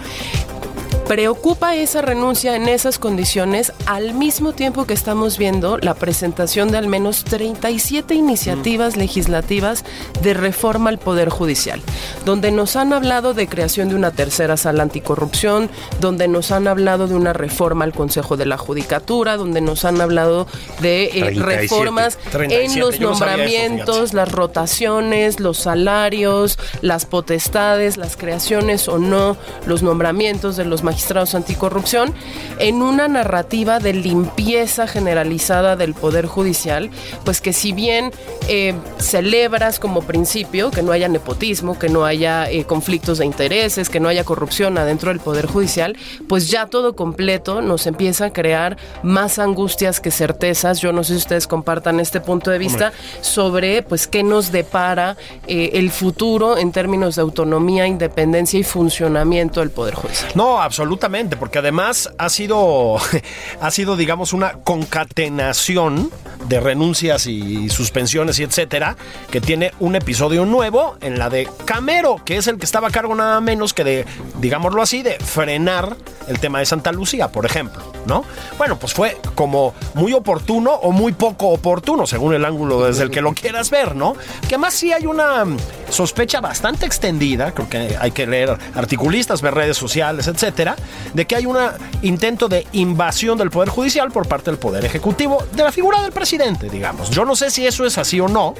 Preocupa 1.09 1.77
esa 1.77 2.03
renuncia 2.03 2.57
en 2.57 2.69
esas 2.69 2.99
condiciones 2.99 3.73
al 3.87 4.12
mismo 4.12 4.53
tiempo 4.53 4.87
que 4.87 4.95
estamos 4.95 5.38
viendo 5.38 5.79
la 5.79 5.95
presentación 5.95 6.73
de 6.73 6.79
al 6.79 6.88
menos 6.88 7.23
37 7.23 8.12
iniciativas 8.14 8.97
legislativas 8.97 9.85
de 10.23 10.35
reforma 10.35 10.90
al 10.90 10.99
Poder 10.99 11.29
Judicial, 11.29 11.81
donde 12.25 12.51
nos 12.51 12.75
han 12.75 12.92
hablado 12.92 13.35
de 13.35 13.47
creación 13.47 13.88
de 13.88 13.95
una 13.95 14.11
tercera 14.11 14.57
sala 14.57 14.83
anticorrupción, 14.83 15.71
donde 16.01 16.27
nos 16.27 16.51
han 16.51 16.66
hablado 16.66 17.07
de 17.07 17.14
una 17.14 17.33
reforma 17.33 17.85
al 17.85 17.92
Consejo 17.92 18.37
de 18.37 18.47
la 18.47 18.59
Judicatura, 18.59 19.37
donde 19.37 19.61
nos 19.61 19.85
han 19.85 20.01
hablado 20.01 20.49
de 20.81 21.05
eh, 21.05 21.31
reformas 21.37 22.19
en 22.33 22.81
los 22.81 22.99
nombramientos, 22.99 24.12
las 24.12 24.33
rotaciones, 24.33 25.38
los 25.38 25.59
salarios, 25.59 26.59
las 26.81 27.07
potestades, 27.07 27.97
las 27.97 28.16
creaciones 28.16 28.88
o 28.88 28.99
no, 28.99 29.37
los 29.66 29.85
nombramientos 29.85 30.57
de 30.57 30.64
los 30.64 30.83
magistrados 30.83 30.95
magistrados 30.96 31.35
anticorrupción 31.35 32.14
en 32.59 32.80
una 32.80 33.06
narrativa 33.06 33.80
de 33.80 33.92
limpieza 33.92 34.87
generalizada 34.87 35.76
del 35.76 35.92
Poder 35.92 36.24
Judicial, 36.24 36.88
pues 37.22 37.42
que 37.42 37.52
si 37.52 37.72
bien 37.72 38.12
eh, 38.48 38.72
celebras 38.96 39.78
como 39.78 40.00
principio 40.00 40.70
que 40.70 40.82
no 40.82 40.92
haya 40.92 41.09
nepotismo, 41.09 41.78
que 41.78 41.90
no 41.90 42.06
haya 42.06 42.50
eh, 42.50 42.64
conflictos 42.64 43.18
de 43.18 43.26
intereses, 43.26 43.90
que 43.90 44.00
no 44.00 44.09
haya 44.09 44.24
corrupción 44.24 44.78
adentro 44.78 45.11
del 45.11 45.20
Poder 45.20 45.44
Judicial, 45.44 45.98
pues 46.30 46.48
ya 46.48 46.64
todo 46.64 46.96
completo 46.96 47.61
nos 47.61 47.87
empieza 47.87 48.26
a 48.26 48.32
crear 48.32 48.78
más 49.02 49.38
angustias 49.38 50.00
que 50.00 50.11
certezas. 50.11 50.80
Yo 50.80 50.92
no 50.92 51.04
sé 51.04 51.12
si 51.12 51.18
ustedes 51.18 51.46
compartan 51.46 52.00
este 52.00 52.22
punto 52.22 52.50
de 52.50 52.56
vista 52.56 52.94
sobre 53.20 53.82
pues 53.82 54.06
qué 54.06 54.22
nos 54.22 54.50
depara 54.50 55.18
eh, 55.46 55.72
el 55.74 55.90
futuro 55.90 56.56
en 56.56 56.72
términos 56.72 57.16
de 57.16 57.20
autonomía, 57.20 57.87
independencia 57.87 58.59
y 58.59 58.64
funcionamiento 58.64 59.61
del 59.61 59.68
Poder 59.68 59.94
Judicial. 59.94 60.32
No, 60.35 60.59
absolutamente 60.59 60.86
absolutamente, 60.87 61.37
porque 61.37 61.59
además 61.59 62.11
ha 62.16 62.29
sido, 62.29 62.96
ha 63.61 63.70
sido, 63.72 63.96
digamos, 63.96 64.33
una 64.33 64.53
concatenación 64.53 66.11
de 66.49 66.61
renuncias 66.61 67.27
y 67.27 67.68
suspensiones 67.70 68.38
y 68.38 68.44
etcétera, 68.44 68.96
que 69.31 69.40
tiene 69.40 69.72
un 69.81 69.96
episodio 69.96 70.44
nuevo 70.44 70.96
en 71.01 71.18
la 71.18 71.29
de 71.29 71.49
Camero, 71.64 72.22
que 72.25 72.37
es 72.37 72.46
el 72.46 72.59
que 72.59 72.64
estaba 72.64 72.88
a 72.88 72.90
cargo 72.92 73.16
nada 73.16 73.40
menos 73.40 73.75
que 73.75 73.83
de, 73.83 74.07
digámoslo 74.38 74.81
así, 74.81 75.03
de 75.03 75.18
frenar 75.18 75.96
el 76.29 76.38
tema 76.38 76.61
de 76.61 76.66
Santa 76.66 76.92
Lucía, 76.92 77.29
por 77.29 77.46
ejemplo, 77.46 77.83
¿no? 78.07 78.25
Bueno, 78.59 78.79
pues 78.79 78.94
fue 78.94 79.16
como 79.35 79.75
muy 79.94 80.12
oportuno 80.12 80.72
o 80.72 80.92
muy 80.92 81.12
poco 81.12 81.49
oportuno, 81.49 82.07
según 82.07 82.35
el 82.35 82.44
ángulo 82.44 82.87
desde 82.87 83.03
el 83.03 83.11
que 83.11 83.20
lo 83.20 83.33
quieras 83.33 83.70
ver, 83.70 83.96
¿no? 83.96 84.14
Que 84.42 84.55
además 84.55 84.75
sí 84.75 84.92
hay 84.92 85.07
una 85.07 85.44
sospecha 85.88 86.40
bastante 86.40 86.87
extendida, 86.87 87.53
creo 87.53 87.68
que 87.68 87.96
hay 87.99 88.11
que 88.12 88.27
leer 88.27 88.57
articulistas, 88.75 89.42
ver 89.42 89.55
redes 89.55 89.77
sociales, 89.77 90.29
etcétera, 90.29 90.75
de 91.14 91.26
que 91.26 91.36
hay 91.36 91.46
un 91.46 91.56
intento 92.02 92.48
de 92.48 92.66
invasión 92.72 93.38
del 93.38 93.50
Poder 93.50 93.68
Judicial 93.68 94.10
por 94.10 94.28
parte 94.28 94.50
del 94.50 94.58
Poder 94.58 94.84
Ejecutivo, 94.84 95.44
de 95.52 95.62
la 95.62 95.72
figura 95.72 96.02
del 96.02 96.12
presidente, 96.12 96.68
digamos. 96.68 97.10
Yo 97.10 97.24
no 97.24 97.36
sé 97.36 97.50
si 97.50 97.66
eso 97.66 97.84
es 97.86 97.98
así 97.98 98.20
o 98.20 98.28
no, 98.28 98.54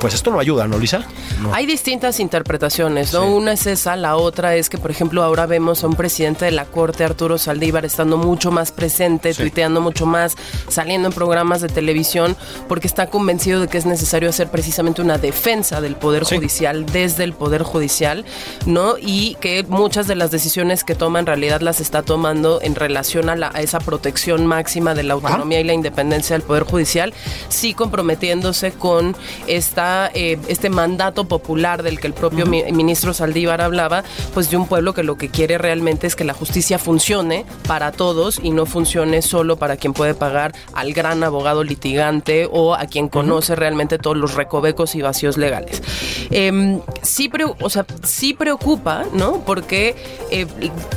pues 0.00 0.14
esto 0.14 0.30
no 0.30 0.40
ayuda, 0.40 0.66
¿no, 0.66 0.78
Lisa? 0.78 1.04
Hay 1.52 1.66
distintas 1.66 2.20
interpretaciones, 2.20 3.12
¿no? 3.12 3.26
Una 3.26 3.52
es 3.52 3.66
esa, 3.66 3.96
la 3.96 4.16
otra 4.16 4.56
es 4.56 4.70
que, 4.70 4.78
por 4.78 4.90
ejemplo, 4.90 5.22
ahora 5.22 5.44
vemos 5.46 5.84
a 5.84 5.86
un 5.86 5.94
presidente 5.94 6.46
de 6.46 6.52
la 6.52 6.64
Corte, 6.64 7.04
Arturo 7.04 7.36
Saldívar, 7.36 7.84
estando 7.84 8.16
mucho 8.16 8.50
más 8.50 8.72
presente, 8.72 9.34
tuiteando 9.34 9.80
mucho 9.82 10.06
más, 10.06 10.36
saliendo 10.68 11.08
en 11.08 11.14
programas 11.14 11.60
de 11.60 11.68
televisión, 11.68 12.34
porque 12.66 12.86
está 12.86 13.08
convencido 13.08 13.60
de 13.60 13.68
que 13.68 13.76
es 13.76 13.84
necesario 13.84 14.30
hacer 14.30 14.50
precisamente 14.50 15.02
una 15.02 15.18
defensa 15.18 15.80
del 15.82 15.96
Poder 15.96 16.24
Judicial 16.24 16.86
desde 16.86 17.24
el 17.24 17.34
Poder 17.34 17.62
Judicial, 17.62 18.24
¿no? 18.64 18.94
Y 18.98 19.36
que 19.40 19.64
muchas 19.64 20.06
de 20.06 20.14
las 20.14 20.30
decisiones 20.30 20.82
que 20.82 20.94
toma 20.94 21.18
en 21.18 21.26
realidad 21.26 21.60
las 21.60 21.80
está 21.80 22.02
tomando 22.02 22.60
en 22.62 22.74
relación 22.74 23.28
a, 23.28 23.50
esa 23.60 23.80
protección 23.80 24.46
máxima 24.46 24.94
de 24.94 25.02
la 25.02 25.14
autonomía 25.14 25.60
y 25.60 25.64
la 25.64 25.74
independencia 25.74 26.34
del 26.34 26.42
Poder 26.42 26.62
Judicial, 26.62 27.12
sí 27.50 27.74
comprometiéndose 27.74 28.72
con 28.72 29.14
esta 29.46 29.89
eh, 30.14 30.38
este 30.48 30.70
mandato 30.70 31.24
popular 31.24 31.82
del 31.82 32.00
que 32.00 32.06
el 32.06 32.12
propio 32.12 32.46
ministro 32.46 33.14
Saldívar 33.14 33.60
hablaba, 33.60 34.04
pues 34.34 34.50
de 34.50 34.56
un 34.56 34.66
pueblo 34.66 34.94
que 34.94 35.02
lo 35.02 35.16
que 35.16 35.28
quiere 35.28 35.58
realmente 35.58 36.06
es 36.06 36.16
que 36.16 36.24
la 36.24 36.34
justicia 36.34 36.78
funcione 36.78 37.44
para 37.66 37.92
todos 37.92 38.40
y 38.42 38.50
no 38.50 38.66
funcione 38.66 39.22
solo 39.22 39.56
para 39.56 39.76
quien 39.76 39.92
puede 39.92 40.14
pagar 40.14 40.52
al 40.74 40.92
gran 40.92 41.22
abogado 41.22 41.64
litigante 41.64 42.48
o 42.50 42.74
a 42.74 42.86
quien 42.86 43.08
conoce 43.08 43.56
realmente 43.56 43.98
todos 43.98 44.16
los 44.16 44.34
recovecos 44.34 44.94
y 44.94 45.02
vacíos 45.02 45.36
legales. 45.36 45.82
Em, 46.30 46.80
sí, 47.02 47.30
o 47.60 47.70
sea, 47.70 47.86
sí 48.04 48.34
preocupa, 48.34 49.04
¿no? 49.12 49.42
Porque 49.44 49.96
eh, 50.30 50.46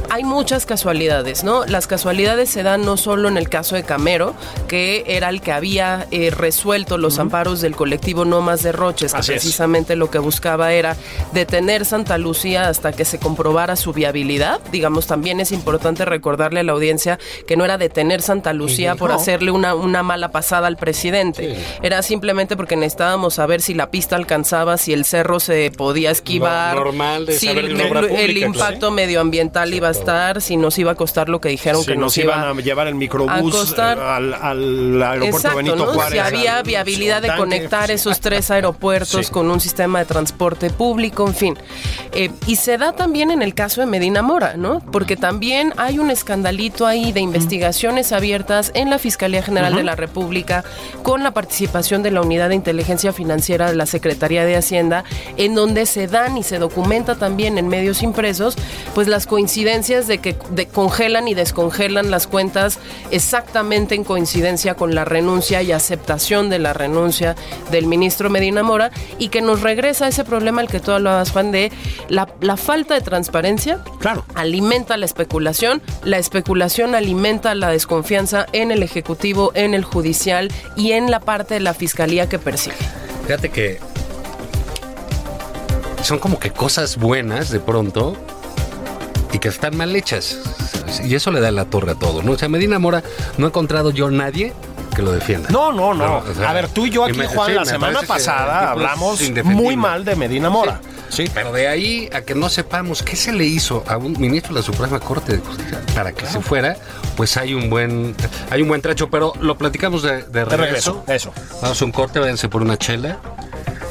hay 0.10 0.24
muchas 0.24 0.66
casualidades, 0.66 1.44
¿no? 1.44 1.66
Las 1.66 1.88
casualidades 1.88 2.50
se 2.50 2.64
dan 2.64 2.86
no 2.86 2.98
solo 2.98 3.28
en 3.28 3.38
el 3.38 3.50
caso 3.50 3.76
de 3.76 3.84
Camero, 3.84 4.34
que 4.68 5.04
era 5.08 5.30
el 5.30 5.42
que 5.42 5.52
había 5.52 6.08
eh, 6.12 6.30
resuelto 6.30 6.98
los 6.98 7.20
amparos 7.20 7.62
del 7.62 7.76
colectivo 7.76 8.26
No 8.26 8.42
Más 8.42 8.64
de 8.64 8.72
Roches, 8.84 9.14
que 9.14 9.22
precisamente 9.24 9.96
lo 9.96 10.12
que 10.12 10.20
buscaba 10.20 10.74
era 10.74 10.98
detener 11.32 11.86
Santa 11.86 12.18
Lucía 12.18 12.68
hasta 12.68 12.92
que 12.92 13.06
se 13.06 13.18
comprobara 13.18 13.78
su 13.78 13.94
viabilidad. 13.94 14.60
Digamos, 14.72 15.08
también 15.08 15.40
es 15.40 15.54
importante 15.54 16.04
recordarle 16.04 16.60
a 16.60 16.64
la 16.64 16.74
audiencia 16.74 17.18
que 17.48 17.56
no 17.56 17.64
era 17.64 17.78
detener 17.78 18.22
Santa 18.22 18.52
Lucía 18.52 18.96
por 18.96 19.14
hacerle 19.14 19.52
una, 19.52 19.74
una 19.74 20.04
mala 20.04 20.32
pasada 20.32 20.68
al 20.68 20.76
presidente. 20.76 21.58
Era 21.82 22.02
simplemente 22.02 22.58
porque 22.58 22.76
necesitábamos 22.76 23.36
saber 23.36 23.62
si 23.62 23.74
la 23.74 23.90
pista 23.90 24.18
alcanzaba, 24.18 24.78
si 24.78 24.92
el 24.92 25.06
cerro 25.06 25.40
se 25.40 25.72
podía 25.72 26.12
esquivar, 26.12 26.76
normal 26.76 27.28
si 27.32 27.48
el, 27.48 28.38
impacto 28.38 28.92
medioambiental 28.92 29.74
iba 29.74 29.88
a 29.88 29.92
estar, 29.92 30.42
si 30.42 30.58
nos 30.58 30.78
iba 30.78 30.92
a 30.92 30.96
costar 30.96 31.30
lo 31.30 31.40
que 31.40 31.50
dijeron 31.50 31.86
que 31.86 31.96
nos, 31.96 32.18
iban 32.18 32.42
a 32.42 32.62
llevar 32.62 32.88
el 32.88 32.96
microbús 32.96 33.78
al, 33.80 35.02
aeropuerto 35.02 35.56
Benito 35.56 35.86
Juárez. 35.88 36.14
Si 36.14 36.20
había 36.20 36.62
viabilidad 36.64 37.22
de 37.22 37.34
conectar 37.36 37.90
esos 37.90 38.20
tres 38.20 38.52
aeropuertos 38.52 38.73
aeropuertos, 38.74 39.30
con 39.30 39.50
un 39.50 39.60
sistema 39.60 40.00
de 40.00 40.06
transporte 40.06 40.70
público, 40.70 41.28
en 41.28 41.36
fin. 41.36 41.58
Eh, 42.12 42.32
y 42.48 42.58
se 42.58 42.78
da 42.78 42.94
también 42.94 43.32
en 43.32 43.42
el 43.42 43.54
caso 43.54 43.82
de 43.82 43.88
Medina 43.88 44.22
Mora, 44.22 44.56
¿no? 44.58 44.80
Porque 44.92 45.16
también 45.16 45.74
hay 45.78 46.00
un 46.00 46.10
escandalito 46.10 46.86
ahí 46.86 47.12
de 47.12 47.22
investigaciones 47.22 48.12
abiertas 48.12 48.72
en 48.74 48.90
la 48.90 49.00
Fiscalía 49.00 49.44
General 49.44 49.76
de 49.76 49.84
la 49.84 49.96
República 49.96 50.64
con 51.04 51.24
la 51.24 51.32
participación 51.32 52.04
de 52.04 52.12
la 52.12 52.22
Unidad 52.22 52.50
de 52.50 52.56
Inteligencia 52.56 53.14
Financiera 53.14 53.70
de 53.70 53.76
la 53.76 53.86
Secretaría 53.86 54.46
de 54.46 54.56
Hacienda, 54.56 55.04
en 55.38 55.56
donde 55.56 55.86
se 55.86 56.08
dan 56.08 56.38
y 56.38 56.44
se 56.44 56.60
documenta 56.60 57.16
también 57.16 57.58
en 57.58 57.68
medios 57.68 58.04
impresos, 58.04 58.56
pues 58.96 59.08
las 59.08 59.28
coincidencias 59.28 60.08
de 60.08 60.20
que 60.20 60.36
congelan 60.72 61.28
y 61.28 61.34
descongelan 61.34 62.12
las 62.12 62.28
cuentas 62.28 62.80
exactamente 63.12 63.96
en 63.96 64.04
coincidencia 64.04 64.76
con 64.76 64.96
la 64.96 65.06
renuncia 65.06 65.62
y 65.62 65.72
aceptación 65.72 66.50
de 66.50 66.60
la 66.60 66.74
renuncia 66.74 67.36
del 67.72 67.86
ministro 67.86 68.30
Medina 68.30 68.63
Medina 68.64 68.90
Mora 68.90 68.92
y 69.20 69.30
que 69.30 69.42
nos 69.42 69.62
regresa 69.62 70.08
ese 70.08 70.24
problema 70.24 70.62
al 70.62 70.68
que 70.68 70.80
tú 70.80 70.92
hablabas, 70.92 71.32
Juan, 71.32 71.52
de 71.52 71.72
la, 72.10 72.28
la 72.42 72.58
falta 72.58 72.94
de 72.94 73.02
transparencia. 73.02 73.84
Claro. 74.00 74.26
Alimenta 74.36 74.98
la 74.98 75.06
especulación, 75.06 75.82
la 76.04 76.18
especulación 76.18 76.96
alimenta 76.96 77.54
la 77.56 77.70
desconfianza 77.70 78.46
en 78.54 78.72
el 78.72 78.84
Ejecutivo, 78.84 79.52
en 79.54 79.74
el 79.74 79.84
Judicial 79.84 80.52
y 80.76 80.94
en 80.94 81.12
la 81.12 81.20
parte 81.20 81.56
de 81.56 81.60
la 81.60 81.74
Fiscalía 81.74 82.28
que 82.30 82.40
persigue. 82.40 82.76
Fíjate 83.26 83.50
que 83.50 83.80
son 86.04 86.20
como 86.20 86.40
que 86.40 86.52
cosas 86.52 86.98
buenas 86.98 87.50
de 87.50 87.60
pronto 87.60 88.18
y 89.32 89.40
que 89.40 89.48
están 89.48 89.78
mal 89.78 89.96
hechas. 89.96 90.40
Y 91.04 91.16
eso 91.16 91.32
le 91.32 91.40
da 91.40 91.52
la 91.52 91.66
torre 91.66 91.92
a 91.92 91.96
todo, 91.96 92.22
¿no? 92.22 92.34
O 92.34 92.38
sea, 92.38 92.50
Medina 92.50 92.78
Mora 92.78 93.04
no 93.38 93.46
ha 93.46 93.50
encontrado 93.50 93.90
yo 93.90 94.12
nadie 94.12 94.54
que 94.94 95.02
lo 95.02 95.12
defienda. 95.12 95.50
No, 95.52 95.72
no, 95.72 95.94
no. 95.94 96.06
No, 96.06 96.18
o 96.20 96.34
sea, 96.34 96.50
a 96.50 96.54
ver, 96.54 96.68
tú 96.70 96.86
y 96.86 96.90
yo 96.92 97.04
aquí, 97.06 97.18
me- 97.18 97.28
Juan, 97.28 97.50
sí, 97.50 97.56
la 97.56 97.66
semana 97.66 98.02
pasada 98.04 98.72
hablamos 98.72 99.20
muy 99.44 99.76
mal 99.76 100.06
de 100.06 100.16
Medina 100.16 100.50
Mora. 100.50 100.80
Sí, 101.10 101.26
pero 101.32 101.52
de 101.52 101.68
ahí 101.68 102.10
a 102.12 102.22
que 102.22 102.34
no 102.34 102.50
sepamos 102.50 103.04
qué 103.04 103.16
se 103.16 103.32
le 103.32 103.46
hizo 103.46 103.84
a 103.88 103.98
un 103.98 104.20
ministro 104.20 104.54
de 104.56 104.62
la 104.62 104.66
Suprema 104.66 105.00
Corte 105.00 105.34
de 105.34 105.40
Justicia 105.40 105.80
para 105.94 106.12
que 106.12 106.26
se 106.26 106.40
fuera, 106.42 106.76
pues 107.16 107.38
hay 107.38 107.54
un 107.54 107.70
buen 107.70 108.16
hay 108.50 108.64
un 108.64 108.68
buen 108.68 108.82
trecho, 108.82 109.10
pero 109.12 109.34
lo 109.40 109.56
platicamos 109.58 110.02
de, 110.02 110.24
de 110.24 110.46
De 110.46 110.46
regreso. 110.46 111.04
regreso, 111.08 111.32
eso. 111.32 111.34
Vamos 111.62 111.80
a 111.82 111.86
un 111.86 111.92
corte, 111.92 112.18
váyanse 112.20 112.50
por 112.50 112.64
una 112.64 112.78
chela, 112.78 113.20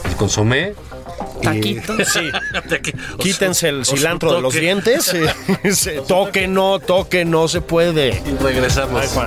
el 0.08 0.16
consomé. 0.16 0.74
Sí. 1.42 2.30
Quítense 3.18 3.68
el 3.68 3.84
cilantro 3.84 4.32
de 4.32 4.40
los 4.40 4.54
dientes. 4.54 5.12
Sí. 5.72 5.90
Toque 6.06 6.46
no, 6.48 6.78
toque 6.80 7.24
no 7.24 7.48
se 7.48 7.60
puede. 7.60 8.22
Y 8.24 8.42
regresamos. 8.42 9.00
Ay, 9.02 9.08
Juan. 9.12 9.26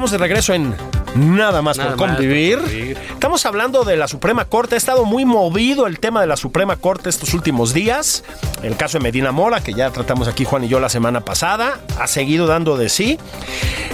Estamos 0.00 0.12
de 0.12 0.18
regreso 0.18 0.54
en 0.54 0.74
Nada 1.14 1.60
más 1.60 1.76
Nada 1.76 1.94
por 1.94 2.08
convivir. 2.08 2.96
Estamos 3.12 3.44
hablando 3.44 3.84
de 3.84 3.98
la 3.98 4.08
Suprema 4.08 4.46
Corte. 4.46 4.74
Ha 4.76 4.78
estado 4.78 5.04
muy 5.04 5.26
movido 5.26 5.86
el 5.86 6.00
tema 6.00 6.22
de 6.22 6.26
la 6.26 6.38
Suprema 6.38 6.76
Corte 6.76 7.10
estos 7.10 7.34
últimos 7.34 7.74
días. 7.74 8.24
El 8.62 8.78
caso 8.78 8.96
de 8.96 9.02
Medina 9.02 9.30
Mora, 9.30 9.62
que 9.62 9.74
ya 9.74 9.90
tratamos 9.90 10.26
aquí 10.26 10.46
Juan 10.46 10.64
y 10.64 10.68
yo 10.68 10.80
la 10.80 10.88
semana 10.88 11.20
pasada, 11.20 11.80
ha 11.98 12.06
seguido 12.06 12.46
dando 12.46 12.78
de 12.78 12.88
sí. 12.88 13.18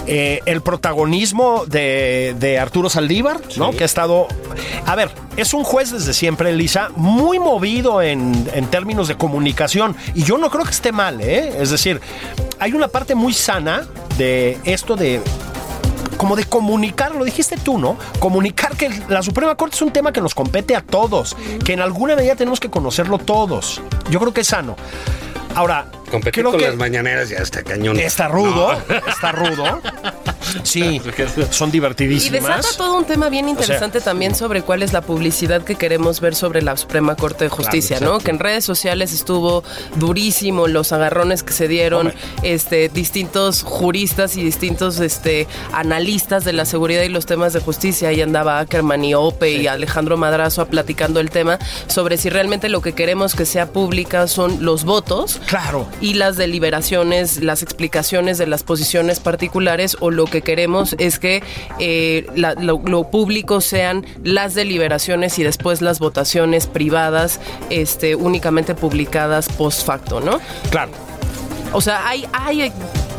Eh, 0.06 0.42
el 0.46 0.60
protagonismo 0.60 1.64
de, 1.66 2.36
de 2.38 2.60
Arturo 2.60 2.88
Saldívar, 2.88 3.40
¿no? 3.56 3.72
Que 3.72 3.82
ha 3.82 3.86
estado. 3.86 4.28
A 4.86 4.94
ver, 4.94 5.10
es 5.36 5.54
un 5.54 5.64
juez 5.64 5.90
desde 5.90 6.14
siempre, 6.14 6.50
Elisa, 6.50 6.90
muy 6.94 7.40
movido 7.40 8.00
en, 8.00 8.48
en 8.54 8.68
términos 8.68 9.08
de 9.08 9.16
comunicación. 9.16 9.96
Y 10.14 10.22
yo 10.22 10.38
no 10.38 10.50
creo 10.50 10.62
que 10.62 10.70
esté 10.70 10.92
mal, 10.92 11.20
¿eh? 11.20 11.56
Es 11.58 11.70
decir, 11.70 12.00
hay 12.60 12.74
una 12.74 12.86
parte 12.86 13.16
muy 13.16 13.34
sana 13.34 13.88
de 14.16 14.56
esto 14.62 14.94
de 14.94 15.20
como 16.16 16.36
de 16.36 16.44
comunicar, 16.44 17.14
lo 17.14 17.24
dijiste 17.24 17.56
tú, 17.56 17.78
¿no? 17.78 17.96
Comunicar 18.18 18.76
que 18.76 18.90
la 19.08 19.22
Suprema 19.22 19.54
Corte 19.56 19.76
es 19.76 19.82
un 19.82 19.92
tema 19.92 20.12
que 20.12 20.20
nos 20.20 20.34
compete 20.34 20.74
a 20.76 20.80
todos, 20.80 21.36
que 21.64 21.72
en 21.72 21.80
alguna 21.80 22.16
medida 22.16 22.36
tenemos 22.36 22.60
que 22.60 22.70
conocerlo 22.70 23.18
todos. 23.18 23.80
Yo 24.10 24.20
creo 24.20 24.32
que 24.32 24.40
es 24.42 24.48
sano. 24.48 24.76
Ahora, 25.54 25.86
Competir 26.10 26.42
creo 26.42 26.50
con 26.50 26.60
que 26.60 26.66
las 26.66 26.76
mañaneras 26.76 27.30
ya 27.30 27.38
está 27.38 27.62
cañón. 27.62 27.98
está 27.98 28.28
rudo, 28.28 28.72
está 29.08 29.32
rudo. 29.32 29.80
Sí, 30.62 31.00
son 31.50 31.68
Y 31.68 31.72
divertidísimas. 31.72 32.42
desata 32.42 32.76
todo 32.76 32.96
un 32.98 33.04
tema 33.04 33.28
bien 33.28 33.48
interesante 33.48 34.00
también 34.00 34.34
sobre 34.34 34.62
cuál 34.62 34.82
es 34.82 34.92
la 34.92 35.00
publicidad 35.00 35.62
que 35.62 35.74
queremos 35.76 36.20
ver 36.20 36.34
sobre 36.34 36.62
la 36.62 36.76
Suprema 36.76 37.16
Corte 37.16 37.44
de 37.44 37.50
Justicia, 37.50 37.98
¿no? 38.00 38.18
Que 38.18 38.30
en 38.30 38.38
redes 38.38 38.64
sociales 38.64 39.12
estuvo 39.12 39.62
durísimo 39.96 40.66
los 40.68 40.92
agarrones 40.92 41.42
que 41.42 41.52
se 41.52 41.68
dieron 41.68 42.08
Hombre. 42.08 42.16
este 42.42 42.88
distintos 42.88 43.62
juristas 43.62 44.36
y 44.36 44.42
distintos 44.42 45.00
este 45.00 45.46
analistas 45.72 46.44
de 46.44 46.52
la 46.52 46.64
seguridad 46.64 47.02
y 47.02 47.08
los 47.08 47.26
temas 47.26 47.52
de 47.52 47.60
justicia. 47.60 48.08
Ahí 48.08 48.20
andaba 48.20 48.58
Ackerman 48.60 49.04
y 49.04 49.14
Ope 49.14 49.50
y 49.52 49.66
Alejandro 49.66 50.16
Madrazo 50.16 50.66
platicando 50.66 51.20
el 51.20 51.30
tema 51.30 51.58
sobre 51.86 52.16
si 52.16 52.28
realmente 52.30 52.68
lo 52.68 52.80
que 52.82 52.92
queremos 52.92 53.34
que 53.34 53.46
sea 53.46 53.66
pública 53.72 54.26
son 54.28 54.64
los 54.64 54.84
votos 54.84 55.40
Claro. 55.46 55.86
y 56.00 56.14
las 56.14 56.36
deliberaciones, 56.36 57.42
las 57.42 57.62
explicaciones 57.62 58.38
de 58.38 58.46
las 58.46 58.62
posiciones 58.62 59.20
particulares 59.20 59.96
o 60.00 60.10
lo 60.10 60.24
que 60.26 60.35
queremos 60.42 60.94
es 60.98 61.18
que 61.18 61.42
eh, 61.78 62.26
la- 62.34 62.54
lo, 62.54 62.80
lo 62.84 63.10
público 63.10 63.60
sean 63.60 64.04
las 64.22 64.54
deliberaciones 64.54 65.38
y 65.38 65.42
después 65.42 65.80
las 65.82 65.98
votaciones 65.98 66.66
privadas 66.66 67.40
este, 67.70 68.14
únicamente 68.14 68.74
publicadas 68.74 69.48
post 69.48 69.86
facto, 69.86 70.20
¿no? 70.20 70.40
Claro. 70.70 70.90
O 71.72 71.80
sea, 71.80 72.06
hay, 72.08 72.26
hay 72.32 72.72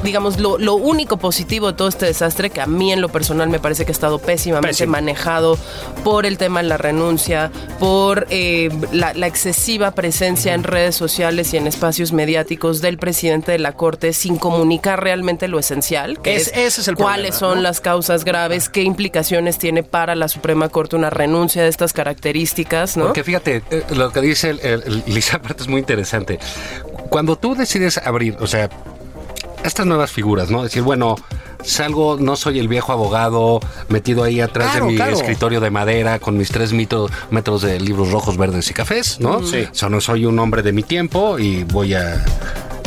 digamos, 0.03 0.39
lo, 0.39 0.57
lo 0.59 0.75
único 0.75 1.17
positivo 1.17 1.67
de 1.67 1.73
todo 1.73 1.87
este 1.87 2.05
desastre, 2.05 2.49
que 2.51 2.61
a 2.61 2.65
mí 2.67 2.93
en 2.93 3.01
lo 3.01 3.09
personal 3.09 3.49
me 3.49 3.59
parece 3.59 3.83
que 3.83 3.91
ha 3.91 3.93
estado 3.93 4.19
pésimamente 4.19 4.69
Pésimo. 4.69 4.91
manejado 4.91 5.57
por 6.03 6.25
el 6.25 6.37
tema 6.37 6.61
de 6.61 6.67
la 6.69 6.77
renuncia, 6.77 7.51
por 7.79 8.27
eh, 8.29 8.69
la, 8.91 9.13
la 9.15 9.27
excesiva 9.27 9.91
presencia 9.91 10.53
en 10.53 10.63
redes 10.63 10.95
sociales 10.95 11.53
y 11.53 11.57
en 11.57 11.65
espacios 11.67 12.13
mediáticos 12.13 12.79
del 12.81 12.97
presidente 12.99 13.51
de 13.51 13.59
la 13.59 13.73
Corte 13.73 14.13
sin 14.13 14.37
comunicar 14.37 15.03
realmente 15.03 15.47
lo 15.47 15.59
esencial, 15.59 16.21
que 16.21 16.35
Es- 16.35 16.47
es, 16.49 16.57
ese 16.57 16.81
es 16.81 16.87
el 16.87 16.95
cuáles 16.95 17.31
problema, 17.37 17.39
son 17.39 17.55
¿no? 17.57 17.61
las 17.63 17.81
causas 17.81 18.23
graves, 18.23 18.69
qué 18.69 18.83
implicaciones 18.83 19.57
tiene 19.57 19.81
para 19.83 20.15
la 20.15 20.27
Suprema 20.29 20.69
Corte 20.69 20.95
una 20.95 21.09
renuncia 21.09 21.63
de 21.63 21.69
estas 21.69 21.91
características, 21.93 22.97
¿no? 22.97 23.05
Porque 23.05 23.23
fíjate, 23.23 23.63
eh, 23.71 23.83
lo 23.95 24.11
que 24.11 24.21
dice 24.21 24.51
el, 24.51 24.59
el- 24.61 24.83
el- 24.83 25.03
Lisa 25.13 25.37
aparte 25.37 25.63
es 25.63 25.67
muy 25.69 25.79
interesante. 25.79 26.39
Cuando 27.09 27.37
tú 27.37 27.55
decides 27.55 27.97
abrir, 27.97 28.36
o 28.39 28.47
sea, 28.47 28.69
estas 29.63 29.85
nuevas 29.85 30.11
figuras, 30.11 30.49
¿no? 30.49 30.63
Decir, 30.63 30.81
bueno, 30.83 31.15
salgo, 31.63 32.17
no 32.19 32.35
soy 32.35 32.59
el 32.59 32.67
viejo 32.67 32.91
abogado 32.93 33.59
metido 33.89 34.23
ahí 34.23 34.39
atrás 34.39 34.71
Claro, 34.71 34.85
de 34.85 34.91
mi 34.91 34.97
claro. 34.97 35.15
escritorio 35.17 35.59
de 35.59 35.69
madera 35.71 36.19
con 36.19 36.37
mis 36.37 36.49
tres 36.49 36.73
mito- 36.73 37.09
metros 37.31 37.61
de 37.63 37.79
libros 37.79 38.11
rojos, 38.11 38.37
verdes 38.37 38.69
y 38.69 38.73
cafés, 38.73 39.19
¿no? 39.19 39.45
Sí. 39.45 39.67
O 39.71 39.75
sea, 39.75 39.89
no 39.89 39.99
soy 39.99 40.25
un 40.25 40.37
hombre 40.39 40.61
de 40.63 40.71
mi 40.71 40.83
tiempo 40.83 41.39
y 41.39 41.63
voy 41.63 41.93
a... 41.95 42.23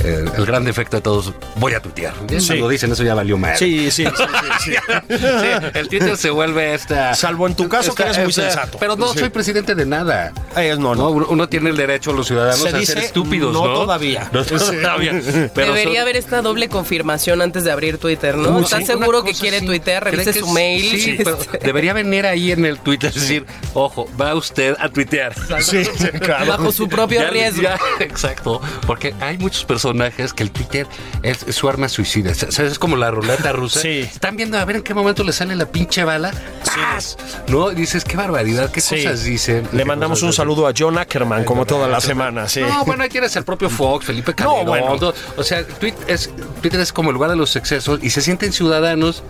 eh, 0.04 0.24
el 0.36 0.46
gran 0.46 0.64
defecto 0.64 0.96
de 0.96 1.02
todos, 1.02 1.32
voy 1.56 1.74
a 1.74 1.80
tuitear. 1.80 2.14
Ya 2.28 2.40
Sí. 2.40 2.48
Cuando 2.48 2.68
dicen 2.68 2.92
eso 2.92 3.02
ya 3.02 3.14
valió 3.14 3.36
mal. 3.38 3.56
Sí, 3.56 3.90
sí, 3.90 4.04
sí, 4.04 4.12
sí, 4.16 4.72
sí. 4.72 4.76
Sí, 5.20 5.68
el 5.74 5.88
Twitter 5.88 6.16
se 6.16 6.30
vuelve 6.30 6.74
esta... 6.74 7.14
Salvo 7.14 7.46
en 7.46 7.54
tu 7.54 7.68
caso, 7.68 7.94
que 7.94 8.02
eres 8.04 8.18
muy 8.18 8.32
sensato. 8.32 8.78
Pero 8.78 8.96
no 8.96 9.12
Sí. 9.12 9.18
soy 9.20 9.28
presidente 9.30 9.74
de 9.74 9.86
nada. 9.86 10.32
Eh, 10.56 10.74
no, 10.78 10.94
No, 10.94 11.10
no. 11.10 11.26
uno 11.28 11.48
tiene 11.48 11.70
el 11.70 11.76
derecho, 11.76 12.12
los 12.12 12.26
ciudadanos, 12.26 12.60
Se 12.60 12.68
a 12.68 12.78
dice, 12.78 12.92
ser 12.94 13.02
estúpidos, 13.04 13.52
no 13.52 13.66
¿no? 13.66 13.74
todavía. 13.74 14.28
No 14.32 14.44
todavía. 14.44 15.20
Pero 15.54 15.68
Debería 15.72 15.94
son- 15.94 16.02
haber 16.02 16.16
esta 16.16 16.42
doble 16.42 16.68
confirmación 16.68 17.42
antes 17.42 17.64
de 17.64 17.70
abrir 17.72 17.98
Twitter, 17.98 18.36
¿no? 18.36 18.60
¿Estás 18.60 18.80
sí, 18.80 18.86
seguro 18.86 19.22
que 19.24 19.32
quiere 19.34 19.60
tuitear? 19.60 20.02
¿Cree 20.04 20.16
Revise 20.24 20.40
su 20.40 20.48
mail. 20.48 21.00
Sí, 21.00 21.14
pero 21.22 21.38
Este, 21.40 21.58
debería 21.58 21.92
venir 21.92 22.26
ahí 22.26 22.52
en 22.52 22.64
el 22.64 22.78
Twitter, 22.78 23.12
decir, 23.12 23.44
ojo, 23.74 24.08
va 24.20 24.34
usted 24.34 24.76
a 24.78 24.88
tuitear. 24.88 25.34
Sí, 25.60 25.82
claro. 26.20 26.46
Bajo 26.46 26.72
su 26.72 26.88
propio 26.88 27.20
Ya- 27.20 27.30
riesgo. 27.30 27.62
ya, 27.62 27.78
exacto, 28.00 28.60
porque 28.86 29.14
hay 29.20 29.38
muchos 29.38 29.64
personajes 29.92 30.32
que 30.32 30.42
el 30.42 30.50
Twitter 30.50 30.86
es, 31.22 31.42
es 31.46 31.56
su 31.56 31.68
arma 31.68 31.88
suicida. 31.88 32.34
¿Sabes? 32.34 32.58
Es 32.72 32.78
como 32.78 32.96
la 32.96 33.10
ruleta 33.10 33.52
rusa. 33.52 33.80
Sí. 33.90 34.00
Están 34.00 34.36
viendo 34.36 34.58
a 34.58 34.64
ver 34.64 34.76
en 34.76 34.82
qué 34.82 34.92
momento 34.94 35.24
le 35.24 35.32
sale 35.32 35.56
la 35.56 35.64
pinche 35.66 36.04
bala. 36.04 36.32
¡Zas! 36.64 37.16
¿No? 37.48 37.70
Dices, 37.70 38.04
qué 38.04 38.16
barbaridad, 38.16 38.70
qué 38.70 38.80
Sí. 38.80 38.96
cosas 38.96 39.24
dicen. 39.24 39.66
Le 39.72 39.84
mandamos 39.84 40.22
un 40.22 40.32
saludo 40.32 40.66
a 40.68 40.72
John 40.76 40.98
Ackerman, 40.98 41.44
como 41.44 41.64
toda 41.66 41.88
la 41.88 42.00
semana, 42.00 42.48
sí. 42.48 42.60
No, 42.60 42.84
bueno, 42.84 43.02
ahí 43.04 43.08
tienes 43.08 43.34
el 43.36 43.44
propio 43.44 43.70
Fox, 43.70 44.04
Felipe 44.06 44.34
Calderón. 44.34 44.66
bueno. 44.66 44.96
todo. 44.98 45.14
O 45.36 45.42
sea, 45.42 45.66
Twitter 45.66 46.04
es, 46.08 46.30
Twitter 46.60 46.80
es 46.80 46.92
como 46.92 47.10
el 47.10 47.14
lugar 47.14 47.30
de 47.30 47.36
los 47.36 47.56
excesos 47.56 48.00
y 48.02 48.10
se 48.10 48.20
sienten 48.20 48.52
ciudadanos 48.52 49.22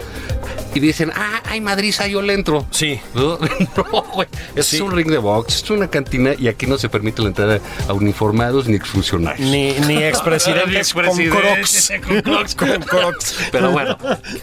y 0.74 0.80
dicen, 0.80 1.12
ah, 1.14 1.40
ay, 1.48 1.60
Madrid, 1.60 1.94
ah, 2.00 2.06
yo 2.08 2.22
le 2.22 2.34
entro. 2.34 2.66
Sí. 2.70 3.00
No, 3.14 3.38
no, 3.76 4.02
güey. 4.14 4.26
Es 4.56 4.66
Sí. 4.66 4.80
un 4.80 4.90
ring 4.92 5.08
de 5.10 5.18
box, 5.18 5.62
es 5.62 5.70
una 5.70 5.88
cantina 5.88 6.32
y 6.38 6.48
aquí 6.48 6.66
no 6.66 6.76
se 6.78 6.88
permite 6.88 7.22
la 7.22 7.28
entrada 7.28 7.60
a 7.88 7.92
uniformados 7.92 8.66
ni 8.66 8.74
exfuncionarios. 8.76 9.48
Ni, 9.48 9.72
ni 9.86 10.02
expresidentes 10.02 10.49
con 10.54 11.16
crocs. 11.30 11.92
Con 12.06 12.20
crocs. 12.22 12.54
Con 12.56 12.82
crocs. 12.82 13.36
Pero 13.52 13.70
bueno, 13.70 13.96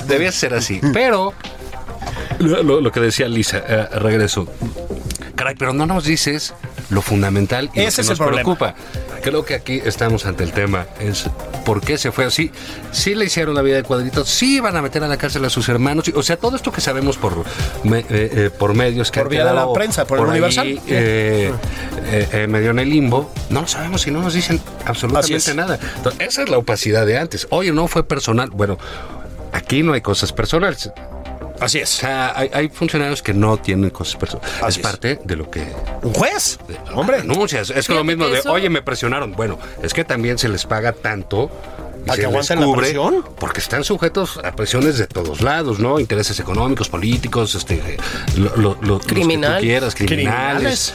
debía 0.08 0.32
ser 0.32 0.54
así. 0.54 0.80
Pero 0.94 1.34
lo, 2.40 2.64
lo- 2.64 2.82
lo 2.82 2.92
que 2.92 3.00
decía 3.00 3.28
Lisa, 3.28 3.62
eh, 3.68 3.88
regreso. 4.00 4.48
Caray, 5.36 5.56
pero 5.56 5.72
no 5.74 5.86
nos 5.86 6.04
dices 6.04 6.54
lo 6.90 7.02
fundamental 7.02 7.70
y 7.74 7.82
lo 7.82 7.88
Ese 7.88 7.98
que 7.98 8.02
es 8.02 8.10
nos 8.10 8.20
el 8.20 8.26
problema. 8.26 8.56
preocupa. 8.56 8.76
Creo 9.22 9.44
que 9.46 9.56
aquí 9.56 9.82
estamos 9.84 10.26
ante 10.26 10.44
el 10.44 10.52
tema. 10.54 10.86
Es 11.00 11.26
por 11.66 11.82
qué 11.82 11.98
se 11.98 12.12
fue 12.12 12.26
así. 12.26 12.50
Sí 12.92 13.14
le 13.14 13.26
hicieron 13.26 13.54
la 13.56 13.62
vida 13.62 13.76
de 13.76 13.84
cuadritos, 13.84 14.30
sí 14.30 14.60
van 14.62 14.78
a 14.78 14.82
meter 14.82 15.04
a 15.04 15.08
la 15.08 15.18
cárcel 15.18 15.44
a 15.46 15.50
sus 15.50 15.68
hermanos. 15.70 16.06
O 16.16 16.24
sea, 16.24 16.38
todo 16.38 16.56
esto 16.56 16.72
que 16.72 16.80
sabemos 16.82 17.18
por, 17.18 17.44
me- 17.84 18.00
eh, 18.00 18.06
eh, 18.10 18.50
por 18.58 18.74
medios 18.74 19.12
que 19.12 19.20
Por 19.20 19.28
han 19.28 19.32
vía 19.32 19.46
de 19.46 19.54
la 19.54 19.72
prensa, 19.74 20.06
por 20.06 20.20
el 20.20 20.26
ahí, 20.26 20.30
Universal. 20.32 20.68
eh, 20.88 21.52
eh, 22.06 22.28
eh, 22.32 22.48
medio 22.48 22.72
en 22.72 22.80
el 22.80 22.90
limbo. 22.90 23.32
No 23.50 23.62
lo 23.62 23.68
sabemos 23.68 24.08
y 24.08 24.12
no 24.12 24.22
nos 24.22 24.34
dicen 24.34 24.62
absolutamente 24.90 25.54
nada. 25.54 25.80
Entonces, 25.98 26.28
esa 26.28 26.44
es 26.44 26.50
la 26.50 26.58
opacidad 26.58 27.06
de 27.06 27.18
antes. 27.18 27.48
Oye, 27.50 27.72
no 27.72 27.88
fue 27.88 28.04
personal. 28.08 28.50
Bueno, 28.52 28.78
aquí 29.52 29.84
no 29.84 29.94
hay 29.94 30.02
cosas 30.02 30.32
personales. 30.34 30.92
Así 31.60 31.80
O 31.80 31.84
es. 31.84 31.90
sea, 31.90 32.34
hay, 32.38 32.52
hay 32.54 32.70
funcionarios 32.70 33.24
que 33.24 33.34
no 33.34 33.58
tienen 33.58 33.90
cosas 33.90 34.16
personales. 34.16 34.52
Es 34.68 34.78
es. 34.78 34.84
parte 34.84 35.20
de 35.24 35.36
lo 35.36 35.50
que 35.50 35.66
Un 36.04 36.14
juez. 36.14 36.60
Hombre. 36.94 37.18
anuncias. 37.22 37.72
Es 37.72 37.88
que 37.88 37.96
lo 37.96 38.04
mismo 38.04 38.28
de, 38.28 38.40
eso- 38.40 38.52
oye, 38.52 38.70
me 38.70 38.82
presionaron. 38.84 39.32
Bueno, 39.32 39.58
es 39.82 39.94
que 39.94 40.04
también 40.04 40.38
se 40.38 40.50
les 40.50 40.66
paga 40.66 40.92
tanto. 40.94 41.50
y 42.06 42.10
¿A 42.12 42.14
se 42.14 42.22
que 42.22 42.28
la 42.62 42.74
presión? 42.76 43.26
Porque 43.40 43.60
están 43.60 43.84
sujetos 43.84 44.40
a 44.44 44.52
presiones 44.56 45.00
de 45.00 45.08
todos 45.08 45.42
lados, 45.42 45.80
¿no? 45.80 46.00
Intereses 46.00 46.40
económicos, 46.40 46.90
políticos, 46.90 47.56
este, 47.56 47.82
lo, 48.38 48.56
lo- 48.56 48.78
lo- 48.80 48.80
los 48.82 49.06
que 49.08 49.16
tú 49.16 49.30
quieras, 49.60 49.96
criminales. 49.96 50.94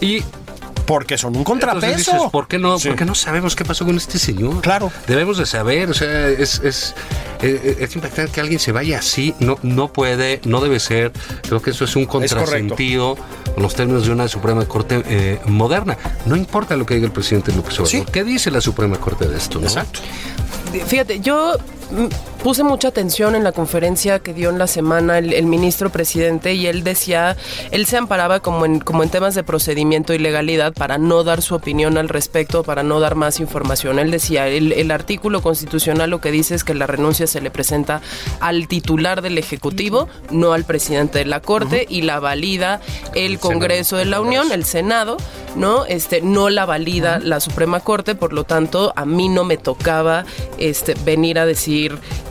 Y 0.00 0.24
Porque 0.86 1.16
son 1.18 1.34
un 1.36 1.40
entonces 1.40 1.68
contrapeso. 1.68 2.12
dices, 2.12 2.30
¿por 2.30 2.48
qué 2.48 2.58
no? 2.58 2.78
Sí. 2.78 2.88
¿Por 2.88 2.96
qué 2.98 3.04
no 3.04 3.14
sabemos 3.14 3.56
qué 3.56 3.64
pasó 3.64 3.84
con 3.84 3.96
este 3.96 4.18
señor? 4.18 4.60
Claro. 4.60 4.90
Debemos 5.06 5.38
de 5.38 5.46
saber, 5.46 5.90
o 5.90 5.94
sea, 5.94 6.28
es, 6.28 6.60
es, 6.60 6.94
eh, 7.42 7.76
es 7.80 7.94
impactante 7.94 8.32
que 8.32 8.40
alguien 8.40 8.58
se 8.58 8.72
vaya 8.72 8.98
así, 8.98 9.34
no, 9.38 9.58
no 9.62 9.92
puede, 9.92 10.40
no 10.44 10.60
debe 10.60 10.80
ser. 10.80 11.12
Creo 11.42 11.62
que 11.62 11.70
eso 11.70 11.84
es 11.84 11.96
un 11.96 12.06
contrasentido 12.06 13.16
con 13.54 13.62
los 13.62 13.74
términos 13.74 14.06
de 14.06 14.12
una 14.12 14.28
Suprema 14.28 14.64
Corte 14.66 15.02
eh, 15.06 15.40
moderna. 15.46 15.96
No 16.26 16.36
importa 16.36 16.76
lo 16.76 16.86
que 16.86 16.94
diga 16.94 17.06
el 17.06 17.12
presidente 17.12 17.52
López 17.52 17.74
Obrador. 17.80 17.88
Sí. 17.88 18.04
¿Qué 18.12 18.24
dice 18.24 18.50
la 18.50 18.60
Suprema 18.60 18.98
Corte 18.98 19.28
de 19.28 19.36
esto? 19.36 19.58
no? 19.58 19.66
Exacto. 19.66 20.00
Fíjate, 20.86 21.20
yo 21.20 21.56
puse 22.42 22.64
mucha 22.64 22.88
atención 22.88 23.34
en 23.34 23.44
la 23.44 23.52
conferencia 23.52 24.18
que 24.18 24.34
dio 24.34 24.50
en 24.50 24.58
la 24.58 24.66
semana 24.66 25.18
el, 25.18 25.32
el 25.32 25.46
ministro 25.46 25.90
presidente 25.90 26.54
y 26.54 26.66
él 26.66 26.82
decía, 26.82 27.36
él 27.70 27.86
se 27.86 27.96
amparaba 27.96 28.40
como 28.40 28.66
en, 28.66 28.80
como 28.80 29.02
en 29.02 29.10
temas 29.10 29.34
de 29.34 29.44
procedimiento 29.44 30.12
y 30.12 30.18
legalidad 30.18 30.72
para 30.72 30.98
no 30.98 31.22
dar 31.24 31.42
su 31.42 31.54
opinión 31.54 31.98
al 31.98 32.08
respecto, 32.08 32.64
para 32.64 32.82
no 32.82 33.00
dar 33.00 33.14
más 33.14 33.40
información. 33.40 33.98
Él 33.98 34.10
decía, 34.10 34.48
el, 34.48 34.72
el 34.72 34.90
artículo 34.90 35.42
constitucional 35.42 36.10
lo 36.10 36.20
que 36.20 36.30
dice 36.30 36.54
es 36.54 36.64
que 36.64 36.74
la 36.74 36.86
renuncia 36.86 37.26
se 37.26 37.40
le 37.40 37.50
presenta 37.50 38.00
al 38.40 38.66
titular 38.68 39.22
del 39.22 39.38
Ejecutivo, 39.38 40.08
no 40.30 40.52
al 40.52 40.64
presidente 40.64 41.20
de 41.20 41.26
la 41.26 41.40
Corte, 41.40 41.86
y 41.88 42.02
la 42.02 42.18
valida 42.20 42.80
el 43.14 43.38
Congreso 43.38 43.96
de 43.96 44.04
la 44.04 44.20
Unión, 44.20 44.50
el 44.52 44.64
Senado, 44.64 45.16
¿no? 45.56 45.84
Este, 45.86 46.22
no 46.22 46.50
la 46.50 46.66
valida 46.66 47.18
la 47.18 47.40
Suprema 47.40 47.80
Corte, 47.80 48.14
por 48.14 48.32
lo 48.32 48.44
tanto, 48.44 48.92
a 48.96 49.04
mí 49.04 49.28
no 49.28 49.44
me 49.44 49.56
tocaba 49.58 50.24
este, 50.58 50.94
venir 51.04 51.38
a 51.38 51.46
decir 51.46 51.81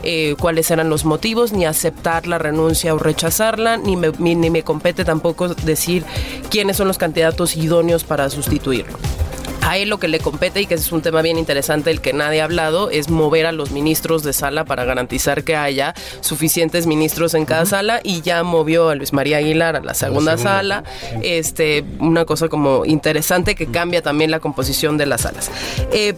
eh, 0.02 0.34
cuáles 0.38 0.70
eran 0.70 0.88
los 0.88 1.04
motivos, 1.04 1.52
ni 1.52 1.64
aceptar 1.64 2.26
la 2.26 2.38
renuncia 2.38 2.94
o 2.94 2.98
rechazarla, 2.98 3.76
ni 3.76 3.96
me, 3.96 4.12
ni, 4.18 4.34
ni 4.34 4.50
me 4.50 4.62
compete 4.62 5.04
tampoco 5.04 5.48
decir 5.48 6.04
quiénes 6.50 6.76
son 6.76 6.88
los 6.88 6.98
candidatos 6.98 7.56
idóneos 7.56 8.04
para 8.04 8.30
sustituirlo. 8.30 8.98
A 9.62 9.78
él 9.78 9.88
lo 9.88 9.98
que 9.98 10.08
le 10.08 10.18
compete 10.18 10.60
y 10.60 10.66
que 10.66 10.74
es 10.74 10.90
un 10.90 11.02
tema 11.02 11.22
bien 11.22 11.38
interesante 11.38 11.90
el 11.92 12.00
que 12.00 12.12
nadie 12.12 12.40
ha 12.40 12.44
hablado 12.44 12.90
es 12.90 13.08
mover 13.10 13.46
a 13.46 13.52
los 13.52 13.70
ministros 13.70 14.24
de 14.24 14.32
sala 14.32 14.64
para 14.64 14.84
garantizar 14.84 15.44
que 15.44 15.54
haya 15.54 15.94
suficientes 16.20 16.88
ministros 16.88 17.34
en 17.34 17.46
cada 17.46 17.64
sala 17.64 18.00
y 18.02 18.22
ya 18.22 18.42
movió 18.42 18.88
a 18.88 18.96
Luis 18.96 19.12
María 19.12 19.36
Aguilar 19.36 19.76
a 19.76 19.80
la 19.80 19.94
segunda 19.94 20.36
sala. 20.36 20.82
Este, 21.22 21.84
una 22.00 22.24
cosa 22.24 22.48
como 22.48 22.84
interesante 22.84 23.54
que 23.54 23.66
cambia 23.66 24.02
también 24.02 24.32
la 24.32 24.40
composición 24.40 24.98
de 24.98 25.06
las 25.06 25.22
salas. 25.22 25.50
Eh, 25.92 26.14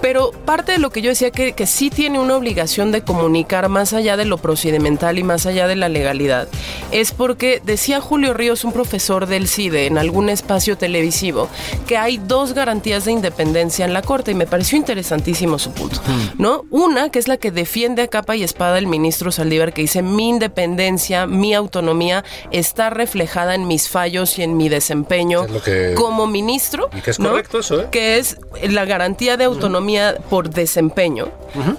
pero 0.00 0.30
parte 0.44 0.72
de 0.72 0.78
lo 0.78 0.90
que 0.90 1.02
yo 1.02 1.10
decía 1.10 1.30
que, 1.30 1.52
que 1.52 1.66
sí 1.66 1.90
tiene 1.90 2.18
una 2.20 2.36
obligación 2.36 2.92
de 2.92 3.02
comunicar 3.02 3.68
más 3.68 3.92
allá 3.92 4.16
de 4.16 4.24
lo 4.24 4.38
procedimental 4.38 5.18
y 5.18 5.22
más 5.24 5.46
allá 5.46 5.66
de 5.66 5.76
la 5.76 5.88
legalidad 5.88 6.48
es 6.92 7.12
porque 7.12 7.60
decía 7.64 8.00
Julio 8.00 8.32
Ríos, 8.34 8.64
un 8.64 8.72
profesor 8.72 9.26
del 9.26 9.48
CIDE 9.48 9.86
en 9.86 9.98
algún 9.98 10.28
espacio 10.28 10.76
televisivo, 10.78 11.48
que 11.86 11.96
hay 11.96 12.18
dos 12.18 12.54
garantías 12.54 13.04
de 13.04 13.12
independencia 13.12 13.84
en 13.84 13.92
la 13.92 14.02
Corte 14.02 14.30
y 14.30 14.34
me 14.34 14.46
pareció 14.46 14.78
interesantísimo 14.78 15.58
su 15.58 15.72
punto, 15.72 16.00
¿no? 16.38 16.64
Una, 16.70 17.10
que 17.10 17.18
es 17.18 17.28
la 17.28 17.36
que 17.36 17.50
defiende 17.50 18.02
a 18.02 18.08
capa 18.08 18.36
y 18.36 18.42
espada 18.42 18.78
el 18.78 18.86
ministro 18.86 19.30
Saldívar, 19.32 19.72
que 19.72 19.82
dice 19.82 20.02
mi 20.02 20.28
independencia, 20.30 21.26
mi 21.26 21.54
autonomía 21.54 22.24
está 22.50 22.90
reflejada 22.90 23.54
en 23.54 23.66
mis 23.66 23.88
fallos 23.88 24.38
y 24.38 24.42
en 24.42 24.56
mi 24.56 24.68
desempeño 24.68 25.46
que- 25.64 25.94
como 25.94 26.26
ministro. 26.26 26.88
Y 26.96 27.00
que 27.00 27.10
es 27.10 27.18
¿no? 27.18 27.30
correcto 27.30 27.58
eso, 27.60 27.82
¿eh? 27.82 27.88
que 27.90 28.18
es 28.18 28.38
la 28.62 28.84
garantía 28.84 29.36
de 29.36 29.44
autonomía 29.44 29.87
por 30.28 30.50
desempeño 30.50 31.28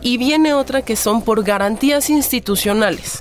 y 0.02 0.17
viene 0.17 0.54
otra 0.54 0.82
que 0.82 0.95
son 0.95 1.22
por 1.22 1.43
garantías 1.43 2.10
institucionales. 2.10 3.19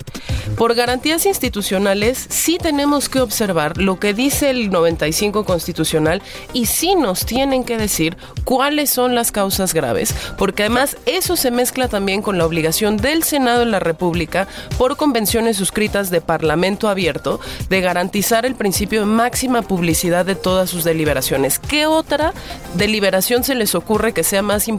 Por 0.56 0.74
garantías 0.74 1.26
institucionales 1.26 2.26
sí 2.30 2.58
tenemos 2.60 3.08
que 3.08 3.20
observar 3.20 3.76
lo 3.76 4.00
que 4.00 4.14
dice 4.14 4.50
el 4.50 4.70
95 4.70 5.44
constitucional 5.44 6.22
y 6.52 6.66
sí 6.66 6.94
nos 6.94 7.26
tienen 7.26 7.64
que 7.64 7.76
decir 7.76 8.16
cuáles 8.44 8.88
son 8.90 9.14
las 9.14 9.30
causas 9.30 9.74
graves, 9.74 10.14
porque 10.38 10.64
además 10.64 10.96
eso 11.06 11.36
se 11.36 11.50
mezcla 11.50 11.88
también 11.88 12.22
con 12.22 12.38
la 12.38 12.46
obligación 12.46 12.96
del 12.96 13.24
Senado 13.24 13.60
de 13.60 13.66
la 13.66 13.78
República 13.78 14.48
por 14.78 14.96
convenciones 14.96 15.58
suscritas 15.58 16.10
de 16.10 16.22
Parlamento 16.22 16.88
abierto 16.88 17.40
de 17.68 17.80
garantizar 17.82 18.46
el 18.46 18.54
principio 18.54 19.00
de 19.00 19.06
máxima 19.06 19.62
publicidad 19.62 20.24
de 20.24 20.34
todas 20.34 20.70
sus 20.70 20.82
deliberaciones. 20.82 21.58
¿Qué 21.58 21.86
otra 21.86 22.32
deliberación 22.74 23.44
se 23.44 23.54
les 23.54 23.74
ocurre 23.74 24.12
que 24.12 24.24
sea 24.24 24.42
más 24.42 24.66
importante 24.66 24.77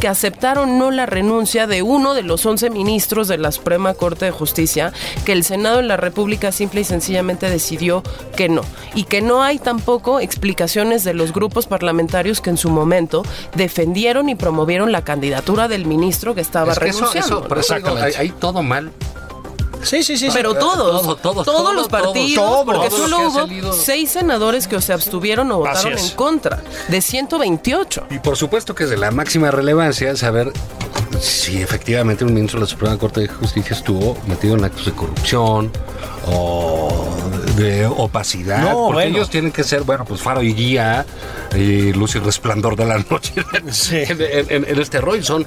que 0.00 0.08
aceptar 0.08 0.58
o 0.58 0.66
no 0.66 0.90
la 0.90 1.06
renuncia 1.06 1.66
de 1.66 1.82
uno 1.82 2.14
de 2.14 2.22
los 2.22 2.44
11 2.46 2.70
ministros 2.70 3.28
de 3.28 3.38
la 3.38 3.52
Suprema 3.52 3.94
Corte 3.94 4.26
de 4.26 4.30
Justicia 4.30 4.92
que 5.24 5.32
el 5.32 5.44
Senado 5.44 5.78
de 5.78 5.82
la 5.84 5.96
República 5.96 6.52
simple 6.52 6.82
y 6.82 6.84
sencillamente 6.84 7.50
decidió 7.50 8.02
que 8.36 8.48
no? 8.48 8.62
Y 8.94 9.04
que 9.04 9.20
no 9.22 9.42
hay 9.42 9.58
tampoco 9.58 10.20
explicaciones 10.20 11.04
de 11.04 11.14
los 11.14 11.32
grupos 11.32 11.66
parlamentarios 11.66 12.40
que 12.40 12.50
en 12.50 12.56
su 12.56 12.70
momento 12.70 13.22
defendieron 13.54 14.28
y 14.28 14.34
promovieron 14.34 14.92
la 14.92 15.02
candidatura 15.02 15.68
del 15.68 15.86
ministro 15.86 16.34
que 16.34 16.40
estaba 16.40 16.72
Es 16.72 16.78
que 16.78 16.84
renunciando. 16.86 17.18
eso, 17.18 17.40
¿no? 17.40 17.48
por 17.48 17.58
eso 17.58 17.74
digo, 17.74 17.88
hay, 17.88 17.94
Exactamente. 17.94 18.18
hay 18.34 18.40
todo 18.40 18.62
mal. 18.62 18.92
Sí, 19.82 20.02
sí, 20.02 20.16
sí. 20.18 20.28
Pero 20.32 20.54
todos, 20.54 21.02
todo, 21.02 21.16
todo, 21.16 21.44
todos 21.44 21.46
todo, 21.46 21.72
los 21.72 21.88
partidos, 21.88 22.34
todo, 22.44 22.64
porque 22.64 22.90
solo 22.90 23.20
hubo 23.20 23.30
salido. 23.40 23.72
seis 23.72 24.10
senadores 24.10 24.66
que 24.68 24.80
se 24.80 24.92
abstuvieron 24.92 25.50
o 25.52 25.58
votaron 25.58 25.96
en 25.98 26.08
contra, 26.10 26.62
de 26.88 27.00
128. 27.00 28.06
Y 28.10 28.18
por 28.18 28.36
supuesto 28.36 28.74
que 28.74 28.84
es 28.84 28.90
de 28.90 28.96
la 28.96 29.10
máxima 29.10 29.50
relevancia 29.50 30.16
saber 30.16 30.52
si 31.20 31.62
efectivamente 31.62 32.24
un 32.24 32.34
ministro 32.34 32.60
de 32.60 32.66
la 32.66 32.70
Suprema 32.70 32.98
Corte 32.98 33.20
de 33.20 33.28
Justicia 33.28 33.74
estuvo 33.76 34.16
metido 34.26 34.54
en 34.56 34.64
actos 34.64 34.86
de 34.86 34.92
corrupción 34.92 35.70
o 36.26 37.06
de 37.56 37.86
opacidad. 37.86 38.58
No, 38.60 38.72
porque 38.86 38.92
bueno. 38.94 39.16
ellos 39.16 39.30
tienen 39.30 39.50
que 39.52 39.64
ser, 39.64 39.82
bueno, 39.82 40.04
pues 40.04 40.20
faro 40.20 40.42
y 40.42 40.52
guía 40.54 41.06
y 41.56 41.92
luz 41.92 42.14
y 42.16 42.18
resplandor 42.18 42.76
de 42.76 42.84
la 42.84 42.98
noche 42.98 43.32
Sí. 43.70 43.96
en, 44.08 44.18
en- 44.20 44.64
en 44.68 44.78
este 44.80 45.00
rollo. 45.00 45.22
Son 45.22 45.46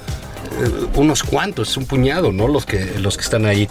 unos 0.96 1.24
cuantos, 1.24 1.76
un 1.78 1.86
puñado, 1.86 2.32
¿no? 2.32 2.48
Los 2.48 2.66
que, 2.66 2.94
los 3.00 3.18
que 3.18 3.24
están 3.24 3.46
ahí. 3.46 3.68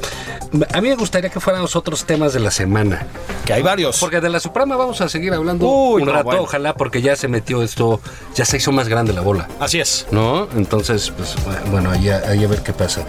A 0.73 0.81
mí 0.81 0.89
me 0.89 0.97
gustaría 0.97 1.31
que 1.31 1.39
fueran 1.41 1.63
los 1.63 1.77
otros 1.77 2.05
temas 2.05 2.33
de 2.33 2.41
la 2.41 2.51
semana. 2.51 3.07
Que 3.45 3.53
hay 3.53 3.63
varios. 3.63 3.99
Porque 4.01 4.21
de 4.21 4.29
la 4.29 4.41
Suprema 4.41 4.77
vamos 4.77 5.01
a 5.01 5.09
seguir 5.09 5.33
hablando 5.33 5.67
Uy, 5.69 6.03
un 6.03 6.09
no, 6.09 6.13
rato, 6.13 6.25
bueno. 6.25 6.43
ojalá, 6.43 6.75
porque 6.75 7.03
ya 7.03 7.15
se 7.17 7.29
metió 7.29 7.63
esto, 7.63 8.01
ya 8.35 8.45
se 8.45 8.57
hizo 8.57 8.73
más 8.73 8.89
grande 8.89 9.13
la 9.13 9.21
bola. 9.21 9.49
Así 9.61 9.79
es. 9.81 10.07
¿No? 10.11 10.49
Entonces, 10.57 11.13
pues 11.17 11.35
bueno, 11.71 11.91
ahí 11.91 12.09
a, 12.09 12.19
ahí 12.29 12.45
a 12.45 12.49
ver 12.49 12.63
qué 12.63 12.73
pasa. 12.73 13.05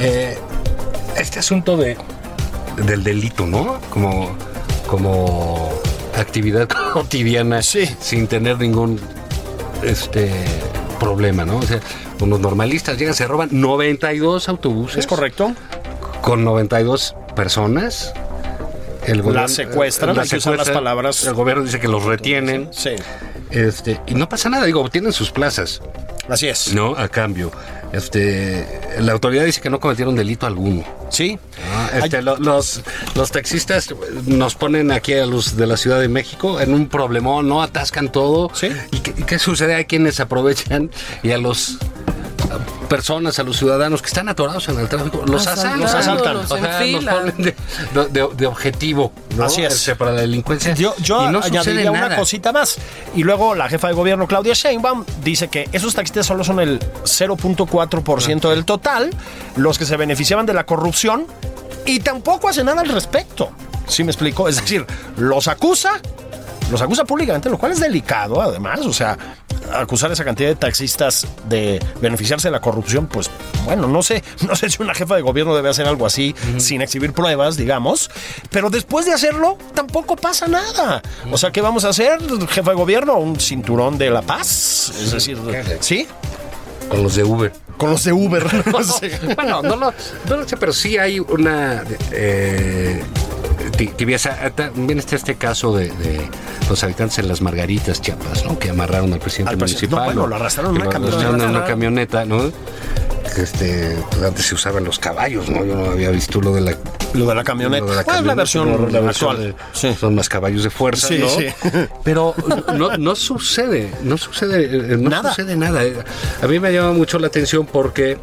Eh, 0.00 0.36
este 1.16 1.38
asunto 1.38 1.76
de 1.76 1.96
del 2.84 3.04
delito, 3.04 3.46
¿no? 3.46 3.78
Como, 3.90 4.34
como 4.86 5.70
actividad 6.16 6.68
cotidiana 6.92 7.62
Sí. 7.62 7.88
sin 8.00 8.26
tener 8.26 8.58
ningún 8.58 8.98
este 9.82 10.32
problema, 11.00 11.44
¿no? 11.44 11.56
O 11.56 11.62
sea, 11.62 11.80
unos 12.20 12.38
normalistas 12.38 12.96
llegan, 12.96 13.14
se 13.14 13.26
roban 13.26 13.48
92 13.50 14.48
autobuses 14.48 14.98
¿Es 14.98 15.06
correcto? 15.08 15.52
con 16.22 16.44
92 16.44 17.16
personas. 17.34 18.12
El 19.06 19.22
Las 19.32 19.52
secuestran, 19.52 20.14
que 20.28 20.36
usar 20.36 20.56
las 20.56 20.70
palabras. 20.70 21.24
El 21.24 21.34
gobierno 21.34 21.64
dice 21.64 21.80
que 21.80 21.88
los 21.88 22.04
retienen. 22.04 22.68
Sí. 22.70 22.90
Este, 23.50 24.00
y 24.06 24.14
no 24.14 24.28
pasa 24.28 24.48
nada, 24.48 24.66
digo, 24.66 24.88
tienen 24.90 25.12
sus 25.12 25.32
plazas, 25.32 25.80
Así 26.28 26.46
es. 26.46 26.72
¿no? 26.72 26.94
A 26.96 27.08
cambio. 27.08 27.50
Este, 27.92 28.66
la 29.00 29.12
autoridad 29.12 29.44
dice 29.44 29.60
que 29.60 29.70
no 29.70 29.80
cometieron 29.80 30.14
delito 30.14 30.46
alguno. 30.46 30.84
Sí. 31.10 31.38
¿no? 31.92 31.98
Este, 32.04 32.22
lo- 32.22 32.36
los, 32.38 32.82
los 33.14 33.30
taxistas 33.32 33.88
nos 34.26 34.54
ponen 34.54 34.92
aquí 34.92 35.14
a 35.14 35.26
los 35.26 35.56
de 35.56 35.66
la 35.66 35.76
Ciudad 35.76 36.00
de 36.00 36.08
México 36.08 36.60
en 36.60 36.72
un 36.72 36.88
problemón, 36.88 37.48
no 37.48 37.62
atascan 37.62 38.10
todo. 38.12 38.50
Sí. 38.54 38.68
¿Y 38.92 38.98
qué, 39.00 39.12
qué 39.12 39.38
sucede? 39.38 39.74
Hay 39.74 39.86
quienes 39.86 40.20
aprovechan 40.20 40.90
y 41.22 41.32
a 41.32 41.38
los 41.38 41.78
personas, 42.88 43.38
a 43.38 43.42
los 43.42 43.56
ciudadanos 43.56 44.02
que 44.02 44.08
están 44.08 44.28
atorados 44.28 44.68
en 44.68 44.78
el 44.78 44.88
tráfico, 44.88 45.22
los 45.26 45.46
asaltan. 45.46 45.80
Los 45.80 45.94
asaltan. 45.94 46.36
O 46.36 46.40
en 46.42 46.48
sea, 46.48 46.58
los 46.58 46.76
fila. 46.82 47.12
ponen 47.12 47.36
de, 47.36 47.54
de- 48.10 48.28
de 48.36 48.46
objetivo. 48.46 49.12
¿no? 49.36 49.44
Así 49.44 49.62
es. 49.62 49.74
Este, 49.74 49.94
para 49.96 50.12
la 50.12 50.20
delincuencia. 50.22 50.74
Yo, 50.74 50.94
yo 50.98 51.28
y 51.28 51.32
no 51.32 51.42
sucede 51.42 51.58
añadiría 51.58 51.90
una 51.90 52.16
cosita 52.16 52.52
más. 52.52 52.78
Y 53.14 53.22
luego 53.22 53.54
la 53.54 53.68
jefa 53.68 53.88
de 53.88 53.94
gobierno, 53.94 54.26
Claudia 54.26 54.54
Sheinbaum, 54.54 55.04
dice 55.22 55.48
que 55.48 55.68
esos 55.72 55.94
taxistas 55.94 56.26
solo 56.26 56.44
son 56.44 56.60
el 56.60 56.80
0.4% 57.04 58.50
del 58.50 58.64
total, 58.64 59.10
los 59.56 59.78
que 59.78 59.84
se 59.84 59.96
beneficiaban 59.96 60.46
de 60.46 60.54
la 60.54 60.64
corrupción, 60.66 61.26
y 61.86 62.00
tampoco 62.00 62.48
hace 62.48 62.64
nada 62.64 62.80
al 62.82 62.88
respecto. 62.88 63.50
¿Sí 63.86 64.04
me 64.04 64.10
explico? 64.12 64.48
Es 64.48 64.56
decir, 64.60 64.86
los 65.16 65.48
acusa, 65.48 65.92
los 66.70 66.80
acusa 66.80 67.04
públicamente, 67.04 67.48
lo 67.50 67.58
cual 67.58 67.72
es 67.72 67.80
delicado, 67.80 68.40
además. 68.40 68.80
O 68.86 68.92
sea, 68.92 69.16
acusar 69.72 70.10
a 70.10 70.14
esa 70.14 70.24
cantidad 70.24 70.48
de 70.48 70.56
taxistas 70.56 71.26
de 71.48 71.84
beneficiarse 72.00 72.48
de 72.48 72.52
la 72.52 72.60
corrupción, 72.60 73.06
pues 73.06 73.30
bueno, 73.64 73.88
no 73.88 74.02
sé, 74.02 74.22
no 74.46 74.56
sé 74.56 74.70
si 74.70 74.82
una 74.82 74.94
jefa 74.94 75.16
de 75.16 75.22
gobierno 75.22 75.54
debe 75.54 75.68
hacer 75.68 75.86
algo 75.86 76.06
así 76.06 76.34
sin 76.58 76.82
exhibir 76.82 77.12
pruebas, 77.12 77.56
digamos, 77.56 78.10
pero 78.50 78.70
después 78.70 79.06
de 79.06 79.12
hacerlo 79.12 79.58
tampoco 79.74 80.16
pasa 80.16 80.46
nada. 80.46 81.02
O 81.30 81.38
sea, 81.38 81.50
¿qué 81.50 81.60
vamos 81.60 81.84
a 81.84 81.90
hacer, 81.90 82.18
jefa 82.48 82.70
de 82.70 82.76
gobierno? 82.76 83.18
¿Un 83.18 83.38
cinturón 83.38 83.98
de 83.98 84.10
la 84.10 84.22
paz? 84.22 84.92
Es 85.00 85.12
decir, 85.12 85.38
¿sí? 85.80 86.06
Con 86.88 87.02
los 87.02 87.14
de 87.14 87.24
Uber. 87.24 87.52
Con 87.76 87.90
los 87.90 88.04
de 88.04 88.12
Uber. 88.12 88.66
no 88.72 88.82
sé. 88.82 89.18
Bueno, 89.36 89.62
no 89.62 89.76
lo, 89.76 89.94
no 90.28 90.36
lo 90.36 90.48
sé, 90.48 90.56
pero 90.56 90.72
sí 90.72 90.98
hay 90.98 91.20
una 91.20 91.84
eh, 92.10 93.02
tibieza. 93.96 94.36
Ah, 94.42 94.50
También 94.50 94.98
está 94.98 95.16
este 95.16 95.34
caso 95.36 95.74
de, 95.76 95.88
de 95.88 96.20
los 96.68 96.82
habitantes 96.84 97.18
en 97.18 97.28
las 97.28 97.40
Margaritas, 97.40 98.00
Chiapas, 98.00 98.44
¿no? 98.44 98.58
Que 98.58 98.70
amarraron 98.70 99.12
al 99.12 99.18
presidente 99.20 99.52
Al 99.52 99.58
presidente. 99.58 99.86
municipal. 99.94 100.14
No, 100.16 100.20
bueno, 100.22 100.26
lo 100.28 100.36
arrastraron 100.36 100.76
en 100.76 100.82
una 100.82 100.90
camioneta. 100.90 101.28
en 101.44 101.50
una 101.50 101.64
camioneta, 101.64 102.24
¿no? 102.24 102.52
Este, 103.36 103.96
pues 104.10 104.22
antes 104.24 104.44
se 104.46 104.54
usaban 104.56 104.82
los 104.84 104.98
caballos, 104.98 105.48
¿no? 105.48 105.64
Yo 105.64 105.76
no 105.76 105.90
había 105.92 106.10
visto 106.10 106.40
lo 106.40 106.52
de 106.52 106.62
la 106.62 106.74
Lo 107.14 107.26
de 107.26 107.34
la 107.36 107.44
camioneta. 107.44 107.84
de 107.86 107.94
la 107.94 108.00
es 108.18 108.24
la 108.24 108.34
versión 108.34 108.92
la 108.92 108.98
actual. 109.10 109.38
de- 109.38 109.54
Sí. 109.72 109.94
son 109.98 110.14
más 110.16 110.28
caballos 110.28 110.64
de 110.64 110.70
fuerza, 110.70 111.06
Sí, 111.08 111.18
¿no? 111.18 111.28
sí. 111.28 111.46
Pero 112.04 112.34
no, 112.76 112.96
no 112.98 113.14
sucede, 113.14 113.92
no 114.02 114.18
sucede, 114.18 114.64
eh, 114.64 114.96
no 114.96 115.10
Nada. 115.10 115.30
sucede 115.30 115.54
nada. 115.56 115.84
Eh, 115.84 115.94
A 116.42 116.46
mí 116.48 116.58
me 116.58 116.72
llama 116.72 116.92
mucho 116.92 117.18
la 117.20 117.28
atención 117.28 117.66
porque 117.66 118.18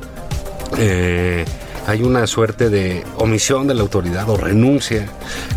eh, 0.77 1.45
hay 1.88 2.03
una 2.03 2.27
suerte 2.27 2.69
de 2.69 3.03
omisión 3.17 3.65
de 3.67 3.73
la 3.73 3.81
autoridad 3.81 4.29
o 4.29 4.38
renuncia, 4.38 5.07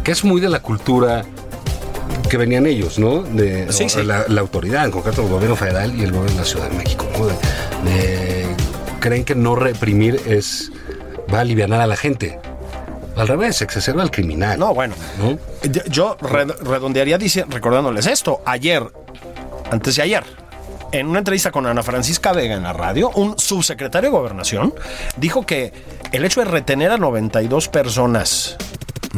que 0.04 0.12
es 0.12 0.24
muy 0.24 0.40
de 0.40 0.48
la 0.48 0.60
cultura 0.60 1.24
que 2.28 2.36
venían 2.36 2.66
ellos, 2.66 2.98
¿no? 2.98 3.22
De, 3.22 3.70
Sí, 3.72 3.84
o 3.84 3.88
sí. 3.88 4.02
La, 4.04 4.24
la 4.28 4.40
autoridad, 4.40 4.84
en 4.84 4.92
concreto 4.92 5.22
el 5.22 5.28
gobierno 5.28 5.56
federal 5.56 5.92
y 5.98 6.02
el 6.04 6.12
gobierno 6.12 6.30
de 6.32 6.38
la 6.38 6.44
Ciudad 6.44 6.70
de 6.70 6.76
México, 6.76 7.04
¿no? 7.18 7.26
De- 7.26 7.34
de- 7.90 8.46
creen 9.00 9.24
que 9.24 9.34
no 9.34 9.56
reprimir 9.56 10.20
es 10.26 10.70
va 11.32 11.38
a 11.38 11.40
aliviar 11.40 11.72
a 11.72 11.86
la 11.86 11.96
gente. 11.96 12.38
Al 13.16 13.26
revés, 13.26 13.60
exacerba 13.62 14.02
al 14.02 14.10
criminal. 14.10 14.58
No, 14.58 14.72
bueno. 14.74 14.94
¿no? 15.18 15.38
Yo- 15.68 15.82
Yo 15.90 16.16
red- 16.20 16.52
redondearía 16.62 17.18
dice- 17.18 17.44
recordándoles 17.48 18.06
esto. 18.06 18.40
Ayer, 18.44 18.84
antes 19.70 19.96
de 19.96 20.02
ayer, 20.02 20.22
en 20.92 21.06
una 21.06 21.18
entrevista 21.18 21.50
con 21.50 21.66
Ana 21.66 21.82
Francisca 21.82 22.32
Vega 22.32 22.54
en 22.54 22.62
la 22.62 22.72
radio, 22.72 23.10
un 23.14 23.38
subsecretario 23.38 24.10
de 24.10 24.16
Gobernación 24.16 24.74
dijo 25.16 25.44
que 25.46 25.72
el 26.12 26.24
hecho 26.24 26.40
de 26.40 26.46
retener 26.46 26.90
a 26.90 26.98
92 26.98 27.68
personas 27.68 28.56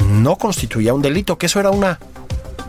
no 0.07 0.37
constituía 0.37 0.95
un 0.95 1.03
delito, 1.03 1.37
que 1.39 1.47
eso 1.47 1.61
era 1.61 1.71
una 1.71 1.99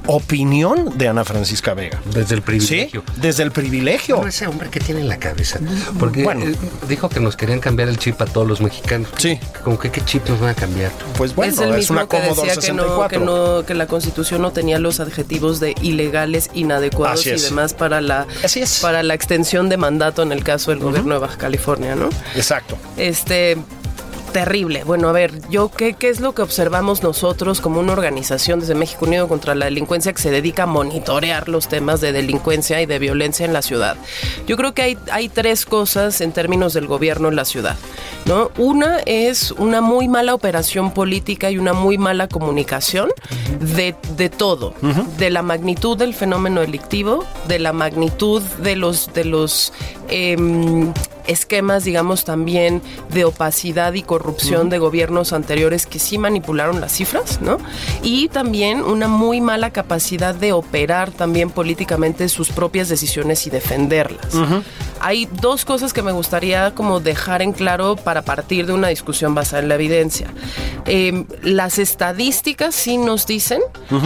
opinión 0.05 0.97
de 0.97 1.07
Ana 1.07 1.23
Francisca 1.23 1.73
Vega. 1.73 2.01
Desde 2.13 2.35
el 2.35 2.41
¿Sí? 2.41 2.45
privilegio. 2.45 3.03
Desde 3.15 3.43
el 3.43 3.51
privilegio. 3.51 4.17
Pero 4.17 4.27
ese 4.27 4.47
hombre 4.47 4.69
que 4.69 4.81
tiene 4.81 4.99
en 4.99 5.07
la 5.07 5.17
cabeza. 5.17 5.59
Porque 5.97 6.23
Bueno. 6.23 6.45
eh, 6.45 6.55
dijo 6.89 7.07
que 7.07 7.21
nos 7.21 7.37
querían 7.37 7.61
cambiar 7.61 7.87
el 7.87 7.97
chip 7.97 8.21
a 8.21 8.25
todos 8.25 8.45
los 8.45 8.59
mexicanos. 8.59 9.07
Sí. 9.17 9.39
Como 9.63 9.79
que 9.79 9.91
qué 9.91 10.01
chip 10.03 10.27
nos 10.27 10.41
van 10.41 10.49
a 10.49 10.53
cambiar. 10.55 10.91
Pues 11.17 11.33
bueno, 11.33 11.53
es 11.53 11.59
el 11.59 11.73
mismo 11.73 11.95
una 11.95 12.07
que 12.09 12.17
decía 12.19 12.33
que 12.35 12.73
no, 12.73 12.83
64. 12.83 13.19
que 13.19 13.25
no, 13.25 13.65
que 13.65 13.73
la 13.75 13.87
constitución 13.87 14.41
no 14.41 14.51
tenía 14.51 14.77
los 14.77 14.99
adjetivos 14.99 15.61
de 15.61 15.73
ilegales, 15.81 16.49
inadecuados 16.53 17.21
Así 17.21 17.29
y 17.29 17.33
es. 17.33 17.43
demás 17.43 17.73
para 17.73 18.01
la, 18.01 18.27
Así 18.43 18.61
es. 18.61 18.79
para 18.81 19.03
la 19.03 19.13
extensión 19.13 19.69
de 19.69 19.77
mandato 19.77 20.21
en 20.21 20.33
el 20.33 20.43
caso 20.43 20.71
del 20.71 20.81
gobierno 20.81 21.13
de 21.13 21.21
Baja 21.21 21.37
California, 21.37 21.95
¿no? 21.95 22.09
Exacto. 22.35 22.77
Este 22.97 23.55
terrible. 24.33 24.83
Bueno, 24.83 25.07
a 25.07 25.11
ver, 25.11 25.31
yo 25.49 25.69
qué, 25.69 25.93
qué 25.93 26.09
es 26.09 26.19
lo 26.19 26.33
que 26.33 26.41
observamos 26.41 27.03
nosotros 27.03 27.61
como 27.61 27.79
una 27.79 27.93
organización 27.93 28.59
desde 28.59 28.75
México 28.75 29.05
Unido 29.05 29.27
contra 29.27 29.55
la 29.55 29.65
delincuencia 29.65 30.11
que 30.11 30.21
se 30.21 30.31
dedica 30.31 30.63
a 30.63 30.65
monitorear 30.65 31.47
los 31.47 31.69
temas 31.69 32.01
de 32.01 32.11
delincuencia 32.11 32.81
y 32.81 32.85
de 32.85 32.99
violencia 32.99 33.45
en 33.45 33.53
la 33.53 33.61
ciudad. 33.61 33.95
Yo 34.47 34.57
creo 34.57 34.73
que 34.73 34.81
hay, 34.81 34.97
hay 35.11 35.29
tres 35.29 35.65
cosas 35.65 36.19
en 36.19 36.31
términos 36.33 36.73
del 36.73 36.87
gobierno 36.87 37.29
en 37.29 37.35
la 37.35 37.45
ciudad. 37.45 37.77
¿no? 38.25 38.51
Una 38.57 38.99
es 39.05 39.51
una 39.51 39.81
muy 39.81 40.07
mala 40.07 40.33
operación 40.33 40.93
política 40.93 41.51
y 41.51 41.57
una 41.57 41.73
muy 41.73 41.97
mala 41.97 42.27
comunicación 42.27 43.09
de, 43.59 43.95
de 44.17 44.29
todo, 44.29 44.73
de 45.17 45.29
la 45.29 45.41
magnitud 45.41 45.97
del 45.97 46.13
fenómeno 46.13 46.61
delictivo, 46.61 47.23
de 47.47 47.59
la 47.59 47.73
magnitud 47.73 48.41
de 48.41 48.75
los 48.75 49.13
de 49.13 49.25
los 49.25 49.73
em, 50.13 50.93
esquemas, 51.27 51.83
digamos, 51.83 52.23
también 52.23 52.81
de 53.09 53.25
opacidad 53.25 53.93
y 53.93 54.03
corrupción 54.03 54.69
de 54.69 54.77
gobiernos 54.77 55.33
anteriores 55.33 55.85
que 55.85 55.99
sí 55.99 56.17
manipularon 56.17 56.81
las 56.81 56.91
cifras, 56.93 57.41
¿no? 57.41 57.57
Y 58.01 58.27
también 58.27 58.81
una 58.83 59.07
muy 59.07 59.41
mala 59.41 59.71
capacidad 59.71 60.35
de 60.35 60.53
operar 60.53 61.11
también 61.11 61.49
políticamente 61.49 62.29
sus 62.29 62.49
propias 62.49 62.89
decisiones 62.89 63.47
y 63.47 63.49
defenderlas. 63.49 64.35
Hay 65.03 65.25
dos 65.25 65.65
cosas 65.65 65.91
que 65.91 66.01
me 66.01 66.13
gustaría 66.13 66.73
como 66.73 67.01
dejar 67.01 67.41
en 67.41 67.51
claro 67.51 67.97
para 67.97 68.21
partir 68.21 68.65
de 68.65 68.71
una 68.71 68.87
discusión 68.87 69.35
basada 69.35 69.61
en 69.61 69.67
la 69.67 69.75
evidencia. 69.75 70.27
Eh, 70.85 71.25
las 71.41 71.77
estadísticas 71.77 72.73
sí 72.73 72.97
nos 72.97 73.27
dicen 73.27 73.61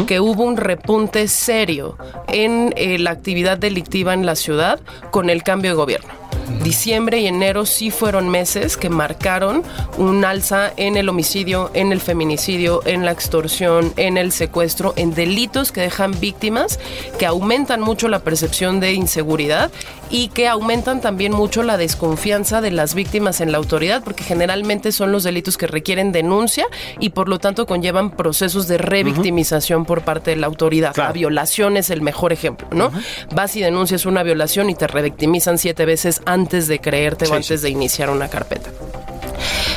que 0.08 0.20
hubo 0.20 0.44
un 0.44 0.58
repunte 0.58 1.28
serio 1.28 1.98
en 2.28 2.74
eh, 2.78 2.98
la 2.98 3.12
actividad 3.12 3.60
delictiva 3.60 4.16
en 4.16 4.26
la 4.26 4.36
ciudad 4.36 4.80
con 5.12 5.30
el 5.30 5.44
cambio 5.44 5.70
de 5.72 5.76
gobierno. 5.76 6.27
Diciembre 6.64 7.20
y 7.20 7.28
enero 7.28 7.66
sí 7.66 7.92
fueron 7.92 8.30
meses 8.30 8.78
que 8.78 8.90
marcaron 8.90 9.64
un 9.98 10.24
alza 10.24 10.72
en 10.78 10.96
el 10.98 11.10
homicidio, 11.10 11.72
en 11.74 11.92
el 11.92 12.00
feminicidio, 12.00 12.82
en 12.86 13.06
la 13.06 13.12
extorsión, 13.12 13.94
en 13.98 14.18
el 14.18 14.32
secuestro, 14.32 14.94
en 14.96 15.14
delitos 15.14 15.72
que 15.72 15.82
dejan 15.82 16.18
víctimas, 16.20 16.80
que 17.20 17.26
aumentan 17.26 17.82
mucho 17.82 18.08
la 18.08 18.20
percepción 18.20 18.80
de 18.80 18.94
inseguridad 18.94 19.72
y 20.10 20.30
que 20.30 20.48
aumentan 20.48 21.02
también 21.02 21.34
mucho 21.34 21.64
la 21.64 21.78
desconfianza 21.78 22.62
de 22.62 22.72
las 22.72 22.94
víctimas 22.94 23.42
en 23.42 23.52
la 23.52 23.58
autoridad, 23.58 24.04
porque 24.04 24.24
generalmente 24.24 24.92
son 24.92 25.12
los 25.12 25.24
delitos 25.24 25.58
que 25.58 25.68
requieren 25.68 26.12
denuncia 26.12 26.66
y 27.00 27.10
por 27.10 27.28
lo 27.28 27.40
tanto 27.40 27.66
conllevan 27.66 28.12
procesos 28.12 28.68
de 28.68 28.78
revictimización 28.78 29.86
por 29.86 30.02
parte 30.02 30.32
de 30.32 30.38
la 30.38 30.48
autoridad. 30.48 30.94
Claro. 30.94 31.10
La 31.10 31.14
violación 31.14 31.78
es 31.78 31.90
el 31.90 32.02
mejor 32.02 32.32
ejemplo, 32.32 32.68
¿no? 32.72 32.92
Vas 33.34 33.56
y 33.56 33.62
denuncias 33.62 34.06
una 34.06 34.24
violación 34.24 34.70
y 34.70 34.76
te 34.76 34.88
revictimizan 34.88 35.58
siete 35.58 35.86
veces 35.86 36.17
antes 36.26 36.68
de 36.68 36.80
creerte 36.80 37.26
Sí, 37.26 37.32
o 37.32 37.36
antes 37.36 37.62
de 37.62 37.70
iniciar 37.70 38.10
una 38.10 38.30
carpeta. 38.30 38.70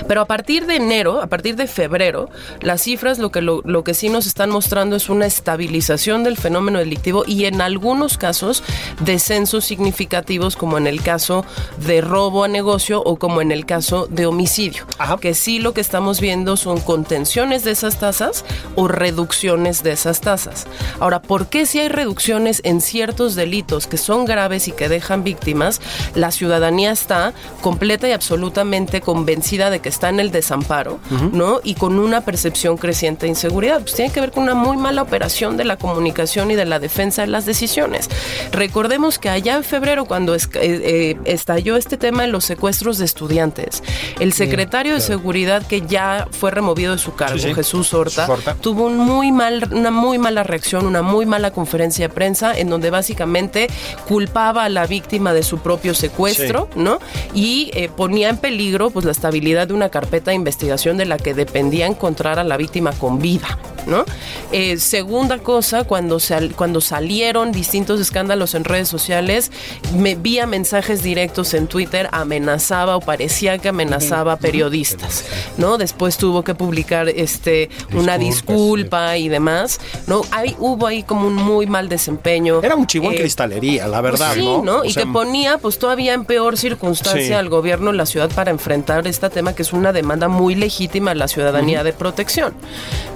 Pero 0.06 0.20
a 0.20 0.26
partir 0.26 0.66
de 0.66 0.76
enero, 0.76 1.20
a 1.20 1.26
partir 1.26 1.56
de 1.56 1.66
febrero, 1.66 2.28
las 2.60 2.82
cifras 2.82 3.18
lo 3.18 3.30
que, 3.30 3.40
lo, 3.40 3.62
lo 3.64 3.84
que 3.84 3.94
sí 3.94 4.08
nos 4.08 4.26
están 4.26 4.50
mostrando 4.50 4.96
es 4.96 5.08
una 5.08 5.26
estabilización 5.26 6.24
del 6.24 6.36
fenómeno 6.36 6.78
delictivo 6.78 7.24
y 7.26 7.44
en 7.44 7.60
algunos 7.60 8.18
casos 8.18 8.62
descensos 9.00 9.64
significativos 9.64 10.56
como 10.56 10.78
en 10.78 10.86
el 10.86 11.02
caso 11.02 11.44
de 11.86 12.00
robo 12.00 12.44
a 12.44 12.48
negocio 12.48 13.02
o 13.02 13.16
como 13.16 13.40
en 13.40 13.52
el 13.52 13.66
caso 13.66 14.06
de 14.10 14.26
homicidio. 14.26 14.86
Ajá. 14.98 15.18
Que 15.18 15.34
sí 15.34 15.58
lo 15.58 15.74
que 15.74 15.80
estamos 15.80 16.20
viendo 16.20 16.56
son 16.56 16.80
contenciones 16.80 17.64
de 17.64 17.72
esas 17.72 17.98
tasas 17.98 18.44
o 18.74 18.88
reducciones 18.88 19.82
de 19.82 19.92
esas 19.92 20.20
tasas. 20.20 20.66
Ahora, 20.98 21.20
¿por 21.22 21.46
qué 21.48 21.66
si 21.66 21.78
hay 21.78 21.88
reducciones 21.88 22.60
en 22.64 22.80
ciertos 22.80 23.34
delitos 23.34 23.86
que 23.86 23.96
son 23.96 24.24
graves 24.24 24.68
y 24.68 24.72
que 24.72 24.88
dejan 24.88 25.24
víctimas, 25.24 25.80
la 26.14 26.30
ciudadanía 26.30 26.90
está 26.90 27.32
completa 27.60 28.08
y 28.08 28.12
absolutamente 28.12 29.00
convencida 29.00 29.70
de 29.70 29.80
que 29.80 29.89
está 29.90 30.08
en 30.08 30.20
el 30.20 30.30
desamparo, 30.30 30.98
¿no? 31.32 31.60
Y 31.62 31.74
con 31.74 31.98
una 31.98 32.22
percepción 32.22 32.76
creciente 32.78 33.26
de 33.26 33.30
inseguridad. 33.30 33.80
Pues 33.82 33.94
tiene 33.94 34.10
que 34.12 34.20
ver 34.20 34.30
con 34.30 34.44
una 34.44 34.54
muy 34.54 34.76
mala 34.76 35.02
operación 35.02 35.56
de 35.56 35.64
la 35.64 35.76
comunicación 35.76 36.50
y 36.50 36.54
de 36.54 36.64
la 36.64 36.78
defensa 36.78 37.22
de 37.22 37.28
las 37.28 37.44
decisiones. 37.44 38.08
Recordemos 38.52 39.18
que 39.18 39.28
allá 39.28 39.56
en 39.56 39.64
febrero, 39.64 40.04
cuando 40.06 40.34
es- 40.34 40.46
eh, 40.54 40.80
eh, 40.82 41.16
estalló 41.24 41.76
este 41.76 41.96
tema 41.96 42.22
de 42.22 42.28
los 42.28 42.44
secuestros 42.44 42.98
de 42.98 43.04
estudiantes, 43.04 43.82
el 44.18 44.32
secretario 44.32 44.94
de 44.94 45.00
Seguridad 45.00 45.66
que 45.66 45.82
ya 45.82 46.28
fue 46.30 46.50
removido 46.50 46.92
de 46.92 46.98
su 46.98 47.14
cargo, 47.14 47.38
Sí, 47.38 47.48
sí. 47.48 47.54
Jesús 47.54 47.92
Horta, 47.92 48.26
Horta. 48.30 48.54
tuvo 48.54 48.86
un 48.86 48.96
muy 48.98 49.32
mal, 49.32 49.68
una 49.72 49.90
muy 49.90 50.18
mala 50.18 50.42
reacción, 50.42 50.86
una 50.86 51.02
muy 51.02 51.26
mala 51.26 51.50
conferencia 51.52 52.08
de 52.08 52.14
prensa 52.14 52.56
en 52.56 52.70
donde 52.70 52.90
básicamente 52.90 53.68
culpaba 54.08 54.64
a 54.64 54.68
la 54.68 54.86
víctima 54.86 55.32
de 55.32 55.42
su 55.42 55.58
propio 55.58 55.94
secuestro, 55.94 56.68
¿no? 56.74 56.98
Y 57.34 57.70
eh, 57.74 57.88
ponía 57.94 58.28
en 58.28 58.36
peligro 58.36 58.90
pues 58.90 59.04
la 59.04 59.12
estabilidad 59.12 59.68
de 59.68 59.74
una 59.80 59.88
carpeta 59.88 60.30
de 60.30 60.34
investigación 60.36 60.96
de 60.98 61.06
la 61.06 61.16
que 61.16 61.32
dependía 61.32 61.86
encontrar 61.86 62.38
a 62.38 62.44
la 62.44 62.56
víctima 62.58 62.92
con 62.92 63.18
vida, 63.18 63.58
¿no? 63.86 64.04
Eh, 64.52 64.76
segunda 64.78 65.38
cosa, 65.38 65.84
cuando, 65.84 66.18
sal- 66.20 66.52
cuando 66.54 66.82
salieron 66.82 67.50
distintos 67.50 67.98
escándalos 67.98 68.54
en 68.54 68.64
redes 68.64 68.88
sociales, 68.88 69.50
me 69.96 70.16
vía 70.16 70.46
mensajes 70.46 71.02
directos 71.02 71.54
en 71.54 71.66
Twitter, 71.66 72.08
amenazaba 72.12 72.96
o 72.96 73.00
parecía 73.00 73.56
que 73.58 73.68
amenazaba 73.70 74.34
a 74.34 74.36
periodistas, 74.36 75.24
¿no? 75.56 75.78
Después 75.78 76.18
tuvo 76.18 76.44
que 76.44 76.54
publicar 76.54 77.08
este 77.08 77.70
una 77.94 78.18
disculpa 78.18 79.16
y 79.16 79.28
demás, 79.30 79.80
¿no? 80.06 80.20
Hay, 80.30 80.54
hubo 80.58 80.86
ahí 80.86 81.02
como 81.02 81.26
un 81.26 81.34
muy 81.36 81.66
mal 81.66 81.88
desempeño. 81.88 82.60
Era 82.62 82.74
un 82.76 82.86
chivo 82.86 83.06
en 83.10 83.14
Eh, 83.14 83.20
cristalería, 83.20 83.88
la 83.88 84.02
verdad, 84.02 84.32
pues 84.34 84.40
sí, 84.44 84.58
¿no? 84.62 84.84
y 84.84 84.92
sea, 84.92 85.04
que 85.04 85.10
ponía 85.10 85.56
pues 85.58 85.78
todavía 85.78 86.12
en 86.12 86.24
peor 86.26 86.58
circunstancia 86.58 87.20
Sí. 87.26 87.32
al 87.32 87.48
gobierno 87.48 87.90
de 87.92 87.96
la 87.96 88.04
ciudad 88.06 88.30
para 88.34 88.50
enfrentar 88.50 89.06
este 89.06 89.30
tema 89.30 89.54
que 89.54 89.62
es 89.62 89.69
una 89.72 89.92
demanda 89.92 90.28
muy 90.28 90.54
legítima 90.54 91.12
a 91.12 91.14
la 91.14 91.28
ciudadanía 91.28 91.82
de 91.84 91.92
protección, 91.92 92.54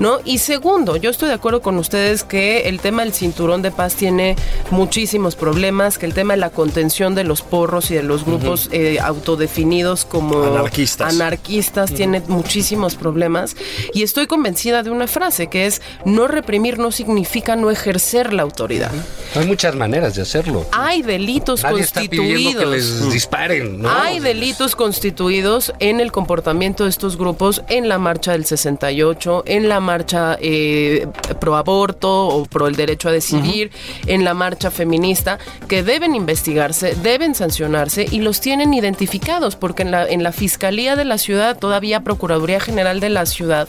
¿no? 0.01 0.19
Y 0.25 0.39
segundo, 0.39 0.97
yo 0.97 1.11
estoy 1.11 1.29
de 1.29 1.35
acuerdo 1.35 1.63
con 1.63 1.79
ustedes 1.79 2.25
que 2.25 2.69
el 2.69 2.81
tema 2.81 3.03
del 3.03 3.13
cinturón 3.13 3.63
de 3.63 3.71
paz 3.71 3.95
tiene 3.95 4.37
muchísimos 4.71 5.37
problemas, 5.37 5.99
que 5.99 6.07
el 6.07 6.15
tema 6.15 6.35
de 6.35 6.41
la 6.41 6.51
contención 6.51 7.15
de 7.15 7.25
los 7.25 7.43
porros 7.43 7.91
y 7.91 7.95
de 7.95 8.03
los 8.03 8.25
grupos 8.25 8.69
eh, 8.73 8.99
autodefinidos 9.01 10.05
como 10.05 10.43
Anarquistas. 10.45 11.15
anarquistas 11.15 11.93
tiene 11.93 12.23
muchísimos 12.29 12.95
problemas 12.95 13.57
y 13.93 14.03
estoy 14.03 14.27
convencida 14.27 14.83
de 14.83 14.91
una 14.91 15.07
frase 15.07 15.49
que 15.49 15.67
es 15.67 15.81
no 16.05 16.29
reprimir 16.29 16.79
no 16.79 16.91
significa 16.93 17.57
no 17.57 17.71
ejercer 17.71 18.33
la 18.33 18.43
autoridad. 18.43 18.91
Hay 19.35 19.47
muchas 19.47 19.75
maneras 19.75 20.15
de 20.15 20.23
hacerlo. 20.23 20.67
Hay 20.73 21.03
delitos 21.03 21.63
Nadie 21.63 21.83
está 21.83 22.01
pidiendo 22.03 22.61
que 22.61 22.65
constituidos. 22.67 23.01
les 23.01 23.13
disparen, 23.13 23.83
¿no? 23.83 23.91
Hay 23.91 24.21
delitos 24.21 24.77
constituidos 24.77 25.73
en 25.81 26.01
el 26.01 26.13
comportamiento 26.13 26.34
de 26.43 26.89
estos 26.89 27.17
grupos 27.17 27.63
en 27.69 27.89
la 27.89 27.99
marcha 27.99 28.33
del 28.33 28.45
68, 28.45 29.45
en 29.47 29.69
la 29.69 29.79
marcha 29.81 30.37
eh, 30.41 31.07
pro 31.39 31.57
aborto 31.57 32.29
o 32.29 32.45
pro 32.45 32.67
el 32.67 32.75
derecho 32.75 33.09
a 33.09 33.13
decidir, 33.13 33.71
en 34.07 34.25
la 34.25 34.35
marcha 34.35 34.71
feminista, 34.71 35.39
que 35.69 35.83
deben 35.83 36.15
investigarse, 36.15 36.97
deben 37.03 37.35
sancionarse 37.35 38.07
y 38.11 38.21
los 38.21 38.41
tienen 38.41 38.75
identificados, 38.75 39.55
porque 39.55 39.83
en 39.83 39.91
la, 39.91 40.09
en 40.09 40.23
la 40.23 40.33
Fiscalía 40.33 40.97
de 40.97 41.05
la 41.05 41.19
Ciudad, 41.19 41.59
todavía 41.59 42.01
Procuraduría 42.01 42.59
General 42.59 42.99
de 42.99 43.11
la 43.11 43.27
Ciudad, 43.27 43.69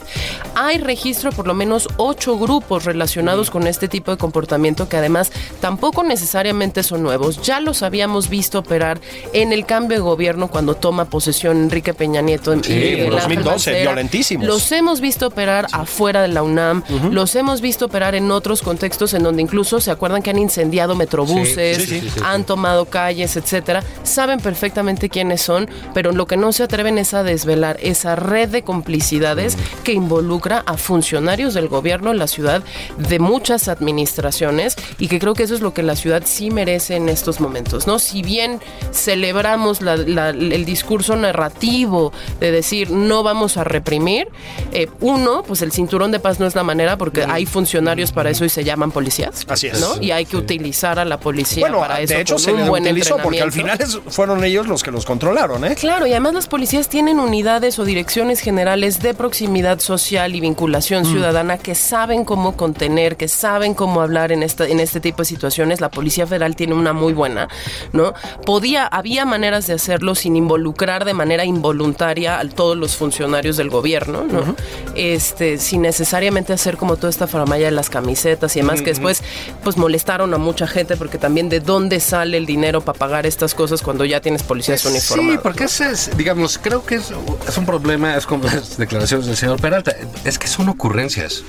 hay 0.54 0.78
registro 0.78 1.30
de 1.30 1.36
por 1.36 1.46
lo 1.46 1.54
menos 1.54 1.88
ocho 1.98 2.36
grupos 2.38 2.84
relacionados 2.84 3.50
con 3.50 3.66
este 3.66 3.88
tipo 3.88 4.10
de 4.10 4.16
comportamiento 4.16 4.88
que 4.88 4.96
además 4.96 5.30
tampoco 5.60 6.02
necesariamente 6.02 6.82
son 6.82 7.02
nuevos. 7.02 7.42
Ya 7.42 7.60
los 7.60 7.82
habíamos 7.82 8.28
visto 8.28 8.58
operar 8.58 9.00
en 9.32 9.52
el 9.52 9.66
cambio 9.66 9.98
de 9.98 10.02
gobierno 10.02 10.48
cuando 10.48 10.74
toma 10.74 11.04
posesión 11.04 11.56
Enrique 11.58 11.94
Peña 11.94 12.22
Nieto 12.22 12.55
en 12.58 12.64
Sí, 12.64 12.72
Miguel 12.72 12.98
en 12.98 13.12
Ángel 13.14 13.14
2012, 13.36 13.50
Mancera. 13.50 13.80
violentísimos. 13.80 14.46
Los 14.46 14.72
hemos 14.72 15.00
visto 15.00 15.26
operar 15.26 15.66
afuera 15.72 16.22
de 16.22 16.28
la 16.28 16.42
UNAM, 16.42 16.82
los 17.10 17.34
hemos 17.36 17.60
visto 17.60 17.86
operar 17.86 18.14
en 18.14 18.30
otros 18.30 18.62
contextos 18.62 19.14
en 19.14 19.22
donde 19.22 19.42
incluso 19.42 19.80
se 19.80 19.90
acuerdan 19.90 20.22
que 20.22 20.30
han 20.30 20.38
incendiado 20.38 20.94
metrobuses, 20.94 21.84
Sí, 21.88 22.02
han 22.24 22.44
tomado 22.44 22.86
calles, 22.86 23.36
etcétera. 23.36 23.82
Saben 24.02 24.40
perfectamente 24.40 25.08
quiénes 25.08 25.42
son, 25.42 25.68
pero 25.94 26.12
lo 26.12 26.26
que 26.26 26.36
no 26.36 26.52
se 26.52 26.62
atreven 26.62 26.98
es 26.98 27.14
a 27.14 27.22
desvelar 27.22 27.76
esa 27.80 28.16
red 28.16 28.48
de 28.48 28.62
complicidades 28.62 29.56
que 29.84 29.92
involucra 29.92 30.62
a 30.66 30.76
funcionarios 30.76 31.54
del 31.54 31.68
gobierno 31.68 32.10
en 32.10 32.18
la 32.18 32.26
ciudad 32.26 32.62
de 32.98 33.18
muchas 33.18 33.68
administraciones 33.68 34.76
y 34.98 35.08
que 35.08 35.18
creo 35.18 35.34
que 35.34 35.42
eso 35.44 35.54
es 35.54 35.60
lo 35.60 35.74
que 35.74 35.82
la 35.82 35.96
ciudad 35.96 36.22
sí 36.24 36.50
merece 36.50 36.96
en 36.96 37.08
estos 37.08 37.40
momentos, 37.40 37.86
¿no? 37.86 37.98
Si 37.98 38.22
bien 38.22 38.60
celebramos 38.92 39.82
la- 39.82 39.96
la- 39.96 40.30
el 40.30 40.64
discurso 40.64 41.16
narrativo 41.16 42.12
de 42.40 42.45
decir 42.50 42.90
no 42.90 43.22
vamos 43.22 43.56
a 43.56 43.64
reprimir, 43.64 44.28
eh, 44.72 44.88
uno, 45.00 45.42
pues 45.46 45.62
el 45.62 45.72
cinturón 45.72 46.12
de 46.12 46.20
paz 46.20 46.40
no 46.40 46.46
es 46.46 46.54
la 46.54 46.62
manera 46.62 46.96
porque 46.98 47.24
hay 47.24 47.46
funcionarios 47.46 48.12
para 48.12 48.30
eso 48.30 48.44
y 48.44 48.48
se 48.48 48.64
llaman 48.64 48.90
policías. 48.90 49.44
Así 49.48 49.68
es. 49.68 49.80
¿no? 49.80 50.00
Y 50.02 50.10
hay 50.10 50.24
que 50.26 50.36
utilizar 50.36 50.98
a 50.98 51.04
la 51.04 51.18
policía 51.18 51.62
Bueno, 51.62 51.78
para 51.80 52.00
eso. 52.00 52.14
de 52.14 52.20
hecho 52.20 52.34
con 52.34 52.42
se 52.44 52.52
un 52.52 52.66
buen 52.68 52.82
utilizó 52.84 53.16
porque 53.18 53.42
al 53.42 53.52
final 53.52 53.78
fueron 54.08 54.42
ellos 54.44 54.66
los 54.66 54.82
que 54.82 54.90
los 54.90 55.04
controlaron, 55.04 55.64
¿eh? 55.64 55.74
Claro, 55.74 56.06
y 56.06 56.10
además 56.12 56.34
las 56.34 56.46
policías 56.46 56.88
tienen 56.88 57.18
unidades 57.20 57.78
o 57.78 57.84
direcciones 57.84 58.40
generales 58.40 59.00
de 59.00 59.14
proximidad 59.14 59.80
social 59.80 60.34
y 60.34 60.40
vinculación 60.40 61.02
Mm. 61.02 61.06
ciudadana 61.12 61.58
que 61.58 61.74
saben 61.74 62.24
cómo 62.24 62.56
contener, 62.56 63.16
que 63.16 63.28
saben 63.28 63.74
cómo 63.74 64.00
hablar 64.00 64.32
en 64.32 64.42
esta 64.42 64.66
en 64.66 64.80
este 64.80 65.00
tipo 65.00 65.18
de 65.18 65.24
situaciones. 65.26 65.80
La 65.80 65.90
Policía 65.90 66.26
Federal 66.26 66.56
tiene 66.56 66.74
una 66.74 66.92
muy 66.92 67.12
buena, 67.12 67.48
¿no? 67.92 68.14
Podía 68.44 68.86
había 68.86 69.24
maneras 69.24 69.66
de 69.66 69.74
hacerlo 69.74 70.14
sin 70.14 70.36
involucrar 70.36 71.04
de 71.04 71.14
manera 71.14 71.44
involuntaria 71.44 72.35
a 72.38 72.48
todos 72.48 72.76
los 72.76 72.96
funcionarios 72.96 73.56
del 73.56 73.70
gobierno, 73.70 74.24
¿no? 74.24 74.54
Este, 74.94 75.58
sin 75.58 75.82
necesariamente 75.82 76.52
hacer 76.52 76.76
como 76.76 76.96
toda 76.96 77.10
esta 77.10 77.26
faramaya 77.26 77.66
de 77.66 77.72
las 77.72 77.90
camisetas 77.90 78.56
y 78.56 78.60
demás 78.60 78.82
que 78.82 78.90
después 78.90 79.22
pues 79.62 79.76
molestaron 79.76 80.32
a 80.34 80.38
mucha 80.38 80.66
gente 80.66 80.96
porque 80.96 81.18
también 81.18 81.48
de 81.48 81.60
dónde 81.60 82.00
sale 82.00 82.36
el 82.36 82.46
dinero 82.46 82.80
para 82.80 82.98
pagar 82.98 83.26
estas 83.26 83.54
cosas 83.54 83.82
cuando 83.82 84.04
ya 84.04 84.20
tienes 84.20 84.42
policías 84.42 84.84
uniformados. 84.84 85.32
Sí, 85.34 85.40
porque 85.42 85.64
ese 85.64 85.90
es, 85.90 86.16
digamos, 86.16 86.58
creo 86.58 86.84
que 86.84 86.96
es, 86.96 87.12
es 87.48 87.58
un 87.58 87.66
problema, 87.66 88.16
es 88.16 88.26
como 88.26 88.44
las 88.44 88.76
declaraciones 88.76 89.26
del 89.26 89.36
señor 89.36 89.60
Peralta, 89.60 89.94
es 90.24 90.38
que 90.38 90.46
son 90.46 90.68
ocurrencias. 90.68 91.42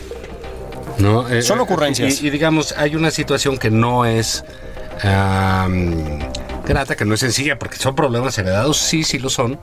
¿no? 1.00 1.30
Eh, 1.30 1.44
Son 1.44 1.60
ocurrencias. 1.60 2.22
Y, 2.22 2.28
y 2.28 2.30
digamos, 2.32 2.74
hay 2.78 2.96
una 2.96 3.12
situación 3.12 3.58
que 3.58 3.70
no 3.70 4.06
es 4.06 4.44
grata, 6.66 6.96
que 6.96 7.06
no 7.06 7.14
es 7.14 7.20
sencilla, 7.20 7.58
porque 7.60 7.78
son 7.78 7.96
problemas 7.96 8.38
heredados, 8.38 8.78
sí, 8.78 9.04
sí 9.04 9.20
lo 9.20 9.30
son. 9.30 9.60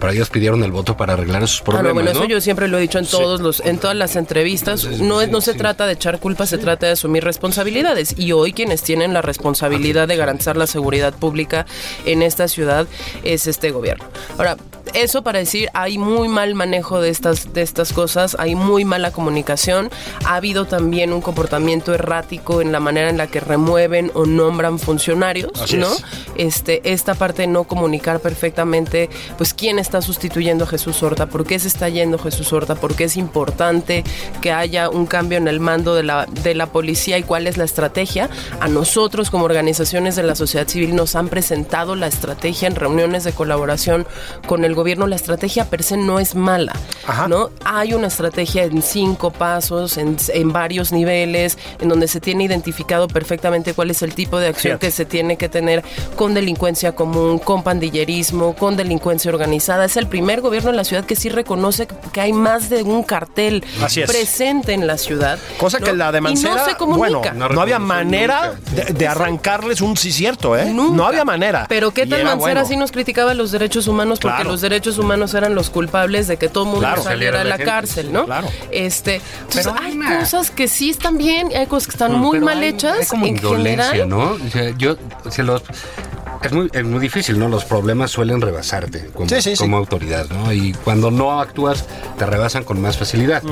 Pero 0.00 0.12
ellos 0.12 0.30
pidieron 0.30 0.62
el 0.64 0.72
voto 0.72 0.96
para 0.96 1.12
arreglar 1.14 1.42
esos 1.42 1.60
Ah, 1.60 1.64
problemas. 1.64 1.88
no, 1.88 1.94
bueno, 1.94 2.10
¿no? 2.12 2.18
eso 2.20 2.28
yo 2.28 2.40
siempre 2.40 2.68
lo 2.68 2.78
he 2.78 2.80
dicho 2.80 2.98
en 2.98 3.06
todos 3.06 3.40
los, 3.40 3.60
en 3.60 3.78
todas 3.78 3.96
las 3.96 4.16
entrevistas. 4.16 4.84
No 5.00 5.20
es, 5.20 5.30
no 5.30 5.40
se 5.40 5.54
trata 5.54 5.86
de 5.86 5.92
echar 5.94 6.18
culpa, 6.20 6.46
se 6.46 6.58
trata 6.58 6.86
de 6.86 6.92
asumir 6.92 7.24
responsabilidades. 7.24 8.14
Y 8.18 8.32
hoy 8.32 8.52
quienes 8.52 8.82
tienen 8.82 9.12
la 9.14 9.22
responsabilidad 9.22 10.08
de 10.08 10.16
garantizar 10.16 10.56
la 10.56 10.66
seguridad 10.66 11.12
pública 11.14 11.66
en 12.04 12.22
esta 12.22 12.48
ciudad 12.48 12.86
es 13.22 13.46
este 13.46 13.70
gobierno. 13.70 14.04
Ahora, 14.38 14.56
eso 14.92 15.22
para 15.22 15.38
decir, 15.38 15.70
hay 15.74 15.96
muy 15.98 16.28
mal 16.28 16.54
manejo 16.54 17.00
de 17.00 17.08
estas, 17.08 17.52
de 17.54 17.62
estas 17.62 17.92
cosas, 17.92 18.36
hay 18.38 18.54
muy 18.54 18.84
mala 18.84 19.10
comunicación. 19.12 19.90
Ha 20.26 20.36
habido 20.36 20.66
también 20.66 21.12
un 21.12 21.20
comportamiento 21.22 21.94
errático 21.94 22.60
en 22.60 22.70
la 22.72 22.80
manera 22.80 23.08
en 23.10 23.16
la 23.16 23.26
que 23.26 23.40
remueven 23.40 24.10
o 24.14 24.26
nombran 24.26 24.78
funcionarios, 24.78 25.50
Así 25.60 25.76
¿no? 25.78 25.90
es. 25.92 26.04
Este, 26.36 26.92
esta 26.92 27.14
parte 27.14 27.42
de 27.42 27.48
no 27.48 27.64
comunicar 27.64 28.20
perfectamente, 28.20 29.08
pues 29.38 29.54
quién 29.54 29.73
está 29.78 30.02
sustituyendo 30.02 30.64
a 30.64 30.66
Jesús 30.66 31.02
Horta, 31.02 31.26
por 31.26 31.46
qué 31.46 31.58
se 31.58 31.68
está 31.68 31.88
yendo 31.88 32.18
Jesús 32.18 32.52
Horta, 32.52 32.74
por 32.74 32.94
qué 32.94 33.04
es 33.04 33.16
importante 33.16 34.04
que 34.40 34.52
haya 34.52 34.88
un 34.90 35.06
cambio 35.06 35.38
en 35.38 35.48
el 35.48 35.60
mando 35.60 35.94
de 35.94 36.02
la, 36.02 36.26
de 36.26 36.54
la 36.54 36.66
policía 36.66 37.18
y 37.18 37.22
cuál 37.22 37.46
es 37.46 37.56
la 37.56 37.64
estrategia. 37.64 38.28
A 38.60 38.68
nosotros 38.68 39.30
como 39.30 39.44
organizaciones 39.44 40.16
de 40.16 40.22
la 40.22 40.34
sociedad 40.34 40.68
civil 40.68 40.94
nos 40.94 41.16
han 41.16 41.28
presentado 41.28 41.96
la 41.96 42.06
estrategia 42.06 42.68
en 42.68 42.76
reuniones 42.76 43.24
de 43.24 43.32
colaboración 43.32 44.06
con 44.46 44.64
el 44.64 44.74
gobierno. 44.74 45.06
La 45.06 45.16
estrategia 45.16 45.64
per 45.70 45.82
se 45.82 45.96
no 45.96 46.18
es 46.20 46.34
mala, 46.34 46.74
Ajá. 47.06 47.28
¿no? 47.28 47.50
Hay 47.64 47.94
una 47.94 48.08
estrategia 48.08 48.64
en 48.64 48.82
cinco 48.82 49.30
pasos, 49.30 49.96
en, 49.98 50.16
en 50.28 50.52
varios 50.52 50.92
niveles, 50.92 51.58
en 51.80 51.88
donde 51.88 52.08
se 52.08 52.20
tiene 52.20 52.44
identificado 52.44 53.08
perfectamente 53.08 53.74
cuál 53.74 53.90
es 53.90 54.02
el 54.02 54.14
tipo 54.14 54.38
de 54.38 54.48
acción 54.48 54.72
Fíjate. 54.72 54.86
que 54.86 54.90
se 54.90 55.04
tiene 55.04 55.36
que 55.36 55.48
tener 55.48 55.82
con 56.16 56.34
delincuencia 56.34 56.92
común, 56.92 57.38
con 57.38 57.62
pandillerismo, 57.62 58.54
con 58.54 58.76
delincuencia 58.76 59.30
organizada. 59.30 59.63
Es 59.68 59.96
el 59.96 60.06
primer 60.06 60.40
gobierno 60.42 60.70
en 60.70 60.76
la 60.76 60.84
ciudad 60.84 61.04
que 61.04 61.16
sí 61.16 61.28
reconoce 61.28 61.86
que 62.12 62.20
hay 62.20 62.32
más 62.32 62.68
de 62.68 62.82
un 62.82 63.02
cartel 63.02 63.64
presente 64.06 64.72
en 64.74 64.86
la 64.86 64.98
ciudad. 64.98 65.38
Cosa 65.58 65.78
¿no? 65.78 65.86
que 65.86 65.92
la 65.94 66.12
de 66.12 66.18
Y 66.18 66.20
Mancera, 66.20 66.54
no 66.56 66.64
se 66.64 66.74
comunica. 66.76 66.98
bueno, 67.18 67.22
no, 67.34 67.48
No 67.48 67.60
había 67.60 67.78
manera 67.78 68.52
nunca. 68.54 68.84
de, 68.84 68.92
de 68.92 69.08
arrancarles 69.08 69.80
un 69.80 69.96
sí 69.96 70.12
cierto, 70.12 70.56
¿eh? 70.56 70.66
Nunca. 70.66 70.96
No 70.96 71.06
había 71.06 71.24
manera. 71.24 71.66
Pero 71.68 71.92
qué 71.92 72.06
tal 72.06 72.20
era 72.20 72.30
Mancera 72.36 72.60
bueno. 72.62 72.68
sí 72.68 72.76
nos 72.76 72.92
criticaba 72.92 73.32
los 73.34 73.50
derechos 73.52 73.86
humanos 73.88 74.18
porque 74.20 74.34
Claro. 74.36 74.50
los 74.50 74.60
derechos 74.60 74.98
humanos 74.98 75.32
eran 75.34 75.54
los 75.54 75.70
culpables 75.70 76.26
de 76.28 76.36
que 76.36 76.48
todo 76.48 76.64
mundo 76.66 76.80
Claro. 76.80 77.02
saliera 77.02 77.38
de 77.38 77.44
la 77.44 77.58
cárcel, 77.58 78.12
¿no? 78.12 78.26
claro. 78.26 78.48
Este, 78.70 79.20
entonces 79.40 79.66
Pero 79.66 79.76
hay 79.82 79.96
una- 79.96 80.18
cosas 80.20 80.50
que 80.50 80.68
sí 80.68 80.90
están 80.90 81.16
bien 81.18 81.50
y 81.50 81.54
hay 81.54 81.66
cosas 81.66 81.86
que 81.86 81.92
están 81.92 82.12
Mm, 82.12 82.16
muy 82.16 82.32
pero 82.38 82.46
mal 82.46 82.58
hay- 82.58 82.68
hechas 82.68 82.98
hay 83.00 83.06
como 83.06 83.26
en 83.26 83.36
indolencia, 83.36 83.84
general. 83.92 84.08
¿no? 84.08 84.32
O 84.46 84.50
sea, 84.50 84.70
yo, 84.76 84.96
se 85.30 85.42
los, 85.42 85.62
es, 86.44 86.52
muy, 86.52 86.70
es 86.72 86.84
muy 86.84 87.00
difícil, 87.00 87.38
¿no? 87.38 87.48
Los 87.48 87.64
problemas 87.64 88.10
suelen 88.10 88.40
rebasarte 88.40 89.06
como, 89.12 89.28
Sí, 89.28 89.36
sí, 89.42 89.50
sí. 89.56 89.56
como 89.56 89.76
autoridad, 89.76 90.26
¿no? 90.30 90.52
Y 90.52 90.72
cuando 90.72 91.10
no 91.10 91.40
actúas, 91.40 91.84
te 92.18 92.26
rebasan 92.26 92.64
con 92.64 92.80
más 92.80 92.96
facilidad. 92.96 93.42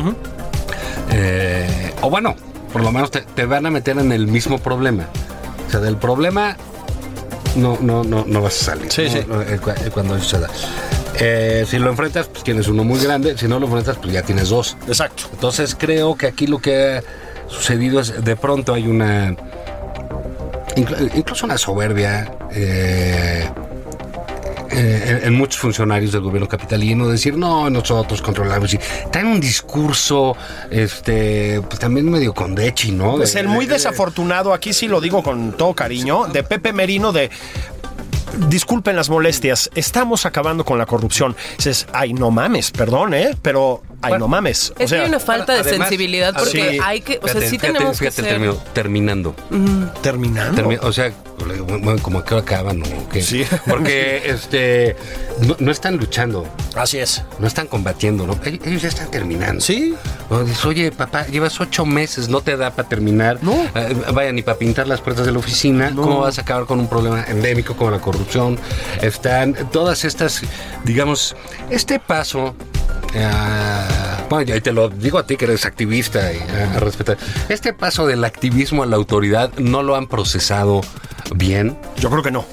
Eh, 1.10 1.92
o 2.00 2.10
bueno, 2.10 2.36
por 2.72 2.82
lo 2.82 2.92
menos 2.92 3.10
te, 3.10 3.20
te 3.22 3.44
van 3.46 3.66
a 3.66 3.70
meter 3.70 3.98
en 3.98 4.12
el 4.12 4.26
mismo 4.26 4.58
problema. 4.58 5.06
O 5.66 5.70
sea, 5.70 5.80
del 5.80 5.96
problema 5.96 6.56
no, 7.56 7.78
no, 7.80 8.02
no, 8.04 8.24
no 8.26 8.42
vas 8.42 8.60
a 8.62 8.64
salir. 8.64 8.92
Sí, 8.92 9.04
¿no? 9.04 9.10
sí. 9.10 9.18
Eh, 9.18 9.60
eh, 9.84 9.90
Cuando 9.92 10.18
suceda. 10.18 10.48
Eh, 11.20 11.66
si 11.68 11.78
lo 11.78 11.90
enfrentas, 11.90 12.28
pues 12.28 12.42
tienes 12.44 12.68
uno 12.68 12.84
muy 12.84 12.98
grande. 12.98 13.36
Si 13.36 13.46
no 13.46 13.58
lo 13.58 13.66
enfrentas, 13.66 13.96
pues 13.98 14.12
ya 14.12 14.22
tienes 14.22 14.48
dos. 14.48 14.76
Exacto. 14.86 15.24
Entonces 15.32 15.76
creo 15.78 16.16
que 16.16 16.26
aquí 16.26 16.46
lo 16.46 16.58
que 16.58 16.96
ha 16.96 17.02
sucedido 17.48 18.00
es 18.00 18.24
de 18.24 18.36
pronto 18.36 18.72
hay 18.72 18.86
una 18.86 19.36
incluso 20.76 21.46
una 21.46 21.58
soberbia 21.58 22.34
eh, 22.50 23.48
eh, 24.70 25.20
en, 25.24 25.34
muchos 25.34 25.60
funcionarios 25.60 26.12
del 26.12 26.22
gobierno 26.22 26.48
capitalino 26.48 27.06
decir, 27.08 27.36
no, 27.36 27.68
nosotros 27.68 28.22
controlamos. 28.22 28.72
Y 28.72 28.78
traen 29.10 29.26
un 29.26 29.40
discurso, 29.40 30.34
este, 30.70 31.60
pues 31.68 31.78
también 31.78 32.10
medio 32.10 32.32
con 32.32 32.54
dechi, 32.54 32.90
¿no? 32.92 33.16
Pues 33.16 33.34
De- 33.34 33.40
el 33.40 33.48
muy 33.48 33.66
de- 33.66 33.74
desafortunado, 33.74 34.54
aquí 34.54 34.72
sí 34.72 34.88
lo 34.88 35.00
digo 35.00 35.22
con 35.22 35.52
todo 35.52 35.74
cariño, 35.74 36.26
de 36.28 36.42
Pepe 36.42 36.72
Merino 36.72 37.12
de... 37.12 37.30
Disculpen 38.48 38.96
las 38.96 39.10
molestias, 39.10 39.68
estamos 39.74 40.24
acabando 40.24 40.64
con 40.64 40.78
la 40.78 40.86
corrupción. 40.86 41.36
Dices, 41.58 41.86
ay, 41.92 42.14
no 42.14 42.30
mames, 42.30 42.70
perdón, 42.70 43.12
¿eh? 43.12 43.36
Pero, 43.42 43.82
ay, 44.02 44.14
no 44.18 44.28
mames. 44.28 44.72
Es 44.78 44.90
que 44.90 44.98
hay 44.98 45.08
una 45.08 45.20
falta 45.20 45.54
de 45.54 45.60
además- 45.60 45.88
sensibilidad 45.88 46.34
porque 46.34 46.70
Sí. 46.72 46.78
hay 46.82 47.00
que, 47.00 47.18
o 47.22 47.26
sea, 47.26 47.34
Fíjate, 47.34 47.46
sí 47.46 47.58
fíjate, 47.58 47.72
tenemos 47.72 47.98
fíjate 47.98 48.16
que 48.16 48.20
el 48.22 48.26
ser... 48.26 48.34
término, 48.38 48.54
terminando. 48.72 49.34
terminando. 50.02 50.62
Termi- 50.62 50.78
o 50.82 50.92
sea, 50.92 51.12
como 52.02 52.24
que 52.24 52.34
acaban, 52.36 52.78
¿no? 52.80 52.86
¿O 52.86 53.08
qué? 53.08 53.22
Sí. 53.22 53.44
Porque 53.66 54.22
este 54.26 54.96
no, 55.46 55.56
no 55.58 55.70
están 55.72 55.96
luchando, 55.96 56.46
Así 56.76 56.98
es. 56.98 57.22
no 57.38 57.46
están 57.46 57.66
combatiendo, 57.66 58.26
¿no? 58.26 58.38
Ellos 58.44 58.60
ellos 58.66 58.82
ya 58.82 58.88
están 58.88 59.10
terminando. 59.10 59.60
Sí. 59.60 59.94
O 60.30 60.40
dices, 60.44 60.64
oye, 60.64 60.92
papá, 60.92 61.26
llevas 61.26 61.60
ocho 61.60 61.84
meses, 61.84 62.28
no 62.28 62.40
te 62.40 62.56
da 62.56 62.70
para 62.70 62.88
terminar. 62.88 63.38
No. 63.42 63.52
Eh, 63.74 63.96
vaya, 64.12 64.32
ni 64.32 64.42
para 64.42 64.58
pintar 64.58 64.86
las 64.86 65.00
puertas 65.00 65.26
de 65.26 65.32
la 65.32 65.38
oficina. 65.38 65.92
¿Cómo 65.94 66.20
vas 66.20 66.38
a 66.38 66.42
acabar 66.42 66.66
con 66.66 66.78
un 66.80 66.88
problema 66.88 67.24
endémico 67.24 67.76
como 67.76 67.90
la 67.90 67.98
corrupción? 68.00 68.58
Están 69.00 69.54
todas 69.72 70.04
estas, 70.04 70.42
digamos, 70.84 71.34
este 71.70 71.98
paso. 71.98 72.54
Eh, 73.14 73.30
bueno, 74.28 74.56
y 74.56 74.60
te 74.60 74.72
lo 74.72 74.88
digo 74.88 75.18
a 75.18 75.26
ti 75.26 75.36
que 75.36 75.44
eres 75.44 75.66
activista 75.66 76.32
y 76.32 76.36
eh, 76.36 76.68
a 76.76 76.80
respetar. 76.80 77.18
Este 77.48 77.72
paso 77.72 78.06
del 78.06 78.24
activismo 78.24 78.82
a 78.82 78.86
la 78.86 78.96
autoridad 78.96 79.52
no 79.58 79.82
lo 79.82 79.96
han 79.96 80.06
procesado 80.06 80.80
bien 81.34 81.76
Yo 81.98 82.10
creo 82.10 82.22
que 82.22 82.30
no. 82.30 82.44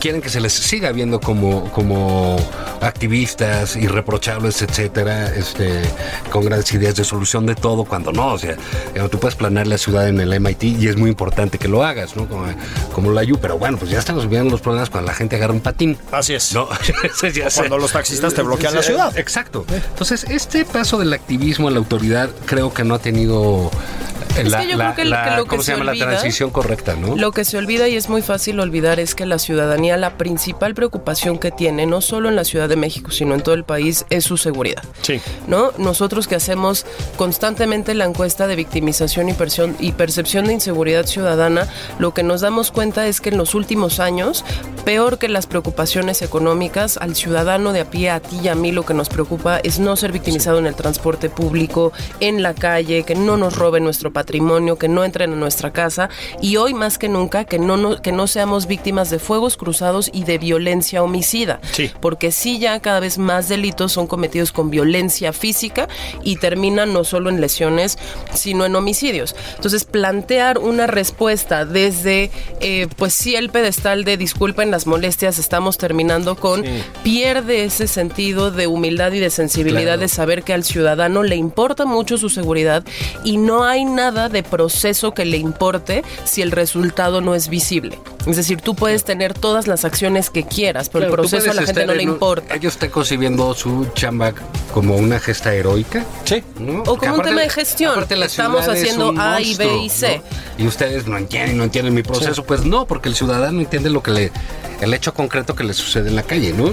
Quieren 0.00 0.20
que 0.20 0.28
se 0.28 0.40
les 0.40 0.52
siga 0.52 0.92
viendo 0.92 1.20
como, 1.20 1.70
como 1.72 2.36
activistas 2.80 3.76
irreprochables, 3.76 4.62
etcétera, 4.62 5.34
este, 5.34 5.82
con 6.30 6.44
grandes 6.44 6.72
ideas 6.72 6.96
de 6.96 7.04
solución 7.04 7.46
de 7.46 7.54
todo, 7.54 7.84
cuando 7.84 8.12
no, 8.12 8.34
o 8.34 8.38
sea, 8.38 8.56
digamos, 8.92 9.10
tú 9.10 9.18
puedes 9.18 9.36
planear 9.36 9.66
la 9.66 9.78
ciudad 9.78 10.08
en 10.08 10.20
el 10.20 10.38
MIT 10.40 10.64
y 10.64 10.88
es 10.88 10.96
muy 10.96 11.10
importante 11.10 11.58
que 11.58 11.68
lo 11.68 11.84
hagas, 11.84 12.16
¿no? 12.16 12.28
Como, 12.28 12.44
como 12.92 13.12
la 13.12 13.22
U, 13.22 13.38
pero 13.40 13.58
bueno, 13.58 13.78
pues 13.78 13.90
ya 13.90 13.98
estamos 13.98 14.28
viendo 14.28 14.50
los 14.50 14.60
problemas 14.60 14.90
cuando 14.90 15.10
la 15.10 15.14
gente 15.14 15.36
agarra 15.36 15.52
un 15.52 15.60
patín. 15.60 15.98
Así 16.12 16.34
es. 16.34 16.52
No, 16.54 16.68
ya. 17.34 17.48
Cuando 17.54 17.78
los 17.78 17.92
taxistas 17.92 18.34
te 18.34 18.42
bloquean 18.42 18.74
la 18.74 18.82
ciudad. 18.82 19.16
Exacto. 19.18 19.64
Entonces, 19.68 20.24
este 20.28 20.64
paso 20.64 20.98
del 20.98 21.12
activismo 21.12 21.68
a 21.68 21.70
la 21.70 21.78
autoridad 21.78 22.30
creo 22.46 22.72
que 22.72 22.84
no 22.84 22.94
ha 22.94 22.98
tenido 22.98 23.70
eh, 23.70 24.15
Es 24.42 24.50
la, 24.50 24.60
que 24.60 24.68
yo 24.68 24.76
la- 24.76 24.94
creo 24.94 24.96
que- 24.96 25.04
la- 25.10 25.24
que 25.24 25.36
lo 25.36 25.44
que 25.44 25.48
¿cómo 25.50 25.62
se 25.62 25.66
se 25.66 25.72
llama? 25.72 25.84
La 25.84 25.90
olvida- 25.92 26.06
transición 26.08 26.50
correcta, 26.50 26.94
¿no? 26.96 27.16
Lo 27.16 27.32
que 27.32 27.44
se 27.44 27.56
olvida 27.58 27.88
y 27.88 27.96
es 27.96 28.08
muy 28.08 28.22
fácil 28.22 28.60
olvidar 28.60 29.00
es 29.00 29.14
que 29.14 29.26
la 29.26 29.38
ciudadanía, 29.38 29.96
la 29.96 30.16
principal 30.18 30.74
preocupación 30.74 31.38
que 31.38 31.50
tiene, 31.50 31.86
no 31.86 32.00
solo 32.00 32.28
en 32.28 32.36
la 32.36 32.44
Ciudad 32.44 32.68
de 32.68 32.76
México, 32.76 33.10
sino 33.10 33.34
en 33.34 33.40
todo 33.42 33.54
el 33.54 33.64
país, 33.64 34.06
es 34.10 34.24
su 34.24 34.36
seguridad. 34.36 34.82
Sí. 35.02 35.20
¿No? 35.46 35.72
Nosotros 35.78 36.26
que 36.28 36.34
hacemos 36.34 36.84
constantemente 37.16 37.94
la 37.94 38.04
encuesta 38.04 38.46
de 38.46 38.56
victimización 38.56 39.28
y, 39.28 39.32
percepción- 39.32 39.76
y 39.80 39.92
percepción 39.92 40.46
de 40.46 40.52
inseguridad 40.54 41.06
ciudadana, 41.06 41.68
lo 41.98 42.12
que 42.14 42.22
nos 42.22 42.40
damos 42.40 42.70
cuenta 42.70 43.06
es 43.06 43.20
que 43.20 43.30
en 43.30 43.38
los 43.38 43.54
últimos 43.54 44.00
años, 44.00 44.44
peor 44.84 45.18
que 45.18 45.28
las 45.28 45.46
preocupaciones 45.46 46.22
económicas, 46.22 46.98
al 46.98 47.14
ciudadano 47.16 47.72
de 47.72 47.80
a 47.80 47.90
pie, 47.90 48.10
a 48.10 48.20
ti 48.20 48.38
y 48.42 48.48
a 48.48 48.54
mí, 48.54 48.72
lo 48.72 48.84
que 48.84 48.94
nos 48.94 49.08
preocupa 49.08 49.58
es 49.58 49.78
no 49.78 49.96
ser 49.96 50.12
victimizado 50.12 50.58
en 50.58 50.66
el 50.66 50.74
transporte 50.74 51.30
público, 51.30 51.92
en 52.20 52.42
la 52.42 52.54
calle, 52.54 53.02
que 53.04 53.14
no 53.14 53.36
nos 53.36 53.56
roben 53.56 53.84
nuestro 53.84 54.12
patrimonio, 54.12 54.25
que 54.26 54.88
no 54.88 55.04
entren 55.04 55.32
a 55.32 55.36
nuestra 55.36 55.72
casa 55.72 56.08
y 56.42 56.56
hoy 56.56 56.74
más 56.74 56.98
que 56.98 57.08
nunca 57.08 57.44
que 57.44 57.58
no, 57.58 57.76
no- 57.76 58.00
que 58.02 58.12
no 58.12 58.26
seamos 58.26 58.66
víctimas 58.66 59.08
de 59.10 59.18
fuegos 59.18 59.56
cruzados 59.56 60.10
y 60.12 60.24
de 60.24 60.38
violencia 60.38 61.02
homicida. 61.02 61.60
Sí. 61.72 61.90
Porque 62.00 62.32
sí 62.32 62.58
ya 62.58 62.80
cada 62.80 63.00
vez 63.00 63.18
más 63.18 63.48
delitos 63.48 63.92
son 63.92 64.06
cometidos 64.06 64.52
con 64.52 64.70
violencia 64.70 65.32
física 65.32 65.88
y 66.22 66.36
terminan 66.36 66.92
no 66.92 67.04
solo 67.04 67.30
en 67.30 67.40
lesiones, 67.40 67.98
sino 68.34 68.64
en 68.66 68.74
homicidios. 68.76 69.34
Entonces, 69.56 69.84
plantear 69.84 70.58
una 70.58 70.86
respuesta 70.86 71.64
desde, 71.64 72.30
eh, 72.60 72.88
pues 72.96 73.14
sí, 73.14 73.36
el 73.36 73.50
pedestal 73.50 74.04
de 74.04 74.16
disculpen 74.16 74.70
las 74.70 74.86
molestias, 74.86 75.38
estamos 75.38 75.78
terminando 75.78 76.36
con, 76.36 76.64
pierde 77.02 77.64
ese 77.64 77.86
sentido 77.86 78.50
de 78.50 78.66
humildad 78.66 79.12
y 79.12 79.20
de 79.20 79.30
sensibilidad 79.30 79.82
Claro. 79.96 80.00
de 80.00 80.08
saber 80.08 80.42
que 80.42 80.52
al 80.52 80.64
ciudadano 80.64 81.22
le 81.22 81.36
importa 81.36 81.84
mucho 81.84 82.18
su 82.18 82.28
seguridad 82.28 82.84
y 83.24 83.36
no 83.36 83.64
hay 83.64 83.84
nada 83.84 84.15
de 84.16 84.42
proceso 84.42 85.12
que 85.14 85.24
le 85.24 85.36
importe 85.36 86.02
si 86.24 86.42
el 86.42 86.50
resultado 86.50 87.20
no 87.20 87.34
es 87.34 87.48
visible. 87.48 87.98
Es 88.26 88.36
decir, 88.36 88.60
tú 88.60 88.74
puedes 88.74 89.04
tener 89.04 89.34
todas 89.34 89.68
las 89.68 89.84
acciones 89.84 90.30
que 90.30 90.44
quieras, 90.44 90.88
pero 90.88 91.06
Claro, 91.06 91.22
el 91.22 91.28
proceso 91.30 91.50
a 91.50 91.54
la 91.54 91.62
gente 91.62 91.86
no 91.86 91.94
le 91.94 92.04
un- 92.04 92.12
importa. 92.14 92.54
Ellos 92.54 92.72
están 92.74 92.90
concibiendo 92.90 93.54
su 93.54 93.86
chamba 93.94 94.32
como 94.74 94.96
una 94.96 95.20
gesta 95.20 95.54
heroica. 95.54 96.04
Sí. 96.24 96.42
¿no? 96.58 96.80
O 96.80 96.84
Porque 96.84 97.06
como 97.06 97.14
un 97.14 97.20
aparte- 97.20 97.28
tema 97.30 97.40
de 97.42 97.50
gestión. 97.50 98.04
Estamos 98.22 98.62
es 98.62 98.68
haciendo 98.68 99.10
un 99.10 99.20
A 99.20 99.40
y 99.40 99.54
B 99.54 99.76
y 99.84 99.88
C. 99.90 100.22
¿no? 100.58 100.64
Y 100.64 100.66
ustedes 100.66 101.06
no 101.06 101.16
entienden, 101.18 101.56
no 101.58 101.64
entienden 101.64 101.94
mi 101.94 102.02
proceso. 102.02 102.42
Pues 102.44 102.64
no, 102.64 102.86
porque 102.86 103.08
el 103.08 103.14
ciudadano 103.14 103.60
entiende 103.60 103.90
lo 103.90 104.02
que 104.02 104.10
le, 104.10 104.32
el 104.80 104.92
hecho 104.92 105.14
concreto 105.14 105.54
que 105.54 105.62
le 105.64 105.74
sucede 105.74 106.08
en 106.08 106.16
la 106.16 106.22
calle, 106.22 106.52
¿no? 106.52 106.72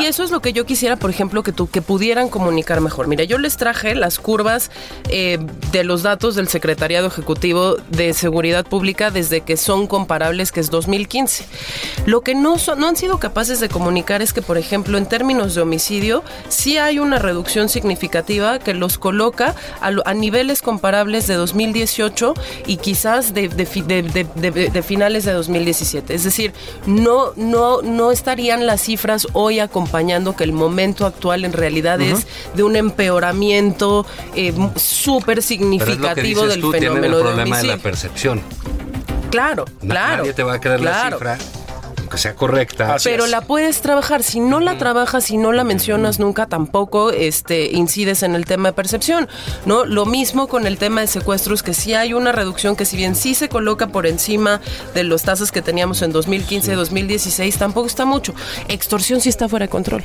y 0.00 0.04
eso 0.04 0.22
es 0.22 0.30
lo 0.30 0.42
que 0.42 0.52
yo 0.52 0.66
quisiera, 0.66 0.96
por 0.96 1.08
ejemplo, 1.08 1.42
que, 1.42 1.50
tú, 1.50 1.70
que 1.70 1.80
pudieran 1.80 2.28
comunicar 2.28 2.82
mejor. 2.82 3.06
Mira, 3.06 3.24
yo 3.24 3.38
les 3.38 3.56
traje 3.56 3.94
las 3.94 4.18
curvas 4.18 4.70
eh, 5.08 5.38
de 5.72 5.82
los 5.82 6.02
datos 6.02 6.34
del 6.34 6.46
Secretariado 6.68 7.06
Ejecutivo 7.06 7.76
de 7.88 8.12
Seguridad 8.12 8.66
Pública 8.66 9.10
desde 9.10 9.40
que 9.40 9.56
son 9.56 9.86
comparables, 9.86 10.52
que 10.52 10.60
es 10.60 10.68
2015. 10.70 11.46
Lo 12.04 12.20
que 12.20 12.34
no, 12.34 12.58
son, 12.58 12.78
no 12.80 12.88
han 12.88 12.94
sido 12.94 13.18
capaces 13.18 13.58
de 13.58 13.70
comunicar 13.70 14.20
es 14.20 14.34
que, 14.34 14.42
por 14.42 14.58
ejemplo, 14.58 14.98
en 14.98 15.06
términos 15.06 15.54
de 15.54 15.62
homicidio, 15.62 16.22
sí 16.50 16.76
hay 16.76 16.98
una 16.98 17.18
reducción 17.18 17.70
significativa 17.70 18.58
que 18.58 18.74
los 18.74 18.98
coloca 18.98 19.54
a, 19.80 20.12
niveles 20.12 20.60
comparables 20.60 21.26
de 21.26 21.34
2018 21.36 22.34
y 22.66 22.76
quizás 22.76 23.32
de, 23.32 23.48
de 23.48 23.64
fi- 23.64 23.80
de- 23.80 24.02
de- 24.02 24.26
de- 24.34 24.68
de 24.68 24.82
finales 24.82 25.24
de 25.24 25.32
2017. 25.32 26.12
Es 26.14 26.24
decir, 26.24 26.52
no, 26.84 27.32
no, 27.36 27.80
no 27.80 28.12
estarían 28.12 28.66
las 28.66 28.82
cifras 28.82 29.26
hoy 29.32 29.58
acompañando 29.58 30.36
que 30.36 30.44
el 30.44 30.52
momento 30.52 31.06
actual 31.06 31.46
en 31.46 31.54
realidad 31.54 31.98
es 32.02 32.26
de 32.54 32.62
un 32.62 32.76
empeoramiento 32.76 34.04
eh, 34.36 34.52
súper 34.76 35.42
significativo 35.42 36.42
dices 36.48 36.57
tú, 36.60 36.72
tienen 36.72 37.04
el 37.04 37.10
de 37.12 37.20
problema 37.20 37.58
de 37.58 37.64
la 37.64 37.78
percepción. 37.78 38.42
Claro, 39.30 39.64
claro. 39.80 40.18
Nadie 40.18 40.32
te 40.32 40.42
va 40.42 40.54
a 40.54 40.60
creer 40.60 40.80
la 40.80 40.90
claro. 40.90 41.18
cifra, 41.18 41.38
aunque 42.08 42.16
sea 42.18 42.34
correcta. 42.34 42.94
Así 42.94 43.06
Pero 43.10 43.26
es. 43.26 43.30
la 43.30 43.42
puedes 43.42 43.82
trabajar. 43.82 44.22
Si 44.22 44.40
no 44.40 44.60
la 44.60 44.78
trabajas, 44.78 45.24
si 45.24 45.36
no 45.36 45.52
la 45.52 45.62
mencionas 45.62 46.18
nunca, 46.18 46.46
tampoco 46.46 47.10
este, 47.10 47.66
incides 47.72 48.22
en 48.22 48.34
el 48.34 48.46
tema 48.46 48.70
de 48.70 48.72
percepción. 48.72 49.28
¿no? 49.66 49.84
Lo 49.84 50.06
mismo 50.06 50.48
con 50.48 50.66
el 50.66 50.78
tema 50.78 51.02
de 51.02 51.06
secuestros, 51.06 51.62
que 51.62 51.74
sí 51.74 51.92
hay 51.92 52.14
una 52.14 52.32
reducción 52.32 52.76
que 52.76 52.86
si 52.86 52.96
bien 52.96 53.14
sí 53.14 53.34
se 53.34 53.50
coloca 53.50 53.88
por 53.88 54.06
encima 54.06 54.62
de 54.94 55.04
las 55.04 55.22
tasas 55.22 55.52
que 55.52 55.60
teníamos 55.60 56.00
en 56.00 56.12
2015 56.12 56.74
2016, 56.76 57.58
tampoco 57.58 57.86
está 57.88 58.06
mucho. 58.06 58.34
Extorsión 58.68 59.20
sí 59.20 59.28
está 59.28 59.46
fuera 59.48 59.66
de 59.66 59.70
control. 59.70 60.02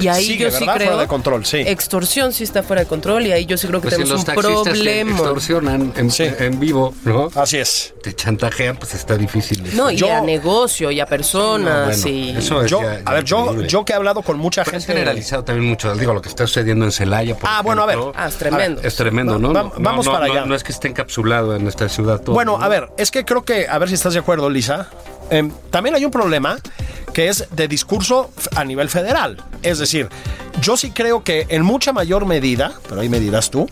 Y 0.00 0.08
ahí 0.08 0.24
Sigue, 0.24 0.44
yo 0.44 0.50
sí 0.50 0.58
¿verdad? 0.60 0.74
creo... 0.74 0.86
Fuera 0.88 1.02
de 1.02 1.08
control, 1.08 1.46
sí. 1.46 1.58
Extorsión 1.58 2.32
sí 2.32 2.42
está 2.42 2.64
fuera 2.64 2.82
de 2.82 2.88
control 2.88 3.26
y 3.26 3.32
ahí 3.32 3.46
yo 3.46 3.56
sí 3.56 3.68
creo 3.68 3.80
que 3.80 3.84
Pues 3.90 3.94
si 3.94 4.02
tenemos 4.02 4.26
los 4.26 4.36
un 4.36 4.42
problema. 4.42 5.10
extorsionan 5.12 5.92
en, 5.96 6.10
Sí. 6.10 6.24
en 6.38 6.58
vivo, 6.58 6.94
¿no? 7.04 7.30
Así 7.36 7.58
es. 7.58 7.94
Te 8.02 8.12
chantajean, 8.12 8.76
pues 8.76 8.94
está 8.94 9.16
difícil. 9.16 9.62
No, 9.76 9.90
y 9.92 9.96
Yo- 9.98 10.12
a 10.12 10.20
negocio 10.20 10.90
y 10.90 10.98
a 10.98 11.06
personas 11.06 11.43
Bueno, 11.52 11.90
y... 12.06 12.30
eso 12.36 12.62
es 12.62 12.70
Yo, 12.70 12.82
ya- 12.82 13.00
a 13.04 13.12
ver, 13.14 13.24
yo, 13.24 13.84
que 13.84 13.92
he 13.92 13.96
hablado 13.96 14.22
con 14.22 14.38
mucha 14.38 14.64
Pero 14.64 14.76
es 14.78 14.84
gente. 14.86 14.98
generalizado 15.00 15.44
también 15.44 15.68
mucho. 15.68 15.94
Digo, 15.94 16.12
lo 16.14 16.20
que 16.22 16.28
está 16.28 16.46
sucediendo 16.46 16.84
en 16.84 16.92
Celaya. 16.92 17.36
por 17.36 17.48
Ah, 17.50 17.62
bueno, 17.62 17.82
a 17.82 17.86
ver. 17.86 17.98
Ah, 18.14 18.28
es 18.28 18.36
tremendo. 18.36 18.80
Es 18.82 18.96
tremendo, 18.96 19.38
¿no? 19.38 19.52
Va- 19.52 19.62
No, 19.64 19.72
vamos 19.78 20.06
no, 20.06 20.12
para 20.12 20.26
no, 20.26 20.32
allá. 20.32 20.44
No 20.46 20.54
es 20.54 20.62
que 20.64 20.72
esté 20.72 20.88
encapsulado 20.88 21.54
en 21.56 21.62
nuestra 21.62 21.88
ciudad 21.88 22.20
todo. 22.20 22.34
Bueno, 22.34 22.58
¿no? 22.58 22.64
a 22.64 22.68
ver, 22.68 22.88
es 22.96 23.10
que 23.10 23.24
creo 23.24 23.44
que, 23.44 23.68
a 23.68 23.78
ver 23.78 23.88
si 23.88 23.94
estás 23.94 24.12
de 24.14 24.20
acuerdo, 24.20 24.48
Lisa. 24.50 24.88
em, 25.30 25.50
también 25.70 25.94
hay 25.94 26.04
un 26.04 26.10
problema 26.10 26.56
que 27.12 27.28
es 27.28 27.46
de 27.50 27.68
discurso 27.68 28.30
a 28.56 28.64
nivel 28.64 28.88
federal. 28.88 29.42
Es 29.62 29.78
decir, 29.78 30.08
yo 30.60 30.76
sí 30.76 30.90
creo 30.90 31.22
que 31.24 31.46
en 31.48 31.62
mucha 31.62 31.92
mayor 31.92 32.26
medida, 32.26 32.72
pero 32.88 33.00
ahí 33.00 33.08
me 33.08 33.20
dirás 33.20 33.50
tú, 33.50 33.68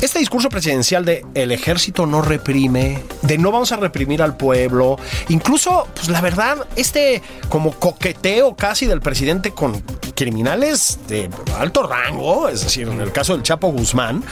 este 0.00 0.18
discurso 0.18 0.48
presidencial 0.48 1.04
de 1.04 1.24
el 1.34 1.52
ejército 1.52 2.06
no 2.06 2.22
reprime, 2.22 3.02
de 3.22 3.38
no 3.38 3.50
vamos 3.50 3.72
a 3.72 3.76
reprimir 3.76 4.22
al 4.22 4.36
pueblo, 4.36 4.96
incluso, 5.28 5.88
pues 5.94 6.08
la 6.08 6.20
verdad, 6.20 6.66
este 6.76 7.22
como 7.48 7.72
coqueteo 7.72 8.54
casi 8.56 8.86
del 8.86 9.00
presidente 9.00 9.52
con 9.52 9.82
criminales 10.14 10.98
de 11.08 11.28
alto 11.58 11.86
rango, 11.86 12.48
es 12.48 12.62
decir, 12.62 12.88
en 12.88 13.00
el 13.00 13.12
caso 13.12 13.34
del 13.34 13.42
Chapo 13.42 13.72
Guzmán, 13.72 14.22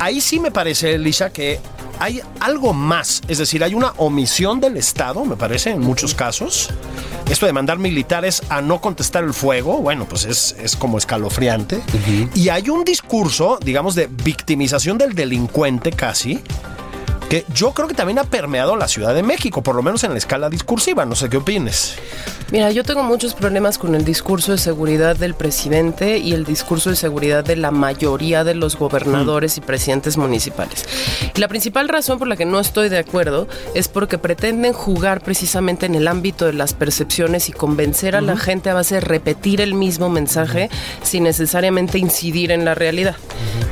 ahí 0.00 0.20
sí 0.20 0.40
me 0.40 0.50
parece, 0.50 0.98
Lisa, 0.98 1.30
que 1.30 1.60
hay 1.98 2.20
algo 2.40 2.72
más. 2.72 3.22
Es 3.28 3.38
decir, 3.38 3.62
hay 3.64 3.74
una 3.74 3.92
omisión 3.96 4.60
del 4.60 4.76
Estado, 4.76 5.24
me 5.24 5.36
parece, 5.36 5.70
en 5.70 5.80
muchos 5.80 6.14
casos. 6.14 6.70
Esto 7.28 7.46
de 7.46 7.52
mandar 7.52 7.78
militares 7.78 8.42
a 8.48 8.60
no 8.60 8.80
contestar 8.80 9.24
el 9.24 9.32
fuego, 9.32 9.78
bueno, 9.78 10.06
pues 10.06 10.24
es, 10.24 10.56
es 10.58 10.76
como 10.76 10.98
escalofriante. 10.98 11.80
Y 12.34 12.48
hay 12.48 12.68
un 12.68 12.84
discurso, 12.84 13.58
digamos, 13.64 13.94
de 13.94 14.08
victimización 14.08 14.98
del 14.98 15.14
delincuente 15.14 15.90
casi, 15.90 16.40
que 17.28 17.44
yo 17.52 17.72
creo 17.72 17.88
que 17.88 17.94
también 17.94 18.18
ha 18.18 18.24
permeado 18.24 18.76
la 18.76 18.88
Ciudad 18.88 19.14
de 19.14 19.22
México, 19.22 19.62
por 19.62 19.74
lo 19.74 19.82
menos 19.82 20.04
en 20.04 20.12
la 20.12 20.18
escala 20.18 20.50
discursiva. 20.50 21.04
No 21.04 21.14
sé 21.14 21.28
qué 21.28 21.38
opines. 21.38 21.96
Mira, 22.50 22.70
yo 22.70 22.84
tengo 22.84 23.02
muchos 23.02 23.34
problemas 23.34 23.78
con 23.78 23.94
el 23.94 24.04
discurso 24.04 24.52
de 24.52 24.58
seguridad 24.58 25.16
del 25.16 25.34
presidente 25.34 26.18
y 26.18 26.34
el 26.34 26.44
discurso 26.44 26.90
de 26.90 26.96
seguridad 26.96 27.42
de 27.42 27.56
la 27.56 27.70
mayoría 27.70 28.44
de 28.44 28.54
los 28.54 28.76
gobernadores 28.76 29.56
y 29.56 29.60
presidentes 29.60 30.16
municipales. 30.16 30.84
Y 31.34 31.40
la 31.40 31.48
principal 31.48 31.88
razón 31.88 32.18
por 32.18 32.28
la 32.28 32.36
que 32.36 32.44
no 32.44 32.60
estoy 32.60 32.90
de 32.90 32.98
acuerdo 32.98 33.48
es 33.74 33.88
porque 33.88 34.18
pretenden 34.18 34.72
jugar 34.72 35.22
precisamente 35.22 35.86
en 35.86 35.94
el 35.94 36.06
ámbito 36.06 36.44
de 36.46 36.52
las 36.52 36.74
percepciones 36.74 37.48
y 37.48 37.52
convencer 37.52 38.14
a 38.14 38.20
la 38.20 38.36
gente 38.36 38.70
a 38.70 38.74
base 38.74 38.96
de 38.96 39.00
repetir 39.00 39.60
el 39.60 39.74
mismo 39.74 40.08
mensaje 40.08 40.70
sin 41.02 41.24
necesariamente 41.24 41.98
incidir 41.98 42.52
en 42.52 42.64
la 42.64 42.74
realidad, 42.74 43.16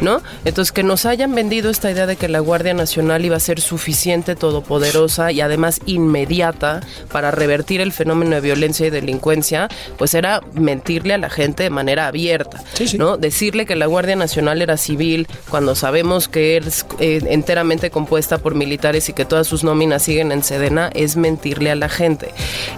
¿no? 0.01 0.23
Entonces, 0.45 0.73
que 0.73 0.83
nos 0.83 1.07
hayan 1.07 1.35
vendido 1.35 1.71
esta 1.71 1.91
idea 1.91 2.07
de 2.07 2.17
que 2.17 2.29
la 2.29 2.41
Guardia 2.41 2.75
Nacional 2.75 3.25
iba 3.25 3.37
a 3.37 3.41
ser 3.43 3.61
suficiente, 3.61 4.35
todopoderosa 4.35 5.33
y 5.33 5.41
además 5.41 5.81
inmediata 5.87 6.81
para 7.11 7.31
revertir 7.31 7.81
el 7.81 7.93
fenómeno 7.93 8.37
de 8.37 8.41
violencia 8.41 8.87
y 8.87 8.91
delincuencia, 8.91 9.69
pues 9.99 10.15
era 10.15 10.41
mentirle 10.55 11.15
a 11.15 11.19
la 11.19 11.31
gente 11.31 11.65
de 11.65 11.71
manera 11.71 12.07
abierta, 12.07 12.63
¿no? 12.97 13.17
Decirle 13.17 13.67
que 13.67 13.77
la 13.77 13.87
Guardia 13.87 14.17
Nacional 14.17 14.63
era 14.63 14.77
civil 14.77 15.27
cuando 15.51 15.75
sabemos 15.75 16.29
que 16.29 16.57
es 16.57 16.87
eh, 16.99 17.21
enteramente 17.29 17.91
compuesta 17.91 18.39
por 18.39 18.55
militares 18.55 19.09
y 19.09 19.13
que 19.13 19.25
todas 19.25 19.47
sus 19.47 19.65
nóminas 19.65 20.03
siguen 20.03 20.33
en 20.33 20.43
Sedena 20.43 20.91
es 20.95 21.17
mentirle 21.17 21.71
a 21.71 21.75
la 21.75 21.89
gente. 21.89 22.31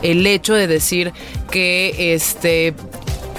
El 0.02 0.26
hecho 0.26 0.54
de 0.54 0.66
decir 0.66 1.12
que 1.50 2.14
este 2.14 2.74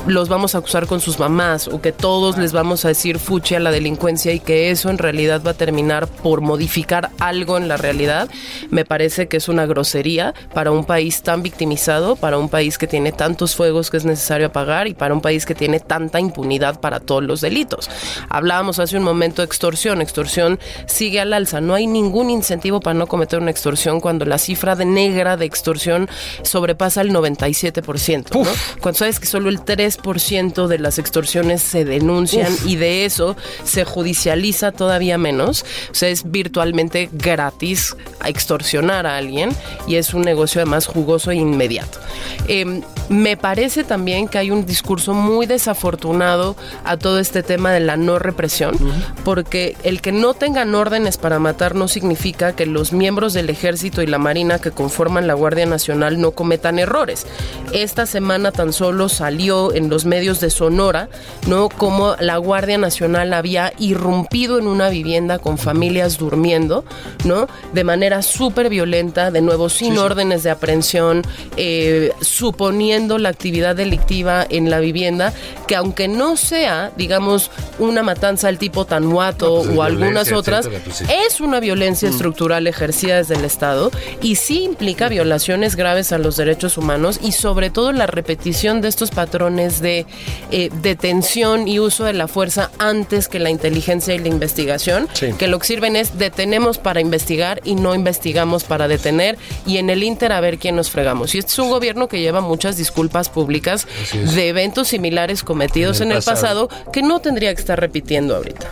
los 0.08 0.30
vamos 0.30 0.53
a 0.53 0.60
acusar 0.60 0.86
con 0.86 1.01
sus 1.01 1.20
mamás 1.20 1.68
o 1.68 1.82
que 1.82 1.91
todos 1.91 2.38
les 2.38 2.53
vamos 2.53 2.86
a 2.86 2.89
decir 2.89 3.18
fuchi 3.18 3.56
a 3.56 3.60
la 3.60 3.72
delincuencia 3.72 4.34
y 4.34 4.39
que 4.39 4.70
eso 4.70 4.89
en 4.89 4.99
realidad 4.99 5.41
va 5.45 5.51
a 5.51 5.56
terminar 5.56 6.08
por 6.08 6.41
modificar 6.41 7.10
algo 7.20 7.58
en 7.58 7.68
la 7.68 7.78
realidad, 7.78 8.30
me 8.70 8.86
parece 8.86 9.28
que 9.28 9.38
es 9.38 9.49
una 9.49 9.66
grosería 9.66 10.36
para 10.53 10.72
un 10.72 10.86
país 10.86 11.24
tan 11.24 11.41
victimizado, 11.41 12.16
para 12.16 12.38
un 12.38 12.49
país 12.49 12.78
que 12.78 12.86
tiene 12.86 13.12
tantos 13.12 13.56
fuegos 13.56 13.89
que 13.89 13.97
es 13.97 14.06
necesario 14.06 14.47
apagar 14.47 14.88
y 14.88 14.93
para 14.93 15.14
un 15.14 15.22
país 15.22 15.45
que 15.45 15.56
tiene 15.56 15.80
tanta 15.80 16.20
impunidad 16.20 16.80
para 16.80 16.99
todos 16.99 17.24
los 17.24 17.41
delitos. 17.41 17.89
Hablábamos 18.30 18.78
hace 18.80 18.97
un 18.97 19.03
momento 19.03 19.41
de 19.41 19.47
extorsión, 19.47 20.01
extorsión 20.01 20.60
sigue 20.86 21.20
al 21.20 21.34
alza, 21.34 21.62
no 21.62 21.74
hay 21.74 21.88
ningún 21.88 22.30
incentivo 22.30 22.80
para 22.80 22.93
no 22.93 23.08
cometer 23.08 23.39
una 23.39 23.51
extorsión 23.51 23.99
cuando 23.99 24.26
la 24.26 24.38
cifra 24.38 24.76
de 24.76 24.86
negra 24.86 25.36
de 25.36 25.45
extorsión 25.45 26.08
sobrepasa 26.43 27.01
el 27.01 27.12
97%, 27.12 28.36
¿no? 28.36 28.49
Cuando 28.82 28.99
sabes 28.99 29.20
que 29.20 29.26
solo 29.26 29.49
el 29.49 29.64
3 29.64 29.95
ciento 30.20 30.68
de 30.68 30.80
las 30.80 31.00
extorsiones 31.00 31.62
se 31.62 31.86
denuncian 31.86 32.54
y 32.66 32.76
de 32.76 33.06
eso 33.06 33.36
se 33.64 33.86
judicializa 33.86 34.72
todavía 34.72 35.18
menos. 35.18 35.66
O 35.91 35.96
sea, 35.96 36.10
es 36.10 36.30
virtualmente 36.32 37.10
gratis 37.12 37.96
extorsionar 38.26 39.06
a 39.06 39.18
alguien 39.18 39.50
y 39.88 39.96
es 39.96 40.14
un 40.14 40.22
negocio 40.22 40.62
además 40.62 40.88
jugoso 40.88 41.32
e 41.32 41.36
inmediato. 41.36 42.00
Em, 42.48 42.82
me 43.10 43.38
parece 43.38 43.84
también 43.84 44.28
que 44.28 44.38
hay 44.38 44.51
un 44.51 44.66
discurso 44.66 45.14
muy 45.14 45.45
desafortunado 45.45 46.56
a 46.84 46.97
todo 46.97 47.20
este 47.20 47.43
tema 47.43 47.72
de 47.72 47.80
la 47.80 47.97
no 47.97 48.20
represión, 48.20 48.76
porque 49.24 49.76
el 49.84 50.01
que 50.01 50.12
no 50.12 50.34
tengan 50.34 50.74
órdenes 50.74 51.18
para 51.18 51.39
matar 51.39 51.76
no 51.76 51.88
significa 51.88 52.56
que 52.56 52.66
los 52.66 52.93
miembros 52.93 53.34
del 53.34 53.49
ejército 53.49 54.01
y 54.01 54.08
la 54.08 54.18
marina 54.18 54.60
que 54.60 54.72
conforman 54.72 55.28
la 55.28 55.34
Guardia 55.34 55.66
Nacional 55.66 56.20
no 56.20 56.32
cometan 56.32 56.80
errores. 56.80 57.28
Esta 57.74 58.06
semana 58.06 58.51
tan 58.51 58.74
solo 58.74 59.10
salió 59.10 59.74
en 59.74 59.89
los 59.89 60.06
medios 60.06 60.39
de 60.39 60.49
Sonora, 60.49 61.10
¿no? 61.47 61.70
Como 61.70 62.16
la 62.20 62.38
Guardia 62.38 62.78
Nacional 62.78 63.34
había 63.34 63.74
irrumpido 63.78 64.58
en 64.58 64.68
una 64.68 64.89
vivienda 64.89 65.39
con 65.39 65.58
familias 65.58 66.18
durmiendo, 66.18 66.86
¿no? 67.24 67.47
De 67.74 67.84
manera 67.84 68.22
súper 68.22 68.70
violenta, 68.70 69.32
de 69.32 69.41
nuevo 69.41 69.70
sin 69.70 69.97
órdenes 69.97 70.43
de 70.43 70.49
aprehensión, 70.49 71.22
eh, 71.58 72.12
suponiendo 72.22 72.95
la 73.00 73.30
actividad 73.30 73.76
delictiva 73.76 74.46
en 74.50 74.70
la 74.70 74.80
vivienda, 74.80 75.34
que 75.68 75.76
aunque 75.76 76.08
no 76.08 76.38
sea, 76.38 76.91
digamos, 76.98 77.52
una 77.80 78.04
matanza 78.04 78.48
del 78.48 78.58
tipo 78.58 78.86
Tanuato 78.86 79.64
pues, 79.64 79.78
o 79.78 79.84
algunas 79.84 80.32
otras, 80.32 80.68
pues, 80.68 80.98
sí. 80.98 81.06
es 81.28 81.41
una 81.41 81.60
violencia 81.60 82.10
estructural 82.10 82.68
ejercida 82.68 83.18
desde 83.18 83.36
el 83.36 83.46
Estado 83.46 83.91
y 84.22 84.36
sí 84.36 84.64
implica 84.64 85.10
violaciones 85.10 85.76
graves 85.76 86.12
a 86.12 86.18
los 86.18 86.38
derechos 86.38 86.78
humanos 86.78 87.20
y 87.22 87.34
sobre 87.34 87.70
todo 87.70 87.91
la 87.91 88.08
repetición 88.08 88.82
de 88.82 88.88
estos 88.88 89.12
patrones 89.12 89.82
de 89.82 90.06
eh, 90.52 90.70
detención 90.82 91.68
y 91.68 91.80
uso 91.80 92.06
de 92.06 92.14
la 92.14 92.28
fuerza 92.28 92.72
antes 92.80 93.28
que 93.28 93.39
la 93.39 93.50
inteligencia 93.50 94.14
y 94.16 94.20
la 94.20 94.28
investigación, 94.30 95.08
Sí. 95.14 95.34
que 95.38 95.48
lo 95.48 95.60
que 95.60 95.68
sirven 95.68 95.96
es 95.96 96.18
detenemos 96.18 96.78
para 96.78 97.02
investigar 97.02 97.62
y 97.64 97.76
no 97.76 97.93
investigamos 97.96 98.64
para 98.64 98.88
detener 98.88 99.38
y 99.66 99.78
en 99.78 99.89
el 99.89 100.04
inter 100.04 100.32
a 100.32 100.39
ver 100.39 100.58
quién 100.58 100.76
nos 100.76 100.89
fregamos. 100.89 101.36
Y 101.36 101.39
este 101.39 101.52
es 101.52 101.60
un 101.60 101.70
gobierno 101.70 102.08
que 102.08 102.20
lleva 102.22 102.41
muchas 102.41 102.78
disculpas 102.86 103.30
públicas 103.30 103.88
de 104.14 104.48
eventos 104.48 104.90
similares 104.90 105.44
cometidos 105.44 106.02
en 106.02 106.12
el, 106.12 106.22
pasado. 106.22 106.70
que 106.94 107.02
no 107.02 107.20
tendría 107.20 107.54
que 107.54 107.60
estar 107.60 107.80
repitiendo 107.80 108.36
ahorita. 108.36 108.68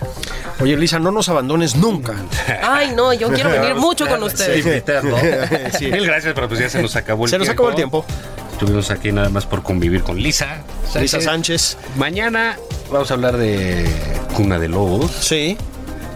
Oye, 0.60 0.78
Lisa, 0.78 1.00
no 1.00 1.12
nos 1.12 1.30
abandones 1.30 1.76
nunca. 1.76 2.14
Ay, 2.62 2.94
no, 2.96 3.12
yo 3.14 3.30
quiero 3.32 3.50
venir 3.60 3.76
mucho 3.76 4.08
con 4.08 4.22
ustedes. 4.22 4.64
Mil 5.82 6.06
gracias, 6.06 6.34
pero 6.36 6.48
pues 6.48 6.60
ya 6.60 6.70
se 6.70 6.82
nos 6.82 6.96
acabó 6.96 7.26
el 7.26 7.30
Se 7.32 7.38
tiempo. 7.38 7.46
nos 7.46 7.54
acabó 7.54 7.70
el 7.70 7.76
tiempo. 7.76 8.06
Estuvimos 8.52 8.92
aquí 8.92 9.12
nada 9.12 9.30
más 9.30 9.46
por 9.48 9.64
convivir 9.64 10.04
con 10.04 10.18
Lisa. 10.18 10.64
Lisa 11.00 11.20
Sánchez. 11.20 11.76
Mañana 11.98 12.58
vamos 12.92 13.10
a 13.10 13.16
hablar 13.16 13.38
de 13.38 13.84
Cuna 14.36 14.60
de 14.60 14.68
Lobos 14.70 15.12
Sí. 15.22 15.58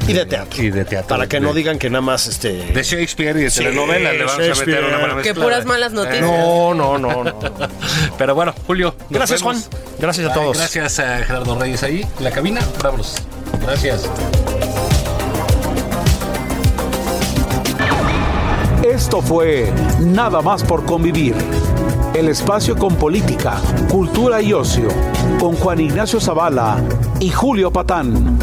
Y 0.07 0.13
de 0.13 0.25
teatro. 0.25 0.63
y 0.63 0.69
de 0.71 0.85
teatro. 0.85 1.07
Para 1.09 1.27
que 1.27 1.39
no 1.39 1.53
digan 1.53 1.77
que 1.77 1.89
nada 1.89 2.01
más 2.01 2.27
este. 2.27 2.53
De 2.71 2.83
Shakespeare 2.83 3.35
y 3.37 3.43
de 3.43 3.49
Sí, 3.49 3.59
telenovelas 3.59 4.13
le 4.13 4.19
vamos 4.19 4.33
a 4.33 4.37
meter 4.37 4.55
Shakespeare. 4.55 4.85
una 4.85 4.97
buena 4.99 5.21
Que 5.21 5.33
puras 5.35 5.65
malas 5.65 5.91
noticias. 5.91 6.21
No, 6.21 6.73
no, 6.73 6.97
no, 6.97 7.23
no. 7.23 7.33
Pero 8.17 8.33
bueno, 8.35 8.53
Julio. 8.65 8.95
Gracias, 9.09 9.41
vemos. 9.43 9.67
Juan. 9.69 9.81
Gracias 9.99 10.27
a 10.27 10.29
Ay, 10.29 10.35
todos. 10.39 10.57
Gracias 10.57 10.99
a 10.99 11.17
Gerardo 11.25 11.59
Reyes 11.59 11.83
ahí 11.83 12.05
en 12.17 12.23
la 12.23 12.31
cabina. 12.31 12.61
Vámonos. 12.81 13.15
Gracias. 13.61 14.09
Esto 18.83 19.21
fue 19.21 19.71
Nada 19.99 20.41
más 20.41 20.63
por 20.63 20.85
convivir. 20.85 21.35
El 22.13 22.29
espacio 22.29 22.75
con 22.75 22.95
política, 22.95 23.57
cultura 23.91 24.41
y 24.41 24.53
ocio, 24.53 24.87
con 25.39 25.55
Juan 25.55 25.79
Ignacio 25.79 26.19
Zavala 26.19 26.77
y 27.19 27.29
Julio 27.29 27.71
Patán. 27.71 28.39